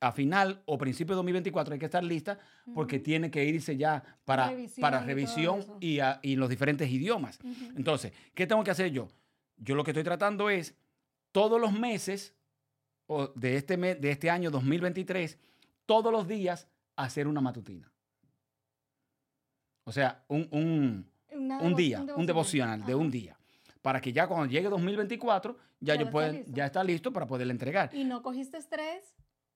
a 0.00 0.12
final 0.12 0.62
o 0.66 0.76
principio 0.76 1.14
de 1.14 1.18
2024 1.18 1.74
hay 1.74 1.78
que 1.78 1.84
estar 1.86 2.02
lista 2.04 2.38
porque 2.74 2.98
tiene 2.98 3.30
que 3.30 3.44
irse 3.44 3.76
ya 3.76 4.02
para 4.24 4.48
Revisión 4.50 4.80
para 4.80 5.00
revisión 5.04 5.64
y, 5.80 6.00
a- 6.00 6.18
y 6.22 6.36
los 6.36 6.48
diferentes 6.48 6.90
idiomas. 6.90 7.38
Entonces, 7.76 8.12
¿qué 8.34 8.46
tengo 8.46 8.64
que 8.64 8.70
hacer 8.72 8.90
yo? 8.90 9.08
Yo 9.56 9.74
lo 9.76 9.84
que 9.84 9.92
estoy 9.92 10.04
tratando 10.04 10.50
es 10.50 10.74
todos 11.30 11.60
los 11.60 11.72
meses 11.72 12.34
o 13.06 13.28
de 13.28 13.56
este 13.56 13.76
mes, 13.76 14.00
de 14.00 14.10
este 14.10 14.28
año 14.28 14.50
2023, 14.50 15.38
todos 15.86 16.10
los 16.12 16.26
días 16.26 16.66
hacer 16.96 17.28
una 17.28 17.40
matutina. 17.40 17.90
O 19.84 19.92
sea, 19.92 20.24
un, 20.28 20.48
un- 20.50 21.13
Una 21.44 21.58
un 21.58 21.74
día, 21.74 22.00
un 22.16 22.26
devocional 22.26 22.84
de 22.84 22.94
un 22.94 23.10
día. 23.10 23.36
Para 23.82 24.00
que 24.00 24.12
ya 24.12 24.26
cuando 24.26 24.46
llegue 24.46 24.68
2024, 24.68 25.56
ya, 25.80 25.94
Ya 25.94 26.00
yo 26.00 26.10
pueda, 26.10 26.32
ya 26.46 26.64
está 26.66 26.82
listo 26.82 27.12
para 27.12 27.26
poderle 27.26 27.52
entregar. 27.52 27.90
Y 27.94 28.04
no 28.04 28.22
cogiste 28.22 28.56
estrés, 28.56 29.04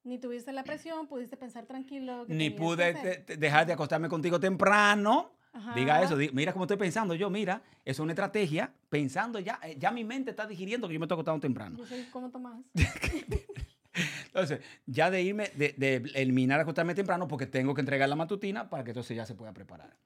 ni 0.05 0.19
tuviste 0.19 0.53
la 0.53 0.65
presión, 0.65 1.07
pudiste 1.07 1.37
pensar 1.37 1.65
tranquilo. 1.67 2.25
Ni 2.29 2.51
pude 2.51 2.85
hacer. 2.91 3.03
te- 3.03 3.23
te- 3.23 3.37
dejar 3.39 3.67
de 3.67 3.73
acostarme 3.73 4.09
contigo 4.09 4.39
temprano. 4.39 5.33
Diga 5.75 6.03
eso, 6.03 6.17
mira 6.35 6.53
cómo 6.53 6.67
estoy 6.67 6.77
pensando 6.77 7.15
yo, 7.15 7.31
mira, 7.31 7.63
eso 7.85 7.91
es 7.91 7.99
una 8.01 8.13
estrategia, 8.13 8.71
pensando 8.91 9.39
ya, 9.41 9.59
eh, 9.65 9.77
ya 9.79 9.91
mi 9.91 10.05
mente 10.05 10.31
está 10.31 10.47
digiriendo 10.47 10.87
que 10.87 10.95
yo 10.95 11.01
me 11.01 11.05
estoy 11.07 11.17
acostando 11.17 11.41
temprano. 11.41 11.77
Yo 11.79 11.87
soy 11.87 12.05
como 12.13 12.31
Tomás. 12.31 12.61
Entonces, 14.27 14.61
ya 14.87 15.11
de 15.11 15.23
irme, 15.23 15.51
de, 15.57 15.75
de 15.77 15.97
eliminar 16.15 16.61
acostarme 16.61 16.95
temprano 16.95 17.27
porque 17.27 17.47
tengo 17.47 17.75
que 17.75 17.81
entregar 17.81 18.09
la 18.09 18.15
matutina 18.15 18.69
para 18.71 18.85
que 18.85 18.91
entonces 18.91 19.17
ya 19.17 19.27
se 19.27 19.35
pueda 19.35 19.53
preparar. 19.53 19.97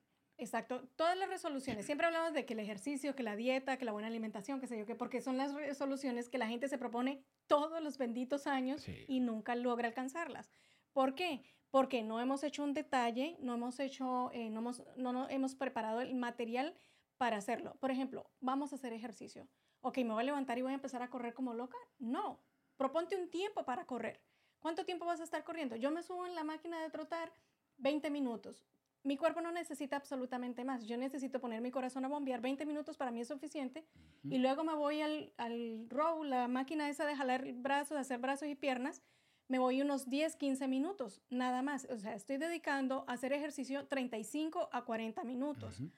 Exacto. 0.42 0.82
Todas 0.96 1.16
las 1.16 1.28
resoluciones. 1.28 1.86
Siempre 1.86 2.06
hablamos 2.06 2.32
de 2.32 2.44
que 2.44 2.54
el 2.54 2.60
ejercicio, 2.60 3.14
que 3.14 3.22
la 3.22 3.36
dieta, 3.36 3.76
que 3.76 3.84
la 3.84 3.92
buena 3.92 4.08
alimentación, 4.08 4.60
que 4.60 4.66
sé 4.66 4.76
yo 4.76 4.86
qué, 4.86 4.96
porque 4.96 5.20
son 5.20 5.36
las 5.36 5.54
resoluciones 5.54 6.28
que 6.28 6.36
la 6.38 6.48
gente 6.48 6.68
se 6.68 6.78
propone 6.78 7.22
todos 7.46 7.80
los 7.80 7.96
benditos 7.96 8.46
años 8.48 8.82
Sí. 8.82 9.04
y 9.06 9.20
nunca 9.20 9.54
logra 9.54 9.86
alcanzarlas. 9.86 10.50
¿Por 10.92 11.14
qué? 11.14 11.44
Porque 11.70 12.02
no 12.02 12.20
hemos 12.20 12.42
hecho 12.42 12.64
un 12.64 12.74
detalle, 12.74 13.36
no 13.40 13.54
hemos 13.54 13.78
hecho, 13.78 14.30
eh, 14.32 14.50
no, 14.50 14.58
hemos, 14.60 14.82
no, 14.96 15.12
no 15.12 15.28
hemos 15.28 15.54
preparado 15.54 16.00
el 16.00 16.14
material 16.16 16.74
para 17.18 17.36
hacerlo. 17.36 17.76
Por 17.78 17.92
ejemplo, 17.92 18.28
vamos 18.40 18.72
a 18.72 18.74
hacer 18.76 18.92
ejercicio. 18.92 19.46
Ok, 19.80 19.98
me 19.98 20.12
voy 20.12 20.22
a 20.22 20.26
levantar 20.26 20.58
y 20.58 20.62
voy 20.62 20.72
a 20.72 20.74
empezar 20.74 21.02
a 21.02 21.08
correr 21.08 21.34
como 21.34 21.54
loca. 21.54 21.78
No, 21.98 22.40
proponte 22.76 23.16
un 23.16 23.30
tiempo 23.30 23.64
para 23.64 23.86
correr. 23.86 24.20
¿Cuánto 24.58 24.84
tiempo 24.84 25.06
vas 25.06 25.20
a 25.20 25.24
estar 25.24 25.44
corriendo? 25.44 25.76
Yo 25.76 25.92
me 25.92 26.02
subo 26.02 26.26
en 26.26 26.34
la 26.34 26.44
máquina 26.44 26.82
de 26.82 26.90
trotar 26.90 27.32
20 27.78 28.10
minutos. 28.10 28.64
Mi 29.04 29.16
cuerpo 29.16 29.40
no 29.40 29.50
necesita 29.50 29.96
absolutamente 29.96 30.64
más. 30.64 30.84
Yo 30.86 30.96
necesito 30.96 31.40
poner 31.40 31.60
mi 31.60 31.70
corazón 31.72 32.04
a 32.04 32.08
bombear 32.08 32.40
20 32.40 32.64
minutos, 32.66 32.96
para 32.96 33.10
mí 33.10 33.20
es 33.20 33.28
suficiente. 33.28 33.84
Y 34.24 34.38
luego 34.38 34.62
me 34.62 34.74
voy 34.74 35.00
al, 35.00 35.32
al 35.38 35.86
row, 35.90 36.22
la 36.22 36.46
máquina 36.46 36.88
esa 36.88 37.04
de 37.04 37.16
jalar 37.16 37.44
brazos, 37.54 37.96
de 37.96 38.00
hacer 38.00 38.18
brazos 38.18 38.48
y 38.48 38.54
piernas. 38.54 39.02
Me 39.48 39.58
voy 39.58 39.82
unos 39.82 40.08
10, 40.08 40.36
15 40.36 40.68
minutos, 40.68 41.20
nada 41.30 41.62
más. 41.62 41.86
O 41.90 41.98
sea, 41.98 42.14
estoy 42.14 42.36
dedicando 42.36 43.04
a 43.08 43.14
hacer 43.14 43.32
ejercicio 43.32 43.86
35 43.86 44.68
a 44.72 44.84
40 44.84 45.24
minutos. 45.24 45.80
Ujú. 45.80 45.90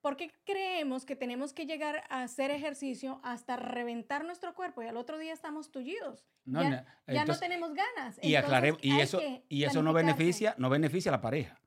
¿Por 0.00 0.16
qué 0.16 0.30
creemos 0.44 1.04
que 1.06 1.16
tenemos 1.16 1.54
que 1.54 1.66
llegar 1.66 2.04
a 2.10 2.22
hacer 2.22 2.50
ejercicio 2.50 3.20
hasta 3.24 3.56
reventar 3.56 4.24
nuestro 4.24 4.54
cuerpo 4.54 4.82
y 4.82 4.86
al 4.86 4.96
otro 4.98 5.18
día 5.18 5.32
estamos 5.32 5.72
tullidos? 5.72 6.24
No, 6.44 6.62
ya 6.62 6.68
no, 6.70 6.76
ya 6.76 6.84
no 7.06 7.20
entonces- 7.20 7.40
tenemos 7.40 7.74
ganas. 7.74 8.18
Y 8.22 8.34
Entonces, 8.34 8.74
y 8.82 9.00
eso, 9.00 9.20
y 9.48 9.64
eso 9.64 9.82
no 9.82 9.92
beneficia, 9.92 10.54
no 10.58 10.68
beneficia 10.68 11.10
a 11.10 11.16
la 11.16 11.20
pareja. 11.20 11.58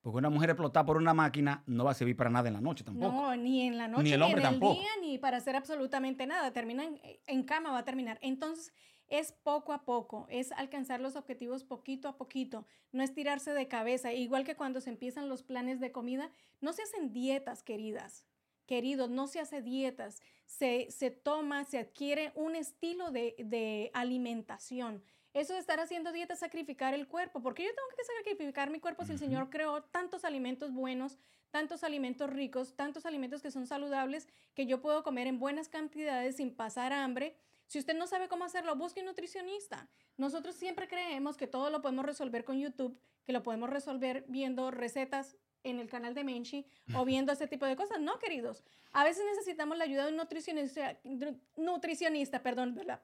Porque 0.00 0.18
una 0.18 0.30
mujer 0.30 0.50
explotada 0.50 0.86
por 0.86 0.96
una 0.96 1.12
máquina 1.14 1.62
no 1.66 1.84
va 1.84 1.90
a 1.90 1.94
servir 1.94 2.16
para 2.16 2.30
nada 2.30 2.48
en 2.48 2.54
la 2.54 2.60
noche 2.60 2.84
tampoco. 2.84 3.12
No, 3.12 3.36
ni 3.36 3.62
en 3.66 3.76
la 3.76 3.88
noche, 3.88 4.04
Ni 4.04 4.12
el 4.12 4.22
hombre 4.22 4.40
en 4.42 4.50
tampoco. 4.50 4.74
el 4.74 4.78
día, 4.80 4.90
ni 5.00 5.18
para 5.18 5.38
hacer 5.38 5.56
absolutamente 5.56 6.26
nada. 6.26 6.52
Termina 6.52 6.84
en, 6.84 7.00
en 7.26 7.42
cama, 7.42 7.72
va 7.72 7.78
a 7.78 7.84
terminar. 7.84 8.18
Entonces, 8.22 8.72
es 9.08 9.32
poco 9.32 9.72
a 9.72 9.84
poco, 9.84 10.26
es 10.30 10.52
alcanzar 10.52 11.00
los 11.00 11.16
objetivos 11.16 11.64
poquito 11.64 12.08
a 12.08 12.16
poquito, 12.16 12.66
no 12.92 13.02
es 13.02 13.14
tirarse 13.14 13.52
de 13.54 13.66
cabeza. 13.66 14.12
Igual 14.12 14.44
que 14.44 14.54
cuando 14.54 14.80
se 14.80 14.90
empiezan 14.90 15.28
los 15.28 15.42
planes 15.42 15.80
de 15.80 15.92
comida, 15.92 16.30
no 16.60 16.72
se 16.72 16.82
hacen 16.82 17.12
dietas, 17.12 17.62
queridas. 17.62 18.24
Queridos, 18.66 19.08
no 19.08 19.26
se 19.26 19.40
hace 19.40 19.62
dietas, 19.62 20.20
se, 20.44 20.88
se 20.90 21.10
toma, 21.10 21.64
se 21.64 21.78
adquiere 21.78 22.32
un 22.34 22.54
estilo 22.54 23.10
de, 23.10 23.34
de 23.38 23.90
alimentación. 23.94 25.02
Eso 25.34 25.52
de 25.52 25.60
estar 25.60 25.78
haciendo 25.78 26.10
dieta 26.12 26.34
es 26.34 26.40
sacrificar 26.40 26.94
el 26.94 27.06
cuerpo. 27.06 27.40
porque 27.42 27.62
yo 27.64 27.70
tengo 27.74 27.88
que 27.96 28.04
sacrificar 28.04 28.70
mi 28.70 28.80
cuerpo 28.80 29.04
si 29.04 29.12
el. 29.12 29.18
Señor 29.18 29.50
creó 29.50 29.82
tantos 29.82 30.24
alimentos 30.24 30.72
buenos, 30.72 31.18
tantos 31.50 31.84
alimentos 31.84 32.30
ricos, 32.30 32.74
tantos 32.76 33.06
alimentos 33.06 33.42
que 33.42 33.50
son 33.50 33.66
saludables, 33.66 34.26
que 34.54 34.66
yo 34.66 34.80
puedo 34.80 35.02
comer 35.02 35.26
en 35.26 35.38
buenas 35.38 35.68
cantidades 35.68 36.36
sin 36.36 36.54
pasar 36.54 36.92
hambre? 36.92 37.36
Si 37.66 37.78
usted 37.78 37.94
no 37.96 38.06
sabe 38.06 38.28
cómo 38.28 38.44
hacerlo, 38.46 38.74
busque 38.76 39.00
un 39.00 39.06
nutricionista. 39.06 39.88
Nosotros 40.16 40.54
siempre 40.54 40.88
creemos 40.88 41.36
que 41.36 41.46
todo 41.46 41.68
lo 41.70 41.82
podemos 41.82 42.06
resolver 42.06 42.44
con 42.44 42.58
YouTube, 42.58 42.98
que 43.24 43.32
lo 43.34 43.42
podemos 43.42 43.68
resolver 43.68 44.24
viendo 44.28 44.70
recetas 44.70 45.36
en 45.64 45.78
el 45.78 45.88
canal 45.90 46.14
de 46.14 46.24
Menchi 46.24 46.66
o 46.94 47.04
viendo 47.04 47.30
ese 47.32 47.46
tipo 47.46 47.66
de 47.66 47.76
cosas. 47.76 48.00
No, 48.00 48.18
queridos. 48.18 48.64
A 48.92 49.04
veces 49.04 49.22
necesitamos 49.26 49.76
la 49.76 49.84
ayuda 49.84 50.04
de 50.06 50.12
un 50.12 50.16
nutricionista, 50.16 50.98
nu- 51.04 51.38
nutricionista, 51.56 52.42
perdón, 52.42 52.74
¿verdad? 52.74 53.02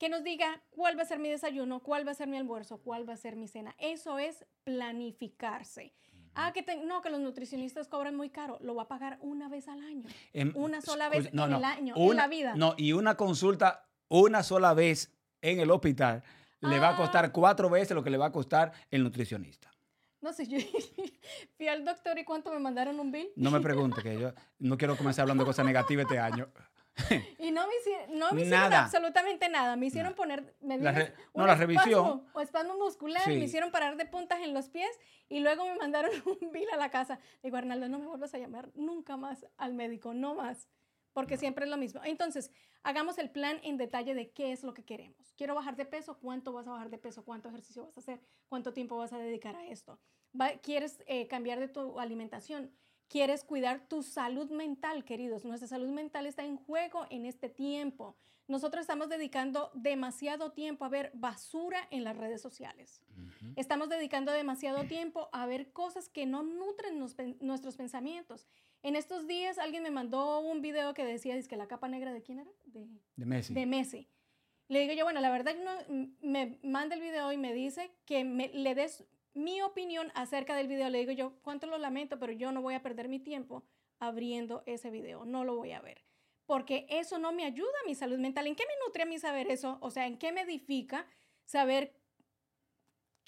Que 0.00 0.08
nos 0.08 0.24
diga 0.24 0.62
cuál 0.70 0.98
va 0.98 1.02
a 1.02 1.06
ser 1.06 1.18
mi 1.18 1.28
desayuno, 1.28 1.80
cuál 1.82 2.06
va 2.08 2.12
a 2.12 2.14
ser 2.14 2.26
mi 2.26 2.36
almuerzo, 2.38 2.78
cuál 2.78 3.06
va 3.08 3.12
a 3.12 3.16
ser 3.18 3.36
mi 3.36 3.46
cena. 3.46 3.76
Eso 3.78 4.18
es 4.18 4.44
planificarse. 4.64 5.92
Ah, 6.34 6.52
que 6.52 6.62
te- 6.62 6.76
no, 6.84 7.02
que 7.02 7.10
los 7.10 7.20
nutricionistas 7.20 7.86
cobran 7.88 8.16
muy 8.16 8.30
caro. 8.30 8.58
Lo 8.62 8.74
va 8.74 8.84
a 8.84 8.88
pagar 8.88 9.18
una 9.20 9.48
vez 9.48 9.68
al 9.68 9.80
año. 9.80 10.08
Em, 10.32 10.52
Una 10.54 10.80
sola 10.80 11.08
vez 11.08 11.26
en 11.26 11.38
el 11.38 11.64
año, 11.64 11.94
en 11.96 12.02
una- 12.02 12.22
la 12.22 12.28
vida. 12.28 12.54
No, 12.56 12.74
y 12.78 12.92
una 12.92 13.16
consulta 13.16 13.88
una 14.08 14.42
sola 14.42 14.72
vez 14.74 15.12
en 15.42 15.60
el 15.60 15.70
hospital 15.70 16.22
le 16.60 16.78
va 16.78 16.88
a 16.88 16.94
Ah. 16.94 16.96
costar 16.96 17.30
cuatro 17.32 17.68
veces 17.68 17.94
lo 17.94 18.02
que 18.02 18.10
le 18.10 18.16
va 18.18 18.26
a 18.26 18.32
costar 18.32 18.72
el 18.90 19.02
nutricionista. 19.02 19.70
No 20.20 20.32
sé, 20.32 20.46
yo 20.46 20.58
fui 21.56 21.68
al 21.68 21.84
doctor 21.84 22.18
y 22.18 22.24
cuánto 22.24 22.50
me 22.52 22.58
mandaron 22.58 22.98
un 23.00 23.10
bill. 23.12 23.28
No 23.36 23.50
me 23.50 23.60
pregunte, 23.98 24.02
que 24.02 24.18
yo 24.18 24.32
no 24.60 24.76
quiero 24.78 24.96
comenzar 24.96 25.22
hablando 25.24 25.44
de 25.44 25.48
cosas 25.48 25.66
negativas 25.66 26.04
este 26.06 26.18
año. 26.18 26.48
Y 27.38 27.50
no 27.50 27.66
me 27.66 27.74
hicieron, 27.80 28.18
no 28.18 28.32
me 28.32 28.42
hicieron 28.42 28.70
Nada. 28.70 28.84
absolutamente 28.84 29.48
nada. 29.48 29.76
Me 29.76 29.86
hicieron 29.86 30.14
poner, 30.14 30.54
me 30.60 30.78
La 30.78 30.92
re- 30.92 31.14
no, 31.34 31.46
la 31.46 31.54
revisión. 31.54 32.26
O 32.32 32.40
espasmo 32.40 32.76
muscular, 32.76 33.22
Sí. 33.24 33.30
me 33.38 33.44
hicieron 33.44 33.70
parar 33.70 33.96
de 33.96 34.06
puntas 34.06 34.40
en 34.42 34.54
los 34.54 34.68
pies 34.68 34.90
y 35.28 35.40
luego 35.40 35.64
me 35.64 35.76
mandaron 35.76 36.10
un 36.40 36.52
bill 36.52 36.68
a 36.72 36.76
la 36.76 36.90
casa. 36.90 37.18
Digo, 37.42 37.56
Arnaldo, 37.56 37.88
no 37.88 37.98
me 37.98 38.06
vuelvas 38.06 38.34
a 38.34 38.38
llamar 38.38 38.70
nunca 38.74 39.16
más 39.16 39.46
al 39.56 39.74
médico, 39.74 40.12
no 40.14 40.34
más, 40.34 40.68
porque 41.12 41.36
siempre 41.36 41.64
es 41.64 41.70
lo 41.70 41.76
mismo. 41.76 42.00
Entonces, 42.04 42.50
hagamos 42.82 43.18
el 43.18 43.30
plan 43.30 43.58
en 43.62 43.76
detalle 43.78 44.14
de 44.14 44.30
qué 44.30 44.52
es 44.52 44.62
lo 44.62 44.74
que 44.74 44.84
queremos. 44.84 45.32
Quiero 45.36 45.54
bajar 45.54 45.76
de 45.76 45.86
peso, 45.86 46.18
¿cuánto 46.18 46.52
vas 46.52 46.66
a 46.66 46.72
bajar 46.72 46.90
de 46.90 46.98
peso? 46.98 47.24
¿Cuánto 47.24 47.48
ejercicio 47.48 47.84
vas 47.86 47.96
a 47.96 48.00
hacer? 48.00 48.20
¿Cuánto 48.48 48.72
tiempo 48.72 48.96
vas 48.96 49.12
a 49.12 49.18
dedicar 49.18 49.56
a 49.56 49.66
esto? 49.66 49.98
Va- 50.38 50.58
¿Quieres 50.62 51.02
eh, 51.06 51.26
cambiar 51.28 51.58
de 51.60 51.68
tu 51.68 51.98
alimentación? 51.98 52.70
Quieres 53.10 53.42
cuidar 53.42 53.80
tu 53.88 54.04
salud 54.04 54.52
mental, 54.52 55.04
queridos. 55.04 55.44
Nuestra 55.44 55.66
salud 55.66 55.88
mental 55.88 56.26
está 56.26 56.44
en 56.44 56.56
juego 56.56 57.06
en 57.10 57.26
este 57.26 57.48
tiempo. 57.48 58.14
Nosotros 58.46 58.82
estamos 58.82 59.08
dedicando 59.08 59.72
demasiado 59.74 60.52
tiempo 60.52 60.84
a 60.84 60.88
ver 60.88 61.10
basura 61.12 61.88
en 61.90 62.04
las 62.04 62.16
redes 62.16 62.40
sociales. 62.40 63.02
Estamos 63.56 63.88
dedicando 63.88 64.30
demasiado 64.30 64.84
tiempo 64.84 65.28
a 65.32 65.44
ver 65.46 65.72
cosas 65.72 66.08
que 66.08 66.24
no 66.24 66.44
nutren 66.44 67.00
nos 67.00 67.16
nuestros 67.40 67.76
pensamientos. 67.76 68.46
En 68.84 68.94
estos 68.94 69.26
días 69.26 69.58
alguien 69.58 69.82
me 69.82 69.90
mandó 69.90 70.38
un 70.38 70.62
video 70.62 70.94
que 70.94 71.04
decía, 71.04 71.34
es 71.34 71.48
que 71.48 71.56
la 71.56 71.66
capa 71.66 71.88
negra 71.88 72.12
de 72.12 72.22
quién 72.22 72.38
era? 72.38 72.50
De, 72.66 72.86
De 73.16 73.26
Messi. 73.26 73.54
de 73.54 73.66
Messi. 73.66 74.08
Le 74.68 74.78
digo 74.82 74.92
yo, 74.92 75.02
bueno, 75.02 75.20
la 75.20 75.32
verdad 75.32 75.56
no, 75.64 76.06
me 76.20 76.60
manda 76.62 76.94
el 76.94 77.00
video 77.00 77.32
y 77.32 77.36
me 77.36 77.52
dice 77.52 77.90
que 78.04 78.22
me, 78.22 78.50
le 78.54 78.76
des 78.76 79.04
mi 79.34 79.62
opinión 79.62 80.10
acerca 80.14 80.54
del 80.56 80.68
video. 80.68 80.88
Le 80.88 80.98
digo 80.98 81.12
yo, 81.12 81.40
cuánto 81.42 81.66
lo 81.66 81.78
lamento, 81.78 82.18
pero 82.18 82.32
yo 82.32 82.52
no 82.52 82.62
voy 82.62 82.74
a 82.74 82.82
perder 82.82 83.08
mi 83.08 83.18
tiempo 83.18 83.64
abriendo 83.98 84.62
ese 84.66 84.90
video, 84.90 85.24
no 85.24 85.44
lo 85.44 85.56
voy 85.56 85.72
a 85.72 85.80
ver. 85.80 86.04
Porque 86.46 86.86
eso 86.88 87.18
no 87.18 87.32
me 87.32 87.44
ayuda 87.44 87.70
a 87.82 87.86
mi 87.86 87.94
salud 87.94 88.18
mental. 88.18 88.46
¿En 88.46 88.56
qué 88.56 88.64
me 88.66 88.84
nutre 88.84 89.04
a 89.04 89.06
mí 89.06 89.18
saber 89.18 89.50
eso? 89.50 89.78
O 89.80 89.90
sea, 89.90 90.06
¿en 90.06 90.18
qué 90.18 90.32
me 90.32 90.40
edifica 90.40 91.06
saber 91.44 92.00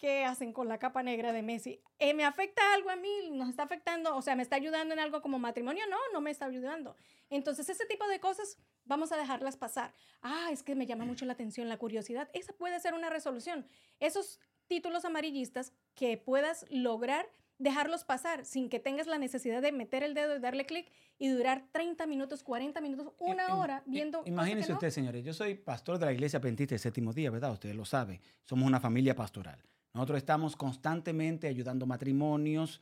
¿qué 0.03 0.25
hacen 0.25 0.53
con 0.53 0.67
la 0.67 0.81
capa 0.81 1.05
negra 1.05 1.33
de 1.33 1.43
Messi? 1.43 1.81
Eh, 2.01 2.13
¿Me 2.13 2.25
afecta 2.25 2.61
algo 2.75 2.91
a 2.91 2.97
mí? 2.97 3.31
¿Nos 3.31 3.49
está 3.49 3.63
afectando? 3.63 4.17
O 4.17 4.21
sea, 4.21 4.35
¿me 4.35 4.43
está 4.43 4.57
ayudando 4.57 4.93
en 4.95 4.99
algo 4.99 5.23
como 5.23 5.39
matrimonio? 5.39 5.85
No, 5.89 5.97
no 6.13 6.21
me 6.21 6.33
está 6.33 6.47
ayudando. 6.47 6.97
Entonces, 7.31 7.69
ese 7.69 7.87
tipo 7.87 8.09
de 8.09 8.19
cosas 8.19 8.59
vamos 8.85 9.13
a 9.13 9.17
dejarlas 9.17 9.57
pasar. 9.57 9.95
Ah, 10.21 10.49
es 10.51 10.65
que 10.65 10.75
me 10.75 10.87
llama 10.87 11.05
mucho 11.05 11.25
la 11.25 11.35
atención 11.35 11.69
la 11.69 11.77
curiosidad. 11.77 12.29
Esa 12.33 12.53
puede 12.53 12.81
ser 12.81 12.95
una 12.95 13.11
resolución. 13.11 13.65
Esos 14.01 14.41
títulos 14.73 15.05
amarillistas 15.05 15.75
que 15.95 16.17
puedas 16.17 16.65
lograr 16.71 17.29
dejarlos 17.59 18.05
pasar 18.05 18.47
sin 18.47 18.71
que 18.71 18.81
tengas 18.81 19.07
la 19.07 19.19
necesidad 19.19 19.61
de 19.61 19.71
meter 19.71 20.03
el 20.03 20.15
dedo 20.15 20.35
y 20.35 20.39
darle 20.41 20.65
clic 20.65 20.91
y 21.19 21.29
durar 21.29 21.67
30 21.73 22.07
minutos, 22.07 22.43
40 22.43 22.81
minutos, 22.81 23.13
una 23.19 23.55
hora 23.55 23.83
viendo. 23.85 24.23
Imagínese 24.25 24.73
usted, 24.73 24.89
señores, 24.89 25.23
yo 25.27 25.35
soy 25.35 25.57
pastor 25.57 25.99
de 25.99 26.07
la 26.07 26.13
iglesia 26.15 26.41
Pentista 26.41 26.73
del 26.73 26.81
séptimo 26.81 27.13
día, 27.13 27.31
¿verdad? 27.31 27.53
Usted 27.53 27.75
lo 27.75 27.85
sabe. 27.85 28.23
Somos 28.45 28.67
una 28.67 28.81
familia 28.81 29.15
pastoral. 29.15 29.63
Nosotros 29.93 30.17
estamos 30.17 30.57
constantemente 30.57 31.49
ayudando 31.49 31.85
matrimonios, 31.85 32.81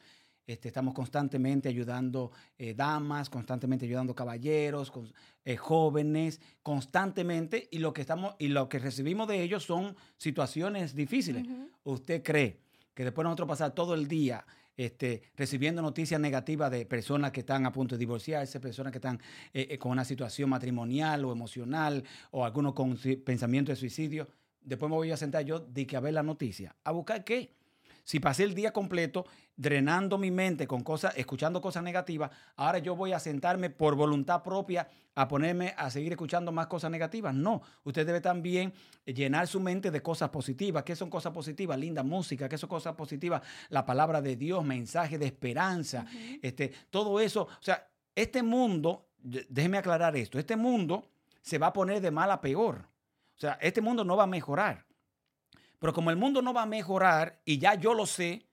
este, 0.53 0.69
estamos 0.69 0.95
constantemente 0.95 1.69
ayudando 1.69 2.33
eh, 2.59 2.75
damas, 2.75 3.31
constantemente 3.31 3.87
ayudando 3.87 4.15
caballeros, 4.15 4.93
eh, 5.45 5.57
jóvenes, 5.57 6.41
constantemente, 6.63 7.69
y 7.71 7.79
lo 7.79 7.93
que 7.93 8.01
estamos 8.01 8.35
y 8.39 8.49
lo 8.49 8.69
que 8.69 8.81
recibimos 8.81 9.29
de 9.29 9.43
ellos 9.43 9.65
son 9.65 9.95
situaciones 10.17 10.95
difíciles. 10.95 11.47
¿Usted 11.85 12.23
cree 12.23 12.59
que 12.95 13.05
después 13.05 13.25
nosotros 13.25 13.49
pasar 13.49 13.75
todo 13.75 13.95
el 13.95 14.09
día 14.09 14.45
este, 14.77 15.23
recibiendo 15.37 15.83
noticias 15.83 16.21
negativas 16.21 16.71
de 16.71 16.85
personas 16.85 17.31
que 17.31 17.41
están 17.41 17.65
a 17.67 17.73
punto 17.73 17.95
de 17.95 18.01
divorciarse, 18.01 18.59
personas 18.59 18.91
que 18.91 18.99
están 18.99 19.21
eh, 19.53 19.79
con 19.79 19.93
una 19.93 20.05
situación 20.05 20.51
matrimonial 20.51 21.25
o 21.25 21.33
emocional, 21.33 22.03
o 22.33 22.45
algunos 22.45 22.75
con 22.75 22.99
pensamiento 23.25 23.71
de 23.71 23.77
suicidio? 23.77 24.27
después 24.63 24.91
me 24.91 24.97
voy 24.97 25.11
a 25.11 25.17
sentar 25.17 25.45
yo 25.45 25.61
de 25.61 25.87
que 25.87 25.97
a 25.97 26.01
ver 26.01 26.15
la 26.15 26.23
noticia. 26.23 26.75
¿A 26.85 26.93
buscar 26.93 27.25
qué? 27.25 27.60
Si 28.05 28.21
pasé 28.21 28.45
el 28.45 28.55
día 28.55 28.73
completo 28.73 29.27
drenando 29.57 30.17
mi 30.19 30.31
mente 30.31 30.67
con 30.67 30.83
cosas, 30.83 31.15
escuchando 31.17 31.61
cosas 31.61 31.83
negativas, 31.83 32.31
ahora 32.57 32.79
yo 32.79 32.97
voy 32.97 33.13
a 33.13 33.19
sentarme 33.19 33.71
por 33.71 33.95
voluntad 33.95 34.43
propia 34.43 34.89
a 35.15 35.29
ponerme 35.29 35.75
a 35.77 35.91
seguir 35.91 36.13
escuchando 36.13 36.53
más 36.53 36.67
cosas 36.67 36.91
negativas. 36.91 37.35
No, 37.35 37.63
usted 37.85 38.07
debe 38.07 38.21
también 38.21 38.73
llenar 39.05 39.47
su 39.47 39.61
mente 39.61 39.91
de 39.91 40.03
cosas 40.03 40.31
positivas. 40.31 40.83
¿Qué 40.85 40.97
son 40.97 41.11
cosas 41.11 41.33
positivas? 41.33 41.79
Linda 41.79 42.03
música, 42.03 42.49
¿qué 42.49 42.57
son 42.57 42.69
cosas 42.69 42.95
positivas? 42.95 43.43
La 43.69 43.85
palabra 43.85 44.23
de 44.23 44.37
Dios, 44.37 44.65
mensaje 44.65 45.19
de 45.19 45.27
esperanza, 45.27 46.07
este, 46.43 46.73
todo 46.91 47.21
eso. 47.21 47.43
O 47.43 47.63
sea, 47.63 47.89
este 48.15 48.43
mundo, 48.43 49.09
déjeme 49.19 49.79
aclarar 49.79 50.17
esto, 50.17 50.39
este 50.39 50.57
mundo 50.57 51.11
se 51.43 51.59
va 51.59 51.69
a 51.69 51.73
poner 51.73 52.01
de 52.01 52.11
mal 52.11 52.31
a 52.31 52.41
peor. 52.41 52.89
O 53.37 53.41
sea, 53.41 53.59
este 53.61 53.81
mundo 53.81 54.05
no 54.05 54.17
va 54.17 54.25
a 54.25 54.27
mejorar. 54.27 54.87
Pero 55.81 55.93
como 55.93 56.11
el 56.11 56.17
mundo 56.17 56.43
no 56.43 56.55
va 56.55 56.63
a 56.63 56.67
mejorar 56.67 57.41
y 57.45 57.59
ya 57.59 57.75
yo 57.75 57.95
lo 57.95 58.07
sé, 58.07 58.47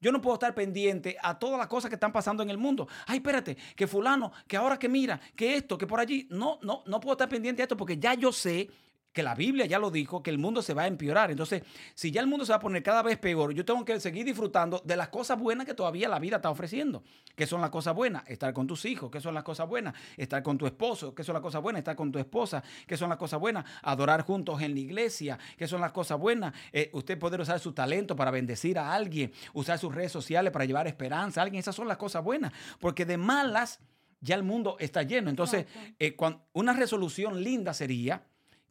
yo 0.00 0.12
no 0.12 0.20
puedo 0.20 0.34
estar 0.34 0.54
pendiente 0.54 1.16
a 1.22 1.38
todas 1.38 1.58
las 1.58 1.66
cosas 1.66 1.88
que 1.88 1.96
están 1.96 2.12
pasando 2.12 2.42
en 2.42 2.50
el 2.50 2.58
mundo. 2.58 2.86
Ay, 3.06 3.16
espérate, 3.16 3.56
que 3.74 3.86
fulano, 3.86 4.30
que 4.46 4.56
ahora 4.56 4.78
que 4.78 4.88
mira, 4.88 5.18
que 5.34 5.56
esto, 5.56 5.78
que 5.78 5.86
por 5.86 5.98
allí. 5.98 6.28
No, 6.30 6.58
no, 6.62 6.82
no 6.86 7.00
puedo 7.00 7.14
estar 7.14 7.28
pendiente 7.28 7.62
a 7.62 7.64
esto 7.64 7.76
porque 7.76 7.98
ya 7.98 8.12
yo 8.12 8.30
sé 8.30 8.68
que 9.14 9.22
la 9.22 9.36
Biblia 9.36 9.64
ya 9.64 9.78
lo 9.78 9.92
dijo, 9.92 10.24
que 10.24 10.30
el 10.30 10.38
mundo 10.38 10.60
se 10.60 10.74
va 10.74 10.82
a 10.82 10.86
empeorar. 10.88 11.30
Entonces, 11.30 11.62
si 11.94 12.10
ya 12.10 12.20
el 12.20 12.26
mundo 12.26 12.44
se 12.44 12.50
va 12.50 12.56
a 12.56 12.60
poner 12.60 12.82
cada 12.82 13.00
vez 13.00 13.16
peor, 13.16 13.54
yo 13.54 13.64
tengo 13.64 13.84
que 13.84 13.98
seguir 14.00 14.26
disfrutando 14.26 14.82
de 14.84 14.96
las 14.96 15.08
cosas 15.08 15.38
buenas 15.38 15.66
que 15.66 15.72
todavía 15.72 16.08
la 16.08 16.18
vida 16.18 16.36
está 16.36 16.50
ofreciendo. 16.50 17.04
¿Qué 17.36 17.46
son 17.46 17.60
las 17.60 17.70
cosas 17.70 17.94
buenas? 17.94 18.28
Estar 18.28 18.52
con 18.52 18.66
tus 18.66 18.84
hijos. 18.84 19.12
¿Qué 19.12 19.20
son 19.20 19.32
las 19.32 19.44
cosas 19.44 19.68
buenas? 19.68 19.94
Estar 20.16 20.42
con 20.42 20.58
tu 20.58 20.66
esposo. 20.66 21.14
¿Qué 21.14 21.22
son 21.22 21.34
las 21.34 21.42
cosas 21.42 21.62
buenas? 21.62 21.78
Estar 21.78 21.94
con 21.94 22.10
tu 22.10 22.18
esposa. 22.18 22.64
¿Qué 22.88 22.96
son 22.96 23.08
las 23.08 23.16
cosas 23.16 23.38
buenas? 23.38 23.64
Adorar 23.82 24.22
juntos 24.22 24.60
en 24.60 24.74
la 24.74 24.80
iglesia. 24.80 25.38
¿Qué 25.56 25.68
son 25.68 25.80
las 25.80 25.92
cosas 25.92 26.18
buenas? 26.18 26.52
Eh, 26.72 26.90
usted 26.92 27.16
poder 27.16 27.40
usar 27.40 27.60
su 27.60 27.72
talento 27.72 28.16
para 28.16 28.32
bendecir 28.32 28.80
a 28.80 28.92
alguien, 28.92 29.32
usar 29.52 29.78
sus 29.78 29.94
redes 29.94 30.10
sociales 30.10 30.52
para 30.52 30.64
llevar 30.64 30.88
esperanza 30.88 31.40
a 31.40 31.44
alguien. 31.44 31.60
Esas 31.60 31.76
son 31.76 31.86
las 31.86 31.98
cosas 31.98 32.24
buenas. 32.24 32.52
Porque 32.80 33.04
de 33.04 33.16
malas 33.16 33.78
ya 34.20 34.34
el 34.34 34.42
mundo 34.42 34.76
está 34.80 35.04
lleno. 35.04 35.30
Entonces, 35.30 35.66
eh, 36.00 36.16
una 36.52 36.72
resolución 36.72 37.44
linda 37.44 37.72
sería 37.74 38.24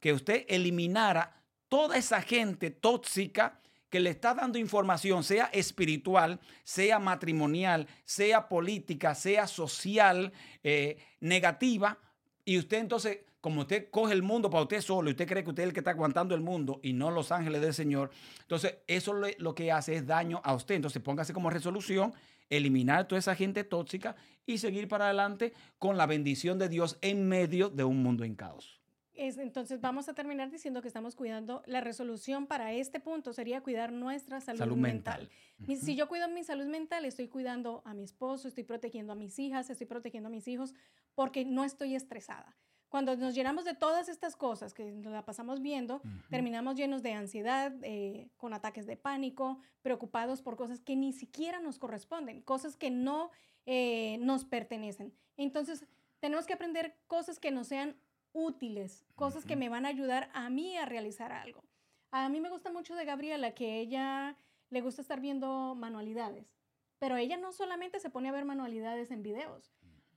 que 0.03 0.11
usted 0.11 0.43
eliminara 0.49 1.33
toda 1.69 1.95
esa 1.95 2.21
gente 2.21 2.71
tóxica 2.71 3.61
que 3.89 4.01
le 4.01 4.09
está 4.09 4.33
dando 4.33 4.57
información, 4.57 5.23
sea 5.23 5.45
espiritual, 5.53 6.41
sea 6.65 6.99
matrimonial, 6.99 7.87
sea 8.03 8.49
política, 8.49 9.15
sea 9.15 9.47
social, 9.47 10.33
eh, 10.61 10.97
negativa, 11.21 11.97
y 12.43 12.57
usted 12.57 12.79
entonces, 12.79 13.19
como 13.39 13.61
usted 13.61 13.89
coge 13.91 14.11
el 14.11 14.23
mundo 14.23 14.49
para 14.49 14.63
usted 14.63 14.81
solo 14.81 15.07
y 15.07 15.13
usted 15.13 15.25
cree 15.25 15.41
que 15.41 15.51
usted 15.51 15.63
es 15.63 15.67
el 15.67 15.73
que 15.73 15.79
está 15.79 15.91
aguantando 15.91 16.35
el 16.35 16.41
mundo 16.41 16.81
y 16.83 16.91
no 16.91 17.09
los 17.09 17.31
ángeles 17.31 17.61
del 17.61 17.73
Señor, 17.73 18.11
entonces 18.41 18.79
eso 18.87 19.13
lo 19.13 19.55
que 19.55 19.71
hace 19.71 19.95
es 19.95 20.05
daño 20.05 20.41
a 20.43 20.53
usted. 20.53 20.75
Entonces 20.75 21.01
póngase 21.01 21.31
como 21.31 21.49
resolución 21.49 22.13
eliminar 22.49 23.07
toda 23.07 23.19
esa 23.19 23.35
gente 23.35 23.63
tóxica 23.63 24.17
y 24.45 24.57
seguir 24.57 24.89
para 24.89 25.05
adelante 25.05 25.53
con 25.79 25.95
la 25.95 26.07
bendición 26.07 26.59
de 26.59 26.67
Dios 26.67 26.97
en 26.99 27.25
medio 27.29 27.69
de 27.69 27.85
un 27.85 28.03
mundo 28.03 28.25
en 28.25 28.35
caos 28.35 28.82
entonces 29.15 29.81
vamos 29.81 30.09
a 30.09 30.13
terminar 30.13 30.49
diciendo 30.49 30.81
que 30.81 30.87
estamos 30.87 31.15
cuidando, 31.15 31.61
la 31.65 31.81
resolución 31.81 32.47
para 32.47 32.73
este 32.73 32.99
punto 32.99 33.33
sería 33.33 33.61
cuidar 33.61 33.91
nuestra 33.91 34.41
salud, 34.41 34.75
mental. 34.75 35.29
Si 35.67 35.95
yo 35.95 36.07
cuido 36.07 36.27
mi 36.29 36.43
salud 36.43 36.65
mental, 36.65 37.05
estoy 37.05 37.27
cuidando 37.27 37.81
a 37.85 37.93
mi 37.93 38.03
esposo, 38.03 38.47
estoy 38.47 38.63
protegiendo 38.63 39.13
a 39.13 39.15
mis 39.15 39.37
hijas, 39.39 39.69
estoy 39.69 39.87
protegiendo 39.87 40.27
a 40.27 40.31
mis 40.31 40.47
hijos 40.47 40.73
porque 41.15 41.45
no 41.45 41.63
estoy 41.63 41.95
estresada. 41.95 42.55
Cuando 42.89 43.15
nos 43.17 43.33
llenamos 43.33 43.65
de 43.65 43.73
todas 43.73 44.07
estas 44.07 44.35
cosas 44.35 44.73
que 44.73 44.91
nos 44.91 45.11
la 45.11 45.25
pasamos 45.25 45.61
viendo, 45.63 46.01
terminamos 46.29 46.75
llenos 46.75 47.01
de 47.01 47.13
ansiedad, 47.13 47.73
eh, 47.81 48.29
con 48.37 48.53
ataques 48.53 48.85
de 48.85 48.97
pánico, 48.97 49.59
preocupados 49.81 50.43
por 50.43 50.55
cosas 50.55 50.79
que 50.79 50.95
ni 50.95 51.11
siquiera 51.11 51.59
nos 51.59 51.79
corresponden, 51.79 52.41
cosas 52.43 52.75
que 52.77 52.91
no 52.91 53.31
eh, 53.65 54.17
nos 54.19 54.45
pertenecen. 54.45 55.11
Entonces, 55.37 55.87
tenemos 56.19 56.45
que 56.45 56.53
aprender 56.53 56.95
cosas 57.07 57.39
que 57.39 57.49
nos 57.49 57.67
sean 57.67 57.95
útiles, 58.33 59.05
cosas 59.15 59.45
que 59.45 59.55
me 59.55 59.69
van 59.69 59.85
a 59.85 59.89
ayudar 59.89 60.29
a 60.33 60.49
mí 60.49 60.75
a 60.77 60.85
realizar 60.85 61.31
algo. 61.31 61.63
A 62.11 62.29
mí 62.29 62.41
me 62.41 62.49
gusta 62.49 62.71
mucho 62.71 62.95
de 62.95 63.05
Gabriela 63.05 63.55
que 63.55 63.79
ella 63.79 64.37
le 64.69 64.81
gusta 64.81 65.01
estar 65.01 65.19
viendo 65.21 65.75
manualidades, 65.75 66.53
pero 66.99 67.15
ella 67.15 67.37
no 67.37 67.51
solamente 67.51 67.99
se 67.99 68.09
pone 68.09 68.29
a 68.29 68.31
ver 68.31 68.45
manualidades 68.45 69.11
en 69.11 69.23
videos. 69.23 69.73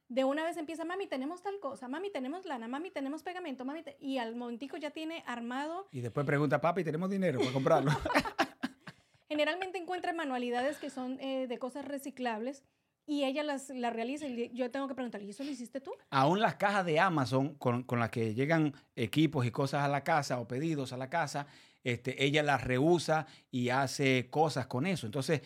De 0.09 0.25
una 0.25 0.45
vez 0.45 0.57
empieza, 0.57 0.85
mami, 0.85 1.09
tenemos 1.09 1.43
tal 1.43 1.59
cosa, 1.59 1.89
mami, 1.89 2.11
tenemos 2.11 2.45
lana, 2.45 2.69
mami, 2.69 2.91
tenemos 2.91 3.23
pegamento, 3.23 3.65
mami, 3.65 3.83
y 3.99 4.19
al 4.19 4.37
momentico 4.37 4.77
ya 4.77 4.91
tiene 4.91 5.25
armado. 5.27 5.89
Y 5.91 6.01
después 6.01 6.25
pregunta, 6.25 6.61
papi, 6.61 6.85
¿tenemos 6.85 7.11
dinero 7.11 7.41
para 7.41 7.53
comprarlo? 7.53 7.91
Generalmente 9.29 9.79
encuentra 9.79 10.13
manualidades 10.13 10.79
que 10.79 10.91
son 10.91 11.19
eh, 11.21 11.49
de 11.49 11.59
cosas 11.59 11.85
reciclables 11.85 12.63
y 13.07 13.25
ella 13.25 13.43
las, 13.45 13.69
realiza 13.69 14.27
y 14.27 14.51
yo 14.53 14.71
tengo 14.71 14.89
que 14.89 14.95
preguntarle, 14.95 15.27
¿y 15.27 15.31
eso 15.31 15.45
lo 15.45 15.51
hiciste 15.51 15.81
tú? 15.81 15.93
Aún 16.11 16.41
las 16.41 16.57
cajas 16.57 16.85
de 16.85 16.99
Amazon 16.99 17.55
con, 17.55 17.85
con 17.85 18.01
las 18.01 18.11
que 18.11 18.35
llegan 18.35 18.75
equipos 18.97 19.47
y 19.47 19.51
cosas 19.51 19.85
a 19.85 19.89
la 19.89 20.03
casa 20.03 20.41
o 20.41 20.49
pedidos 20.49 20.93
a 20.93 20.97
la 20.97 21.09
casa, 21.09 21.47
este, 21.85 22.25
ella 22.25 22.43
las 22.43 22.65
rehúsa 22.65 23.27
y 23.51 23.69
hace 23.69 24.29
cosas 24.29 24.67
con 24.67 24.87
eso. 24.87 25.07
Entonces, 25.07 25.43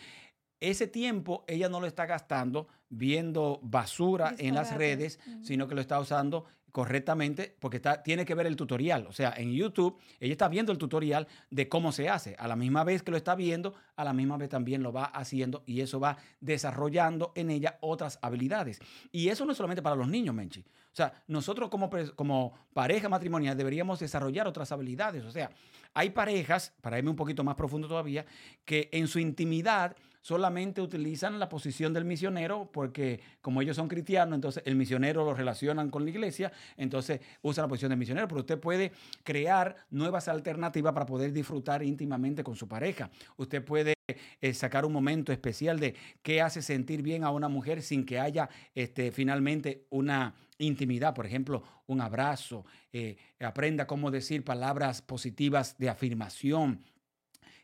ese 0.59 0.87
tiempo 0.87 1.45
ella 1.47 1.69
no 1.69 1.81
lo 1.81 1.87
está 1.87 2.07
gastando 2.07 2.69
viendo 2.89 3.61
basura 3.63 4.35
en 4.39 4.55
las 4.55 4.75
redes, 4.75 5.21
sino 5.43 5.69
que 5.69 5.75
lo 5.75 5.81
está 5.81 6.01
usando 6.01 6.47
correctamente 6.73 7.57
porque 7.59 7.81
tiene 8.05 8.25
que 8.25 8.35
ver 8.35 8.47
el 8.47 8.57
tutorial. 8.57 9.07
O 9.07 9.13
sea, 9.13 9.33
en 9.37 9.53
YouTube 9.53 9.99
ella 10.19 10.33
está 10.33 10.49
viendo 10.49 10.73
el 10.73 10.79
tutorial 10.79 11.27
de 11.51 11.69
cómo 11.69 11.93
se 11.93 12.09
hace. 12.09 12.37
A 12.39 12.49
la 12.49 12.57
misma 12.57 12.85
vez 12.85 13.03
que 13.03 13.11
lo 13.11 13.17
está 13.17 13.35
viendo, 13.35 13.75
a 13.97 14.05
la 14.05 14.13
misma 14.13 14.37
vez 14.37 14.49
también 14.49 14.83
lo 14.83 14.93
va 14.93 15.05
haciendo 15.05 15.63
y 15.67 15.81
eso 15.81 16.01
va 16.01 16.19
desarrollando 16.41 17.33
en 17.35 17.51
ella 17.51 17.79
otras 17.81 18.19
habilidades. 18.23 18.81
Y 19.13 19.29
eso 19.29 19.45
no 19.45 19.53
es 19.53 19.57
solamente 19.57 19.83
para 19.83 19.97
los 19.97 20.09
niños, 20.09 20.35
Menchi. 20.35 20.61
O 20.61 20.97
sea, 20.97 21.13
nosotros 21.29 21.71
como, 21.71 21.89
como 22.17 22.55
pareja 22.73 23.09
matrimonial 23.09 23.57
deberíamos 23.57 24.01
desarrollar 24.01 24.49
otras 24.49 24.73
habilidades. 24.73 25.25
O 25.25 25.31
sea, 25.31 25.51
hay 25.95 26.11
parejas, 26.11 26.73
para 26.81 26.99
irme 26.99 27.11
un 27.11 27.17
poquito 27.17 27.45
más 27.45 27.55
profundo 27.55 27.89
todavía, 27.89 28.27
que 28.65 28.89
en 28.93 29.07
su 29.07 29.19
intimidad 29.19 29.97
solamente 30.21 30.81
utilizan 30.81 31.39
la 31.39 31.49
posición 31.49 31.93
del 31.93 32.05
misionero 32.05 32.71
porque 32.73 33.21
como 33.41 33.63
ellos 33.63 33.77
son 33.77 33.89
cristianos, 33.89 34.35
entonces 34.35 34.63
el 34.67 34.77
misionero 34.77 35.25
lo 35.25 35.35
relacionan 35.35 35.91
con 35.91 36.05
la 36.05 36.11
iglesia, 36.11 36.53
entonces 36.77 37.21
usa 37.43 37.63
la 37.63 37.69
posición 37.69 37.91
del 37.91 37.99
misionero, 37.99 38.29
pero 38.29 38.41
usted 38.41 38.59
puede 38.59 38.93
crear 39.25 39.77
nuevas 39.91 40.29
alternativas 40.29 40.93
para 40.93 41.07
poder 41.07 41.33
disfrutar 41.33 41.83
íntimamente 41.83 42.45
con 42.45 42.57
su 42.57 42.69
pareja. 42.69 43.11
Usted 43.37 43.65
puede 43.65 43.95
eh, 44.41 44.55
sacar 44.55 44.85
un 44.85 44.93
momento 44.93 45.33
especial 45.33 45.79
de 45.79 45.95
qué 46.23 46.41
hace 46.41 46.63
sentir 46.63 47.03
bien 47.03 47.25
a 47.25 47.31
una 47.31 47.49
mujer 47.49 47.83
sin 47.83 48.05
que 48.05 48.19
haya 48.19 48.49
este, 48.75 49.13
finalmente 49.13 49.87
una 49.91 50.35
intimidad, 50.59 51.15
por 51.15 51.27
ejemplo, 51.27 51.63
un 51.87 52.01
abrazo, 52.01 52.65
eh, 52.93 53.17
aprenda 53.41 53.87
cómo 53.87 54.11
decir 54.11 54.45
palabras 54.45 55.03
positivas 55.03 55.79
de 55.79 55.89
afirmación, 55.89 56.85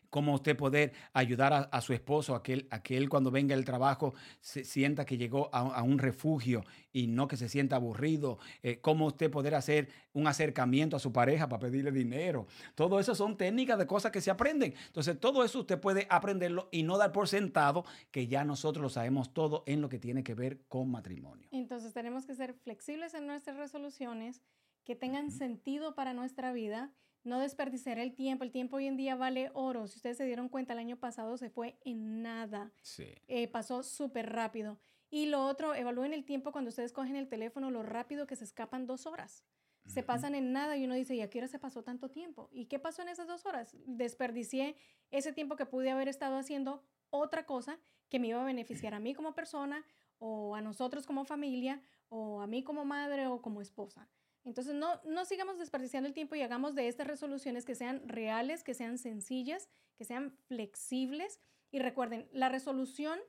cómo 0.09 0.33
usted 0.33 0.55
poder 0.55 0.93
ayudar 1.13 1.69
a, 1.71 1.81
su 1.81 1.93
esposo 1.93 2.35
a 2.35 2.43
que, 2.43 2.53
él, 2.53 2.67
a 2.71 2.81
que 2.81 2.97
él 2.97 3.09
cuando 3.09 3.31
venga 3.31 3.55
el 3.55 3.65
trabajo 3.65 4.13
se 4.39 4.63
sienta 4.63 5.05
que 5.05 5.17
llegó 5.17 5.49
a, 5.53 5.83
un 5.83 5.99
refugio 5.99 6.63
y 6.91 7.07
no 7.07 7.27
que 7.27 7.37
se 7.37 7.49
sienta 7.49 7.75
aburrido, 7.75 8.39
eh, 8.63 8.79
cómo 8.79 9.05
usted 9.05 9.29
poder 9.29 9.55
hacer 9.55 9.89
un 10.13 10.27
acercamiento 10.27 10.95
a 10.95 10.99
su 10.99 11.13
pareja 11.13 11.47
para 11.47 11.61
pedirle 11.61 11.91
dinero. 11.91 12.47
Todo 12.75 12.99
eso 12.99 13.13
son 13.13 13.37
técnicas 13.37 13.77
de 13.77 13.85
cosas 13.85 14.11
que 14.11 14.21
se 14.21 14.31
aprenden. 14.31 14.73
Entonces, 14.87 15.19
todo 15.19 15.43
eso 15.43 15.59
usted 15.59 15.79
puede 15.79 16.07
aprenderlo 16.09 16.69
y 16.71 16.83
no 16.83 16.97
dar 16.97 17.11
por 17.11 17.27
sentado 17.27 17.85
que 18.11 18.27
ya 18.27 18.43
nosotros 18.43 18.81
lo 18.81 18.89
sabemos 18.89 19.33
todo 19.33 19.63
en 19.67 19.81
lo 19.81 19.89
que 19.89 19.99
tiene 19.99 20.23
que 20.23 20.33
ver 20.33 20.61
con 20.67 20.89
matrimonio. 20.89 21.47
Entonces, 21.51 21.93
tenemos 21.93 22.25
que 22.25 22.35
ser 22.35 22.53
flexibles 22.53 23.13
en 23.13 23.27
nuestras 23.27 23.57
resoluciones, 23.57 24.41
que 24.83 24.95
tengan 24.95 25.31
sentido 25.31 25.95
para 25.95 26.13
nuestra 26.13 26.53
vida 26.53 26.93
no 27.27 27.39
desperdiciar 27.39 27.99
el 27.99 28.13
tiempo. 28.13 28.43
El 28.43 28.51
tiempo 28.51 28.77
hoy 28.77 28.87
en 28.87 28.97
día 28.97 29.15
vale 29.15 29.51
oro. 29.53 29.87
Si 29.87 29.97
ustedes 29.97 30.17
se 30.17 30.25
dieron 30.25 30.49
cuenta, 30.49 30.73
el 30.73 30.79
año 30.79 30.97
pasado 30.97 31.37
se 31.37 31.49
fue 31.49 31.77
en 31.85 32.23
nada. 32.23 32.71
Sí. 32.81 33.13
Eh, 33.27 33.47
pasó 33.47 33.83
súper 33.83 34.31
rápido. 34.31 34.79
Y 35.09 35.27
lo 35.27 35.45
otro, 35.45 35.73
evalúen 35.73 36.13
el 36.13 36.25
tiempo 36.25 36.51
cuando 36.51 36.69
ustedes 36.69 36.91
cogen 36.91 37.15
el 37.15 37.29
teléfono, 37.29 37.71
lo 37.71 37.83
rápido 37.83 38.27
que 38.27 38.35
se 38.35 38.43
escapan 38.43 38.87
dos 38.87 39.05
horas. 39.05 39.45
Se 39.85 40.03
pasan 40.03 40.35
en 40.35 40.51
nada 40.51 40.75
y 40.75 40.83
uno 40.83 40.95
dice, 40.95 41.15
¿y 41.15 41.21
a 41.21 41.29
qué 41.29 41.37
hora 41.37 41.47
se 41.47 41.59
pasó 41.59 41.81
tanto 41.81 42.09
tiempo? 42.09 42.49
¿Y 42.51 42.65
qué 42.65 42.77
pasó 42.77 43.03
en 43.03 43.07
esas 43.07 43.25
dos 43.25 43.45
horas? 43.45 43.73
Desperdicié 43.85 44.75
ese 45.11 45.31
tiempo 45.31 45.55
que 45.55 45.65
pude 45.65 45.91
haber 45.91 46.09
estado 46.09 46.35
haciendo 46.35 46.83
otra 47.09 47.45
cosa 47.45 47.79
que 48.09 48.19
me 48.19 48.27
iba 48.27 48.41
a 48.41 48.45
beneficiar 48.45 48.93
a 48.93 48.99
mí 48.99 49.13
como 49.13 49.33
persona 49.33 49.85
o 50.19 50.55
a 50.55 50.61
nosotros 50.61 51.05
como 51.05 51.23
familia 51.23 51.81
o 52.09 52.41
a 52.41 52.47
mí 52.47 52.63
como 52.63 52.83
madre 52.83 53.27
o 53.27 53.41
como 53.41 53.61
esposa. 53.61 54.09
Entonces, 54.47 54.73
no, 54.73 55.01
no 55.03 55.25
sigamos 55.25 55.59
desperdiciando 55.59 56.07
el 56.07 56.13
tiempo 56.13 56.35
y 56.35 56.41
hagamos 56.41 56.73
de 56.73 56.87
estas 56.87 57.05
resoluciones 57.05 57.65
que 57.65 57.75
sean 57.75 58.07
reales, 58.07 58.63
que 58.63 58.73
sean 58.73 58.97
sencillas, 58.97 59.69
que 59.97 60.05
sean 60.05 60.31
flexibles. 60.47 61.41
Y 61.69 61.79
recuerden, 61.79 62.29
la 62.31 62.47
resolución 62.47 63.19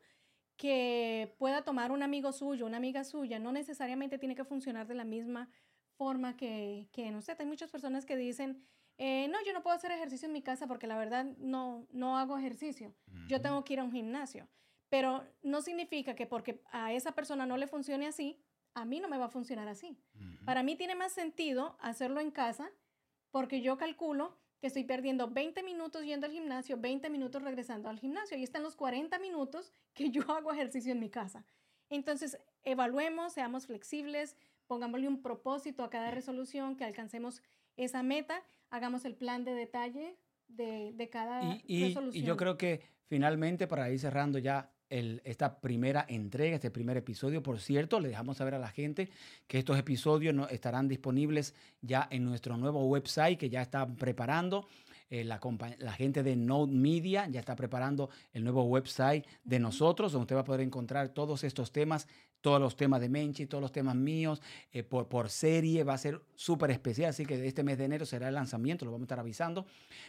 que 0.57 1.35
pueda 1.39 1.63
tomar 1.63 1.91
un 1.91 2.05
amigo 2.05 2.33
suyo, 2.33 2.67
una 2.67 2.77
amiga 2.77 3.03
suya, 3.03 3.41
no 3.41 3.51
necesariamente 3.51 4.19
tiene 4.19 4.37
que 4.37 4.45
funcionar 4.45 4.87
de 4.87 4.95
la 4.95 5.05
misma 5.05 5.51
forma 5.97 6.37
que, 6.37 6.89
que 6.93 7.11
no 7.11 7.21
sé, 7.21 7.37
hay 7.37 7.47
muchas 7.47 7.71
personas 7.71 8.07
que 8.07 8.17
dicen, 8.17 8.65
eh, 8.97 9.27
no, 9.29 9.39
yo 9.45 9.53
no 9.53 9.63
puedo 9.63 9.77
hacer 9.77 9.91
ejercicio 9.91 10.27
en 10.27 10.33
mi 10.33 10.43
casa 10.43 10.69
porque 10.69 10.87
la 10.87 10.97
verdad 10.97 11.25
no, 11.39 11.87
no 11.91 12.17
hago 12.17 12.39
ejercicio. 12.39 12.95
Yo 13.29 13.41
tengo 13.41 13.65
que 13.65 13.73
ir 13.73 13.81
a 13.81 13.85
un 13.85 13.93
gimnasio. 13.93 14.49
Pero 14.89 15.25
no 15.43 15.63
significa 15.63 16.15
que 16.15 16.27
porque 16.27 16.63
a 16.71 16.93
esa 16.93 17.13
persona 17.13 17.45
no 17.45 17.57
le 17.57 17.67
funcione 17.67 18.07
así, 18.07 18.41
a 18.75 18.85
mí 18.85 19.01
no 19.01 19.09
me 19.09 19.19
va 19.19 19.27
a 19.27 19.31
funcionar 19.31 19.69
así. 19.69 19.97
Para 20.45 20.63
mí 20.63 20.77
tiene 20.77 20.95
más 20.95 21.13
sentido 21.13 21.77
hacerlo 21.81 22.21
en 22.21 22.31
casa 22.31 22.71
porque 23.31 23.61
yo 23.61 23.77
calculo 23.77 24.37
que 24.61 24.67
estoy 24.67 24.85
perdiendo 24.85 25.29
20 25.29 25.63
minutos 25.63 26.05
yendo 26.05 26.27
al 26.27 26.33
gimnasio, 26.33 26.77
20 26.79 27.11
minutos 27.11 27.43
regresando 27.43 27.89
al 27.89 27.99
gimnasio. 27.99 28.37
Y 28.37 28.43
están 28.43 28.63
los 28.63 28.77
40 28.77 29.19
minutos 29.19 29.73
que 29.95 30.11
yo 30.11 30.23
hago 30.37 30.53
ejercicio 30.53 30.93
en 30.93 31.01
mi 31.01 31.11
casa. 31.11 31.45
Entonces, 31.91 32.39
evaluemos, 32.65 33.33
seamos 33.33 33.67
flexibles, 33.67 34.37
pongámosle 34.67 35.09
un 35.09 35.23
propósito 35.23 35.85
a 35.85 35.91
cada 35.91 36.11
resolución, 36.11 36.77
que 36.77 36.85
alcancemos 36.85 37.43
esa 37.77 38.03
meta, 38.03 38.43
hagamos 38.71 39.05
el 39.05 39.15
plan 39.15 39.45
de 39.45 39.55
detalle 39.55 40.17
de, 40.49 41.09
cada 41.11 41.41
resolución. 41.41 42.11
Y 42.13 42.23
yo 42.23 42.37
creo 42.37 42.59
que 42.59 42.83
finalmente, 43.07 43.67
para 43.67 43.91
ir 43.91 43.99
cerrando 44.01 44.39
ya 44.39 44.71
esta 44.91 45.61
primera 45.61 46.05
entrega, 46.09 46.57
este 46.57 46.71
primer 46.71 46.97
episodio. 46.97 47.43
Por 47.43 47.61
cierto, 47.61 48.01
le 48.01 48.09
dejamos 48.09 48.39
saber 48.39 48.55
a 48.55 48.59
la 48.59 48.69
gente 48.69 49.11
que 49.47 49.59
estos 49.59 49.79
episodios 49.79 50.35
no, 50.35 50.49
estarán 50.49 50.89
disponibles 50.89 51.55
ya 51.83 52.09
en 52.11 52.25
nuestro 52.25 52.57
nuevo 52.57 52.87
website 52.87 53.39
que 53.39 53.51
ya 53.51 53.63
están 53.63 53.97
preparando. 53.97 54.67
Eh, 55.11 55.25
la, 55.25 55.41
la, 55.79 55.93
gente 55.93 56.23
de 56.23 56.37
Node 56.37 56.73
Media 56.73 57.27
ya 57.29 57.41
está 57.41 57.57
preparando 57.57 58.11
el 58.35 58.45
nuevo 58.45 58.65
website 58.65 59.25
de 59.43 59.59
nosotros, 59.59 60.13
donde 60.13 60.25
usted 60.25 60.37
va 60.37 60.41
a 60.41 60.45
poder 60.45 60.61
encontrar 60.61 61.09
todos 61.09 61.45
estos 61.45 61.73
temas 61.73 62.07
todos 62.41 62.61
los 62.61 62.77
temas 62.77 63.01
de 63.01 63.09
Menchi, 63.09 63.47
todos 63.47 63.63
los 63.63 63.73
temas 63.73 63.95
míos, 63.95 64.41
eh, 64.73 64.83
por, 64.83 65.09
por 65.09 65.31
serie, 65.31 65.85
va 65.85 65.95
a 65.95 65.99
ser 65.99 66.21
súper 66.35 66.71
especial, 66.71 67.11
así 67.11 67.27
que 67.27 67.47
este 67.47 67.63
mes 67.63 67.79
de 67.79 67.85
enero 67.85 68.07
será 68.07 68.29
el 68.29 68.35
lanzamiento, 68.35 68.85
lo 68.85 68.93
vamos 68.93 69.05
a 69.05 69.07
estar 69.07 69.21
avisando, 69.21 69.67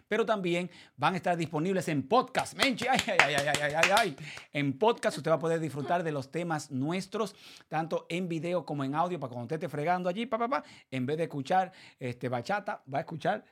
pero 0.08 0.26
también 0.26 0.70
van 0.98 1.14
a 1.14 1.18
estar 1.18 1.36
disponibles 1.38 1.88
en 1.88 2.08
podcast, 2.08 2.56
Menchi, 2.56 2.86
ay, 2.88 3.00
ay, 3.08 3.18
ay, 3.26 3.36
ay, 3.36 3.60
ay, 3.62 3.74
ay, 3.76 3.92
ay, 3.98 4.16
en 4.54 4.78
podcast 4.78 5.18
usted 5.18 5.32
va 5.32 5.36
a 5.36 5.40
poder 5.40 5.60
disfrutar 5.60 6.04
de 6.04 6.12
los 6.12 6.32
temas 6.32 6.72
nuestros, 6.72 7.36
tanto 7.68 8.06
en 8.10 8.28
video 8.28 8.66
como 8.66 8.84
en 8.84 8.96
audio, 8.96 9.20
para 9.20 9.30
cuando 9.30 9.46
usted 9.46 9.56
esté 9.56 9.70
fregando 9.70 10.10
allí, 10.10 10.26
pa, 10.26 10.38
pa, 10.38 10.48
pa, 10.48 10.64
en 10.92 11.06
vez 11.06 11.18
de 11.18 11.24
escuchar 11.24 11.72
este, 12.00 12.30
bachata, 12.30 12.84
va 12.92 13.00
a 13.00 13.02
escuchar 13.02 13.44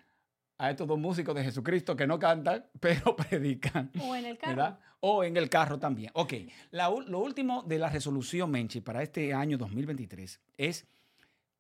a 0.58 0.72
estos 0.72 0.88
dos 0.88 0.98
músicos 0.98 1.36
de 1.36 1.44
Jesucristo 1.44 1.96
que 1.96 2.08
no 2.08 2.20
cantan, 2.20 2.66
pero 2.80 3.16
predican. 3.16 3.92
O 4.02 4.16
en 4.16 4.26
el 4.26 4.38
carro. 4.38 4.78
O 5.00 5.24
en 5.24 5.38
el 5.38 5.50
carro 5.50 5.78
también. 5.78 6.12
Ok, 6.14 6.34
lo 6.72 7.20
último 7.20 7.64
de 7.64 7.78
la 7.78 7.90
resolución, 7.90 8.50
Menchi, 8.50 8.82
para 8.82 9.04
este 9.04 9.34
año 9.34 9.58
2023 9.58 10.40
es 10.58 10.88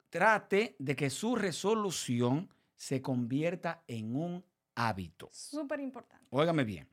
trate 0.09 0.75
de 0.79 0.95
que 0.95 1.09
su 1.09 1.35
resolución 1.35 2.49
se 2.75 3.01
convierta 3.01 3.83
en 3.87 4.15
un 4.15 4.43
hábito. 4.75 5.29
Súper 5.31 5.79
importante. 5.79 6.25
Óigame 6.29 6.63
bien. 6.63 6.87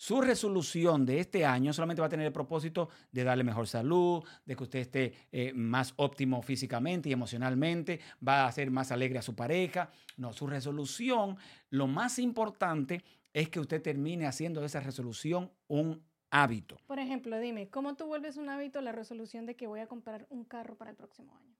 Su 0.00 0.22
resolución 0.22 1.04
de 1.04 1.20
este 1.20 1.44
año 1.44 1.74
solamente 1.74 2.00
va 2.00 2.06
a 2.06 2.08
tener 2.08 2.24
el 2.24 2.32
propósito 2.32 2.88
de 3.12 3.22
darle 3.22 3.44
mejor 3.44 3.68
salud, 3.68 4.24
de 4.46 4.56
que 4.56 4.62
usted 4.62 4.78
esté 4.78 5.12
eh, 5.30 5.52
más 5.52 5.92
óptimo 5.96 6.40
físicamente 6.40 7.10
y 7.10 7.12
emocionalmente, 7.12 8.00
va 8.26 8.44
a 8.44 8.46
hacer 8.46 8.70
más 8.70 8.92
alegre 8.92 9.18
a 9.18 9.22
su 9.22 9.36
pareja. 9.36 9.90
No, 10.16 10.32
su 10.32 10.46
resolución, 10.46 11.36
lo 11.68 11.86
más 11.86 12.18
importante 12.18 13.04
es 13.34 13.50
que 13.50 13.60
usted 13.60 13.82
termine 13.82 14.26
haciendo 14.26 14.62
de 14.62 14.68
esa 14.68 14.80
resolución 14.80 15.52
un 15.68 16.02
hábito. 16.30 16.78
Por 16.86 16.98
ejemplo, 16.98 17.38
dime, 17.38 17.68
¿cómo 17.68 17.94
tú 17.94 18.06
vuelves 18.06 18.38
un 18.38 18.48
hábito 18.48 18.80
la 18.80 18.92
resolución 18.92 19.44
de 19.44 19.54
que 19.54 19.66
voy 19.66 19.80
a 19.80 19.86
comprar 19.86 20.26
un 20.30 20.46
carro 20.46 20.76
para 20.76 20.92
el 20.92 20.96
próximo 20.96 21.36
año? 21.36 21.54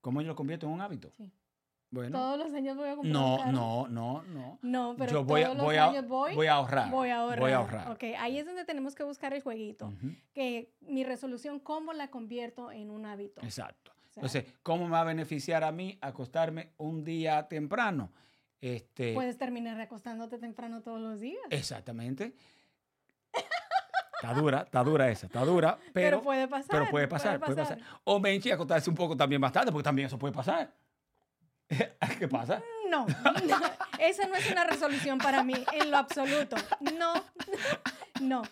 ¿Cómo 0.00 0.22
yo 0.22 0.28
lo 0.28 0.36
convierto 0.36 0.66
en 0.66 0.72
un 0.74 0.82
hábito? 0.82 1.10
Sí. 1.16 1.32
Todos 1.92 2.38
los 2.38 2.54
años 2.54 2.76
voy 2.76 2.88
a 2.88 2.94
comprar 2.94 3.12
no. 3.12 3.46
No, 3.50 3.88
no, 3.88 4.22
no. 4.22 4.58
No, 4.62 4.94
pero 4.96 5.12
yo 5.12 5.24
voy, 5.24 5.42
todos 5.42 5.56
los 5.56 5.68
años 5.68 6.06
voy, 6.06 6.34
voy 6.34 6.46
a 6.46 6.54
ahorrar. 6.54 6.90
Voy 6.90 7.08
a 7.08 7.16
ahorrar. 7.16 7.40
Voy 7.40 7.50
a 7.50 7.56
ahorrar. 7.56 7.90
Ok, 7.90 8.04
ahí 8.18 8.38
es 8.38 8.46
donde 8.46 8.64
tenemos 8.64 8.94
que 8.94 9.02
buscar 9.02 9.34
el 9.34 9.42
jueguito. 9.42 9.92
Que 10.32 10.72
mi 10.80 11.02
resolución, 11.04 11.58
¿cómo 11.58 11.92
la 11.92 12.10
convierto 12.10 12.70
en 12.70 12.90
un 12.90 13.06
hábito? 13.06 13.40
Exacto. 13.42 13.92
Entonces, 14.14 14.44
¿cómo 14.62 14.84
me 14.84 14.90
va 14.90 15.00
a 15.00 15.04
beneficiar 15.04 15.64
a 15.64 15.72
mí 15.72 15.98
acostarme 16.00 16.72
un 16.76 17.04
día 17.04 17.48
temprano? 17.48 18.12
Este, 18.60 19.14
Puedes 19.14 19.38
terminar 19.38 19.80
acostándote 19.80 20.38
temprano 20.38 20.82
todos 20.82 21.00
los 21.00 21.18
días. 21.20 21.42
Exactamente. 21.50 22.34
Está 24.22 24.34
dura, 24.34 24.60
está 24.60 24.84
dura 24.84 25.10
esa, 25.10 25.26
está 25.26 25.42
dura, 25.46 25.78
pero, 25.94 26.18
pero 26.18 26.22
puede 26.22 26.46
pasar. 26.46 26.68
Pero 26.70 26.90
puede 26.90 27.08
pasar, 27.08 27.40
puede 27.40 27.56
pasar. 27.56 27.80
O 28.04 28.20
Menchi 28.20 28.50
acostarse 28.50 28.90
un 28.90 28.96
poco 28.96 29.16
también 29.16 29.40
más 29.40 29.50
tarde, 29.50 29.72
porque 29.72 29.84
también 29.84 30.06
eso 30.06 30.18
puede 30.18 30.34
pasar. 30.34 30.70
¿Qué 32.18 32.28
pasa? 32.28 32.62
No, 32.90 33.06
esa 33.98 34.26
no 34.26 34.34
es 34.34 34.50
una 34.50 34.64
resolución 34.64 35.18
para 35.18 35.44
mí, 35.44 35.54
en 35.72 35.90
lo 35.90 35.98
absoluto. 35.98 36.56
No, 36.98 37.14
no. 38.20 38.42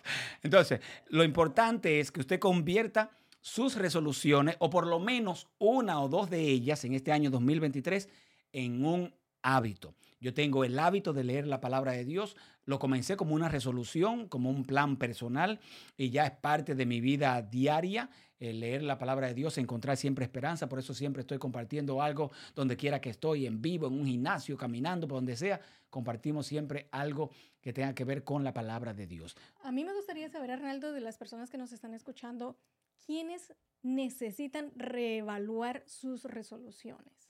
Entonces, 0.41 0.79
lo 1.09 1.23
importante 1.23 1.99
es 1.99 2.11
que 2.11 2.21
usted 2.21 2.39
convierta 2.39 3.11
sus 3.41 3.75
resoluciones, 3.75 4.55
o 4.59 4.69
por 4.69 4.87
lo 4.87 4.99
menos 4.99 5.47
una 5.59 6.01
o 6.01 6.07
dos 6.07 6.29
de 6.29 6.39
ellas 6.39 6.83
en 6.85 6.93
este 6.93 7.11
año 7.11 7.29
2023, 7.29 8.09
en 8.53 8.85
un 8.85 9.13
hábito. 9.41 9.93
Yo 10.21 10.33
tengo 10.33 10.63
el 10.63 10.77
hábito 10.77 11.13
de 11.13 11.23
leer 11.23 11.47
la 11.47 11.61
palabra 11.61 11.93
de 11.93 12.03
Dios. 12.03 12.35
Lo 12.65 12.77
comencé 12.77 13.15
como 13.15 13.35
una 13.35 13.47
resolución, 13.47 14.27
como 14.27 14.49
un 14.49 14.65
plan 14.65 14.97
personal 14.97 15.59
y 15.95 16.09
ya 16.09 16.25
es 16.25 16.31
parte 16.31 16.75
de 16.75 16.85
mi 16.85 16.99
vida 16.99 17.41
diaria. 17.41 18.09
Leer 18.39 18.83
la 18.83 18.97
palabra 18.97 19.27
de 19.27 19.33
Dios, 19.33 19.57
encontrar 19.57 19.97
siempre 19.97 20.25
esperanza. 20.25 20.69
Por 20.69 20.79
eso 20.79 20.93
siempre 20.93 21.21
estoy 21.21 21.37
compartiendo 21.37 22.01
algo 22.01 22.31
donde 22.55 22.77
quiera 22.77 23.01
que 23.01 23.09
estoy, 23.09 23.45
en 23.45 23.61
vivo, 23.61 23.87
en 23.87 23.93
un 23.93 24.05
gimnasio, 24.05 24.57
caminando, 24.57 25.07
por 25.07 25.17
donde 25.17 25.35
sea. 25.35 25.59
Compartimos 25.89 26.47
siempre 26.47 26.87
algo 26.91 27.31
que 27.61 27.73
tenga 27.73 27.93
que 27.93 28.05
ver 28.05 28.23
con 28.23 28.43
la 28.43 28.53
palabra 28.53 28.93
de 28.93 29.07
Dios. 29.07 29.35
A 29.63 29.71
mí 29.71 29.83
me 29.83 29.93
gustaría 29.93 30.29
saber, 30.29 30.51
Arnaldo, 30.51 30.93
de 30.93 31.01
las 31.01 31.17
personas 31.17 31.49
que 31.49 31.57
nos 31.57 31.73
están 31.73 31.93
escuchando, 31.93 32.57
¿quiénes 33.05 33.53
necesitan 33.81 34.71
reevaluar 34.75 35.83
sus 35.85 36.23
resoluciones? 36.23 37.29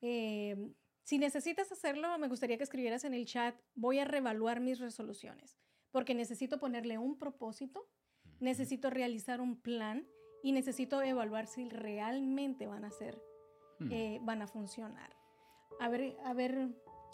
Si 0.00 1.18
necesitas 1.18 1.72
hacerlo, 1.72 2.18
me 2.18 2.28
gustaría 2.28 2.58
que 2.58 2.64
escribieras 2.64 3.04
en 3.04 3.14
el 3.14 3.24
chat, 3.24 3.54
voy 3.74 3.98
a 3.98 4.04
reevaluar 4.04 4.60
mis 4.60 4.78
resoluciones, 4.78 5.56
porque 5.90 6.14
necesito 6.14 6.58
ponerle 6.58 6.98
un 6.98 7.18
propósito, 7.18 7.88
necesito 8.40 8.90
realizar 8.90 9.40
un 9.40 9.60
plan 9.60 10.06
y 10.42 10.52
necesito 10.52 11.02
evaluar 11.02 11.46
si 11.46 11.68
realmente 11.68 12.66
van 12.66 12.84
a 12.84 12.90
ser, 12.90 13.20
hmm. 13.78 13.92
eh, 13.92 14.20
van 14.22 14.42
a 14.42 14.46
funcionar. 14.46 15.16
A 15.80 15.88
ver, 15.88 16.16
a 16.24 16.32
ver. 16.34 16.68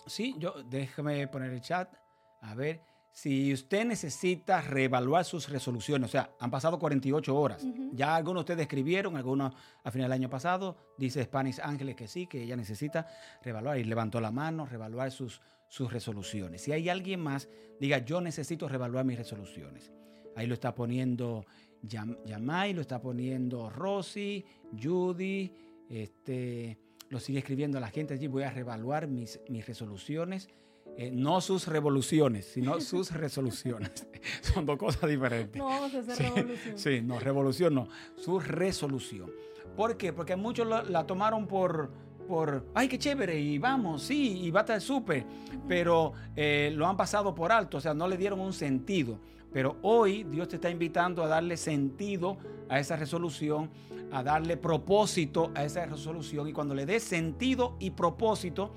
Sí, 0.06 0.34
yo 0.38 0.62
déjame 0.64 1.26
poner 1.28 1.52
el 1.52 1.60
chat. 1.60 1.94
A 2.40 2.54
ver, 2.54 2.82
si 3.14 3.52
usted 3.52 3.84
necesita 3.84 4.60
reevaluar 4.60 5.24
sus 5.24 5.48
resoluciones, 5.48 6.10
o 6.10 6.10
sea, 6.10 6.30
han 6.40 6.50
pasado 6.50 6.78
48 6.78 7.34
horas, 7.34 7.64
ya 7.92 8.16
algunos 8.16 8.40
de 8.40 8.52
ustedes 8.52 8.62
escribieron, 8.62 9.16
algunos 9.16 9.54
a 9.84 9.90
final 9.92 10.10
del 10.10 10.20
año 10.20 10.28
pasado, 10.28 10.76
dice 10.98 11.22
Spanish 11.22 11.60
Ángeles 11.62 11.94
que 11.94 12.08
sí, 12.08 12.26
que 12.26 12.42
ella 12.42 12.56
necesita 12.56 13.06
reevaluar 13.42 13.78
y 13.78 13.84
levantó 13.84 14.20
la 14.20 14.32
mano, 14.32 14.66
reevaluar 14.66 15.12
sus, 15.12 15.40
sus 15.68 15.92
resoluciones. 15.92 16.62
Si 16.62 16.72
hay 16.72 16.88
alguien 16.88 17.20
más, 17.20 17.48
diga, 17.80 17.98
yo 17.98 18.20
necesito 18.20 18.68
revaluar 18.68 19.04
mis 19.04 19.16
resoluciones. 19.16 19.92
Ahí 20.36 20.46
lo 20.46 20.54
está 20.54 20.74
poniendo 20.74 21.44
Yamai, 21.82 22.72
lo 22.72 22.80
está 22.80 23.00
poniendo 23.00 23.70
Rosy, 23.70 24.44
Judy, 24.80 25.52
este, 25.88 26.78
lo 27.10 27.20
sigue 27.20 27.38
escribiendo 27.40 27.78
la 27.80 27.88
gente 27.88 28.14
allí. 28.14 28.26
Voy 28.26 28.42
a 28.42 28.50
revaluar 28.50 29.06
mis, 29.06 29.40
mis 29.48 29.66
resoluciones. 29.66 30.48
Eh, 30.96 31.10
no 31.10 31.40
sus 31.40 31.66
revoluciones, 31.66 32.46
sino 32.46 32.80
sus 32.80 33.10
resoluciones. 33.12 34.06
Son 34.40 34.64
dos 34.64 34.78
cosas 34.78 35.10
diferentes. 35.10 35.56
No 35.56 35.66
vamos 35.66 35.94
a 35.94 35.98
hacer 35.98 36.16
revolución. 36.18 36.78
Sí, 36.78 37.00
no, 37.02 37.18
revolución 37.18 37.74
no, 37.74 37.88
su 38.16 38.38
resolución. 38.40 39.30
¿Por 39.76 39.96
qué? 39.96 40.12
Porque 40.12 40.36
muchos 40.36 40.68
la 40.68 41.04
tomaron 41.04 41.48
por, 41.48 41.90
por, 42.24 42.64
ay, 42.74 42.88
qué 42.88 42.98
chévere, 42.98 43.38
y 43.38 43.58
vamos, 43.58 44.02
sí, 44.02 44.40
y 44.42 44.50
va 44.50 44.60
a 44.60 44.62
estar 44.62 44.80
súper, 44.80 45.24
pero 45.68 46.12
eh, 46.34 46.72
lo 46.74 46.86
han 46.86 46.96
pasado 46.96 47.34
por 47.34 47.52
alto, 47.52 47.78
o 47.78 47.80
sea, 47.80 47.94
no 47.94 48.08
le 48.08 48.16
dieron 48.16 48.40
un 48.40 48.52
sentido. 48.52 49.18
Pero 49.54 49.76
hoy 49.82 50.24
Dios 50.24 50.48
te 50.48 50.56
está 50.56 50.68
invitando 50.68 51.22
a 51.22 51.28
darle 51.28 51.56
sentido 51.56 52.36
a 52.68 52.80
esa 52.80 52.96
resolución, 52.96 53.70
a 54.10 54.24
darle 54.24 54.56
propósito 54.56 55.52
a 55.54 55.64
esa 55.64 55.86
resolución, 55.86 56.48
y 56.48 56.52
cuando 56.52 56.74
le 56.74 56.84
des 56.84 57.04
sentido 57.04 57.76
y 57.78 57.90
propósito, 57.90 58.72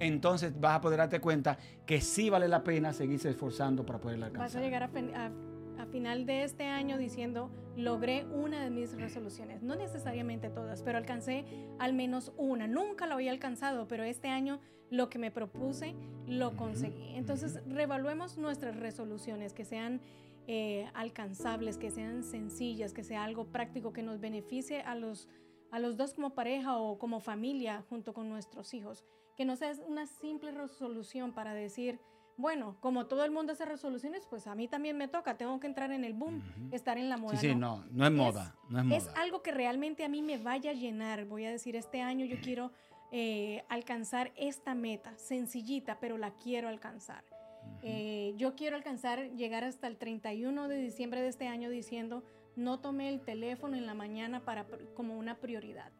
entonces 0.00 0.58
vas 0.58 0.76
a 0.76 0.80
poder 0.80 0.98
darte 0.98 1.20
cuenta 1.20 1.58
que 1.84 2.00
sí 2.00 2.30
vale 2.30 2.48
la 2.48 2.64
pena 2.64 2.94
seguirse 2.94 3.28
esforzando 3.28 3.84
para 3.84 4.00
poderla 4.00 4.26
alcanzar. 4.26 4.48
Vas 4.48 4.56
a 4.56 4.60
llegar 4.60 4.82
a, 4.84 5.30
a 5.78 5.86
final 5.86 6.24
de 6.24 6.44
este 6.44 6.64
año 6.64 6.96
diciendo, 6.96 7.50
logré 7.76 8.24
una 8.24 8.64
de 8.64 8.70
mis 8.70 8.98
resoluciones. 8.98 9.62
No 9.62 9.76
necesariamente 9.76 10.48
todas, 10.48 10.82
pero 10.82 10.96
alcancé 10.96 11.44
al 11.78 11.92
menos 11.92 12.32
una. 12.38 12.66
Nunca 12.66 13.06
lo 13.06 13.14
había 13.16 13.32
alcanzado, 13.32 13.86
pero 13.86 14.02
este 14.02 14.28
año 14.28 14.60
lo 14.90 15.08
que 15.08 15.18
me 15.18 15.30
propuse 15.30 15.94
lo 16.26 16.56
conseguí. 16.56 17.14
Entonces, 17.16 17.60
revaluemos 17.66 18.38
nuestras 18.38 18.76
resoluciones, 18.76 19.52
que 19.52 19.64
sean 19.64 20.00
eh, 20.46 20.90
alcanzables, 20.94 21.78
que 21.78 21.90
sean 21.90 22.22
sencillas, 22.22 22.92
que 22.92 23.04
sea 23.04 23.24
algo 23.24 23.46
práctico 23.46 23.92
que 23.92 24.02
nos 24.02 24.20
beneficie 24.20 24.82
a 24.82 24.94
los, 24.94 25.28
a 25.70 25.78
los 25.78 25.96
dos 25.96 26.14
como 26.14 26.34
pareja 26.34 26.76
o 26.78 26.98
como 26.98 27.20
familia 27.20 27.84
junto 27.88 28.12
con 28.12 28.28
nuestros 28.28 28.74
hijos. 28.74 29.04
Que 29.36 29.44
no 29.44 29.56
sea 29.56 29.72
una 29.86 30.06
simple 30.06 30.50
resolución 30.50 31.32
para 31.32 31.54
decir, 31.54 32.00
bueno, 32.36 32.76
como 32.80 33.06
todo 33.06 33.24
el 33.24 33.30
mundo 33.30 33.52
hace 33.52 33.64
resoluciones, 33.64 34.26
pues 34.26 34.46
a 34.46 34.54
mí 34.54 34.68
también 34.68 34.96
me 34.96 35.08
toca, 35.08 35.36
tengo 35.36 35.58
que 35.60 35.66
entrar 35.66 35.92
en 35.92 36.04
el 36.04 36.14
boom, 36.14 36.42
estar 36.72 36.98
en 36.98 37.08
la 37.08 37.16
moda. 37.16 37.36
Sí, 37.36 37.50
sí, 37.50 37.54
no, 37.54 37.84
no, 37.90 38.06
es 38.06 38.12
moda, 38.12 38.56
no 38.68 38.80
es 38.80 38.84
moda. 38.84 38.96
Es 38.98 39.08
algo 39.16 39.42
que 39.42 39.52
realmente 39.52 40.04
a 40.04 40.08
mí 40.08 40.22
me 40.22 40.38
vaya 40.38 40.70
a 40.70 40.74
llenar. 40.74 41.24
Voy 41.26 41.44
a 41.44 41.50
decir, 41.50 41.76
este 41.76 42.00
año 42.00 42.26
yo 42.26 42.36
quiero 42.42 42.72
eh, 43.10 43.64
alcanzar 43.68 44.32
esta 44.36 44.74
meta, 44.74 45.16
sencillita, 45.18 46.00
pero 46.00 46.18
la 46.18 46.32
quiero 46.32 46.68
alcanzar. 46.68 47.24
Eh, 47.82 48.34
yo 48.36 48.54
quiero 48.54 48.76
alcanzar, 48.76 49.30
llegar 49.32 49.64
hasta 49.64 49.88
el 49.88 49.96
31 49.96 50.68
de 50.68 50.76
diciembre 50.76 51.20
de 51.20 51.28
este 51.28 51.48
año 51.48 51.68
diciendo, 51.68 52.22
no 52.54 52.80
tomé 52.80 53.08
el 53.08 53.20
teléfono 53.20 53.76
en 53.76 53.86
la 53.86 53.94
mañana 53.94 54.44
para, 54.44 54.66
como 54.94 55.18
una 55.18 55.40
prioridad. 55.40 55.92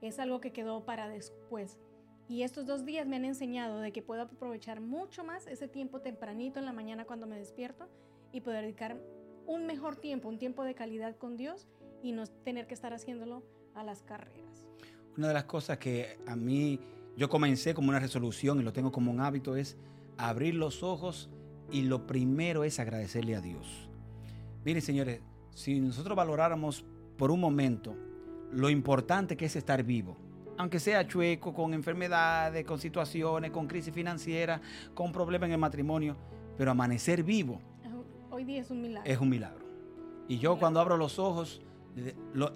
Es 0.00 0.18
algo 0.18 0.40
que 0.40 0.52
quedó 0.52 0.84
para 0.84 1.08
después. 1.08 1.78
Y 2.28 2.42
estos 2.42 2.66
dos 2.66 2.84
días 2.84 3.06
me 3.06 3.16
han 3.16 3.24
enseñado 3.24 3.80
de 3.80 3.92
que 3.92 4.02
puedo 4.02 4.22
aprovechar 4.22 4.80
mucho 4.80 5.24
más 5.24 5.46
ese 5.46 5.66
tiempo 5.66 6.00
tempranito 6.00 6.58
en 6.58 6.64
la 6.64 6.72
mañana 6.72 7.04
cuando 7.04 7.26
me 7.26 7.36
despierto 7.36 7.88
y 8.32 8.40
poder 8.40 8.62
dedicar 8.62 9.00
un 9.46 9.66
mejor 9.66 9.96
tiempo, 9.96 10.28
un 10.28 10.38
tiempo 10.38 10.62
de 10.62 10.74
calidad 10.74 11.16
con 11.16 11.36
Dios 11.36 11.66
y 12.02 12.12
no 12.12 12.26
tener 12.26 12.66
que 12.66 12.74
estar 12.74 12.92
haciéndolo 12.92 13.42
a 13.74 13.82
las 13.82 14.02
carreras. 14.02 14.66
Una 15.16 15.28
de 15.28 15.34
las 15.34 15.44
cosas 15.44 15.78
que 15.78 16.18
a 16.26 16.36
mí 16.36 16.78
yo 17.16 17.28
comencé 17.28 17.74
como 17.74 17.88
una 17.88 17.98
resolución 17.98 18.60
y 18.60 18.62
lo 18.62 18.72
tengo 18.72 18.92
como 18.92 19.10
un 19.10 19.20
hábito 19.20 19.56
es 19.56 19.76
abrir 20.28 20.54
los 20.54 20.82
ojos 20.82 21.30
y 21.70 21.82
lo 21.82 22.06
primero 22.06 22.64
es 22.64 22.78
agradecerle 22.78 23.36
a 23.36 23.40
Dios. 23.40 23.88
Miren 24.64 24.82
señores, 24.82 25.20
si 25.54 25.80
nosotros 25.80 26.16
valoráramos 26.16 26.84
por 27.16 27.30
un 27.30 27.40
momento 27.40 27.96
lo 28.52 28.68
importante 28.68 29.36
que 29.36 29.46
es 29.46 29.56
estar 29.56 29.82
vivo, 29.82 30.16
aunque 30.58 30.78
sea 30.78 31.06
chueco, 31.06 31.54
con 31.54 31.72
enfermedades, 31.72 32.64
con 32.66 32.78
situaciones, 32.78 33.50
con 33.50 33.66
crisis 33.66 33.94
financiera, 33.94 34.60
con 34.94 35.12
problemas 35.12 35.46
en 35.46 35.52
el 35.52 35.58
matrimonio, 35.58 36.16
pero 36.58 36.70
amanecer 36.70 37.22
vivo. 37.22 37.60
Hoy 38.30 38.44
día 38.44 38.60
es 38.60 38.70
un 38.70 38.82
milagro. 38.82 39.10
Es 39.10 39.18
un 39.18 39.28
milagro. 39.28 39.64
Y 40.28 40.38
yo 40.38 40.58
cuando 40.58 40.80
abro 40.80 40.96
los 40.96 41.18
ojos, 41.18 41.62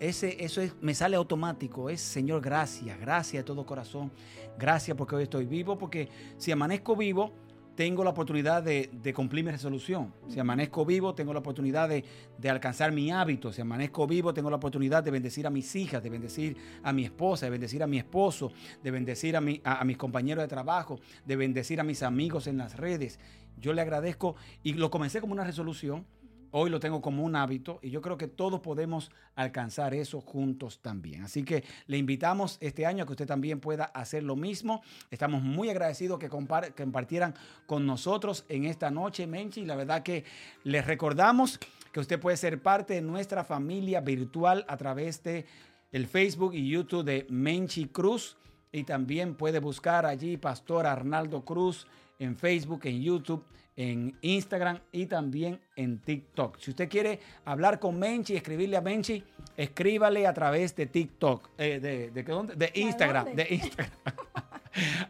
ese, 0.00 0.44
eso 0.44 0.60
es, 0.60 0.74
me 0.80 0.94
sale 0.94 1.16
automático, 1.16 1.90
es 1.90 2.00
Señor, 2.00 2.40
gracias, 2.40 2.98
gracias 3.00 3.42
de 3.42 3.44
todo 3.44 3.66
corazón, 3.66 4.12
gracias 4.58 4.96
porque 4.96 5.16
hoy 5.16 5.24
estoy 5.24 5.46
vivo, 5.46 5.76
porque 5.76 6.08
si 6.36 6.52
amanezco 6.52 6.94
vivo, 6.96 7.32
tengo 7.74 8.04
la 8.04 8.10
oportunidad 8.10 8.62
de, 8.62 9.12
cumplir 9.14 9.44
mi 9.44 9.50
resolución. 9.50 10.12
Si 10.28 10.38
amanezco 10.38 10.84
vivo, 10.84 11.14
tengo 11.14 11.32
la 11.32 11.40
oportunidad 11.40 11.88
de, 11.88 12.04
alcanzar 12.48 12.92
mi 12.92 13.10
hábito. 13.10 13.52
Si 13.52 13.60
amanezco 13.60 14.06
vivo, 14.06 14.32
tengo 14.32 14.50
la 14.50 14.56
oportunidad 14.56 15.02
de 15.02 15.10
bendecir 15.10 15.46
a 15.46 15.50
mis 15.50 15.74
hijas, 15.74 16.02
de 16.02 16.10
bendecir 16.10 16.56
a 16.82 16.92
mi 16.92 17.04
esposa, 17.04 17.46
de 17.46 17.50
bendecir 17.50 17.82
a 17.82 17.86
mi 17.86 17.98
esposo, 17.98 18.52
de 18.82 18.90
bendecir 18.90 19.36
a, 19.36 19.40
a 19.64 19.84
mis 19.84 19.96
compañeros 19.96 20.44
de 20.44 20.48
trabajo, 20.48 21.00
de 21.24 21.36
bendecir 21.36 21.80
a 21.80 21.84
mis 21.84 22.02
amigos 22.02 22.46
en 22.46 22.58
las 22.58 22.76
redes. 22.76 23.18
Yo 23.60 23.72
le 23.72 23.82
agradezco 23.82 24.36
y 24.62 24.74
lo 24.74 24.90
comencé 24.90 25.20
como 25.20 25.32
una 25.32 25.44
resolución 25.44 26.06
Hoy 26.56 26.70
lo 26.70 26.78
tengo 26.78 27.00
como 27.00 27.24
un 27.24 27.34
hábito 27.34 27.80
y 27.82 27.90
yo 27.90 28.00
creo 28.00 28.16
que 28.16 28.28
todos 28.28 28.60
podemos 28.60 29.10
alcanzar 29.34 29.92
eso 29.92 30.20
juntos 30.20 30.78
también. 30.80 31.24
Así 31.24 31.42
que 31.42 31.64
le 31.88 31.98
invitamos 31.98 32.58
este 32.60 32.86
año 32.86 33.02
a 33.02 33.06
que 33.06 33.12
usted 33.14 33.26
también 33.26 33.58
pueda 33.58 33.86
hacer 33.86 34.22
lo 34.22 34.36
mismo. 34.36 34.80
Estamos 35.10 35.42
muy 35.42 35.68
agradecidos 35.68 36.20
que, 36.20 36.28
compartieran 36.28 37.34
con 37.66 37.84
nosotros 37.86 38.44
en 38.48 38.66
esta 38.66 38.88
noche, 38.92 39.26
Menchi. 39.26 39.64
La 39.64 39.74
verdad 39.74 40.04
que 40.04 40.22
les 40.62 40.86
recordamos 40.86 41.58
que 41.90 41.98
usted 41.98 42.20
puede 42.20 42.36
ser 42.36 42.62
parte 42.62 42.94
de 42.94 43.02
nuestra 43.02 43.42
familia 43.42 44.00
virtual 44.00 44.64
a 44.68 44.76
través 44.76 45.24
de 45.24 45.46
el 45.90 46.06
Facebook 46.06 46.54
y 46.54 46.68
YouTube 46.68 47.04
de 47.04 47.26
Menchi 47.30 47.86
Cruz. 47.86 48.36
Y 48.70 48.84
también 48.84 49.34
puede 49.34 49.58
buscar 49.58 50.06
allí 50.06 50.36
Pastor 50.36 50.86
Arnaldo 50.86 51.44
Cruz 51.44 51.88
en 52.20 52.36
Facebook, 52.36 52.82
en 52.84 53.02
YouTube 53.02 53.44
en 53.76 54.16
Instagram 54.22 54.78
y 54.92 55.06
también 55.06 55.60
en 55.76 55.98
TikTok. 55.98 56.58
Si 56.58 56.70
usted 56.70 56.88
quiere 56.88 57.18
hablar 57.44 57.80
con 57.80 57.98
Menchi, 57.98 58.36
escribirle 58.36 58.76
a 58.76 58.80
Menchi, 58.80 59.24
escríbale 59.56 60.24
a 60.26 60.34
través 60.34 60.74
de 60.76 60.86
TikTok, 60.86 61.50
eh, 61.58 61.80
de, 61.80 62.10
de, 62.10 62.22
de, 62.56 62.70
Instagram, 62.74 63.26
de 63.34 63.46
Instagram. 63.50 63.90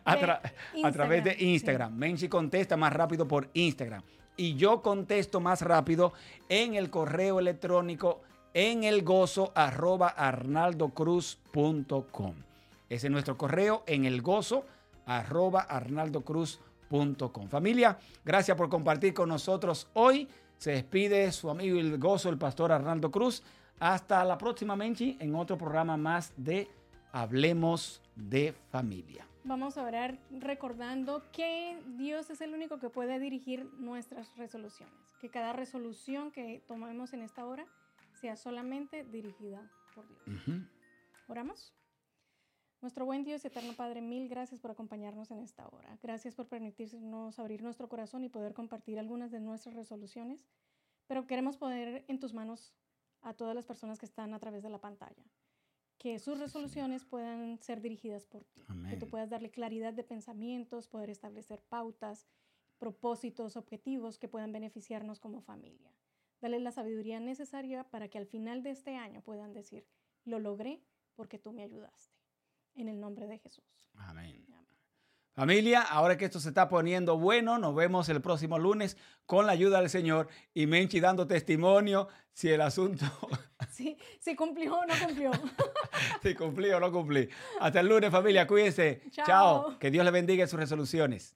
a, 0.05 0.93
través 0.93 1.25
de 1.25 1.37
Instagram. 1.39 1.95
Menchi 1.95 2.29
contesta 2.29 2.77
más 2.77 2.93
rápido 2.93 3.29
por 3.29 3.49
Instagram. 3.53 4.03
Y 4.37 4.57
yo 4.57 4.83
contesto 4.83 5.41
más 5.41 5.63
rápido 5.63 6.13
en 6.49 6.75
el 6.75 6.91
correo 6.91 7.39
electrónico 7.39 8.23
en 8.53 8.83
el 8.85 9.03
gozo 9.03 9.53
arroba 9.55 10.09
arnaldocruz.com. 10.09 12.35
Ese 12.89 13.07
es 13.07 13.11
nuestro 13.11 13.37
correo 13.37 13.85
en 13.87 14.05
el 14.05 14.23
gozo 14.23 14.65
arroba 15.07 15.61
arnaldocruz.com 15.61 16.74
Familia, 17.49 17.99
gracias 18.25 18.57
por 18.57 18.69
compartir 18.69 19.15
con 19.15 19.29
nosotros 19.29 19.89
hoy. 19.95 20.29
Se 20.59 20.73
despide 20.73 21.31
su 21.33 21.51
amigo 21.51 21.79
el 21.79 21.99
gozo, 21.99 22.29
el 22.29 22.39
pastor 22.39 22.73
Arnaldo 22.73 23.11
Cruz. 23.11 23.43
Hasta 23.81 24.25
la 24.25 24.39
próxima, 24.39 24.77
Menchi, 24.77 25.17
en 25.21 25.35
otro 25.35 25.59
programa 25.59 25.97
más 25.97 26.33
de 26.37 26.69
Hablemos 27.13 28.01
de 28.15 28.55
Familia. 28.71 29.27
Vamos 29.45 29.77
a 29.77 29.83
orar 29.83 30.19
recordando 30.31 31.23
que 31.33 31.79
Dios 31.99 32.31
es 32.31 32.41
el 32.41 32.55
único 32.55 32.79
que 32.79 32.89
puede 32.89 33.19
dirigir 33.19 33.69
nuestras 33.79 34.35
resoluciones. 34.37 34.95
Que 35.21 35.29
cada 35.29 35.53
resolución 35.53 36.31
que 36.31 36.63
tomemos 36.67 37.13
en 37.13 37.23
esta 37.23 37.45
hora 37.45 37.67
sea 38.21 38.37
solamente 38.37 39.05
dirigida 39.05 39.61
por 39.95 40.07
Dios. 40.09 40.45
¿Oramos? 41.29 41.75
Nuestro 42.85 43.07
buen 43.07 43.25
Dios 43.25 43.43
y 43.43 43.47
eterno 43.47 43.73
Padre, 43.73 44.03
mil 44.03 44.29
gracias 44.29 44.61
por 44.61 44.71
acompañarnos 44.71 45.31
en 45.31 45.39
esta 45.39 45.67
hora. 45.69 45.99
Gracias 46.03 46.35
por 46.35 46.49
permitirnos 46.49 47.39
abrir 47.39 47.63
nuestro 47.63 47.89
corazón 47.89 48.25
y 48.25 48.29
poder 48.29 48.53
compartir 48.53 48.99
algunas 48.99 49.31
de 49.31 49.41
nuestras 49.41 49.75
resoluciones, 49.75 50.45
pero 51.07 51.27
queremos 51.27 51.57
poner 51.57 52.05
en 52.09 52.21
tus 52.21 52.35
manos 52.35 52.75
a 53.23 53.33
todas 53.33 53.55
las 53.55 53.65
personas 53.65 53.99
que 53.99 54.05
están 54.05 54.35
a 54.35 54.39
través 54.39 54.63
de 54.63 54.69
la 54.69 54.83
pantalla. 54.83 55.25
Que 55.97 56.19
sus 56.19 56.39
resoluciones 56.39 57.07
puedan 57.07 57.59
ser 57.59 57.81
dirigidas 57.81 58.27
por 58.27 58.45
ti. 58.45 58.63
Que 58.91 58.99
tú 58.99 59.09
puedas 59.09 59.31
darle 59.31 59.51
claridad 59.51 59.95
de 59.95 60.05
pensamientos, 60.05 60.87
poder 60.87 61.09
establecer 61.09 61.63
pautas, 61.63 62.27
propósitos, 62.77 63.57
objetivos 63.57 64.19
que 64.19 64.29
puedan 64.29 64.53
beneficiarnos 64.53 65.21
como 65.21 65.41
familia. 65.41 65.91
Dale 66.43 66.61
la 66.61 66.71
sabiduría 66.71 67.19
necesaria 67.19 67.85
para 67.85 68.09
que 68.09 68.19
al 68.19 68.27
final 68.27 68.63
de 68.63 68.73
este 68.73 68.95
año 68.97 69.23
puedan 69.23 69.55
decir, 69.55 69.87
lo 70.27 70.39
logré 70.39 70.85
porque 71.15 71.39
tú 71.39 71.51
me 71.55 71.63
ayudaste 71.63 72.14
en 72.75 72.89
el 72.89 73.01
nombre 73.01 73.27
de 73.27 73.39
Jesús. 73.39 73.65
Amén. 73.95 74.45
Familia, 75.35 75.83
ahora 75.83 76.17
que 76.17 76.27
esto 76.27 76.39
se 76.39 76.51
está 76.51 76.69
poniendo 76.69 77.19
bueno, 77.19 77.59
nos 77.59 77.75
vemos 77.75 78.09
el 78.09 78.21
próximo 78.21 78.57
lunes 78.57 78.97
con 79.27 79.47
la 79.47 79.53
ayuda 79.53 79.81
del 79.81 79.91
Señor 79.91 80.29
y 80.55 80.67
Menchi 80.67 81.01
dando 81.01 81.27
testimonio 81.27 82.09
si 82.33 82.51
el 82.51 82.61
asunto... 82.61 83.05
Sí, 83.73 83.99
si 84.21 84.37
cumplió 84.37 84.77
o 84.79 84.87
no 84.87 84.95
cumplió. 85.05 85.33
si 86.23 86.35
cumplió 86.37 86.77
o 86.77 86.81
no 86.81 86.93
cumplió. 86.93 87.27
Hasta 87.59 87.81
el 87.81 87.89
lunes, 87.89 88.09
familia, 88.11 88.47
cuídense. 88.47 89.03
Chao. 89.11 89.77
Que 89.81 89.91
Dios 89.91 90.05
le 90.05 90.13
bendiga 90.13 90.45
en 90.45 90.49
sus 90.49 90.61
resoluciones. 90.61 91.35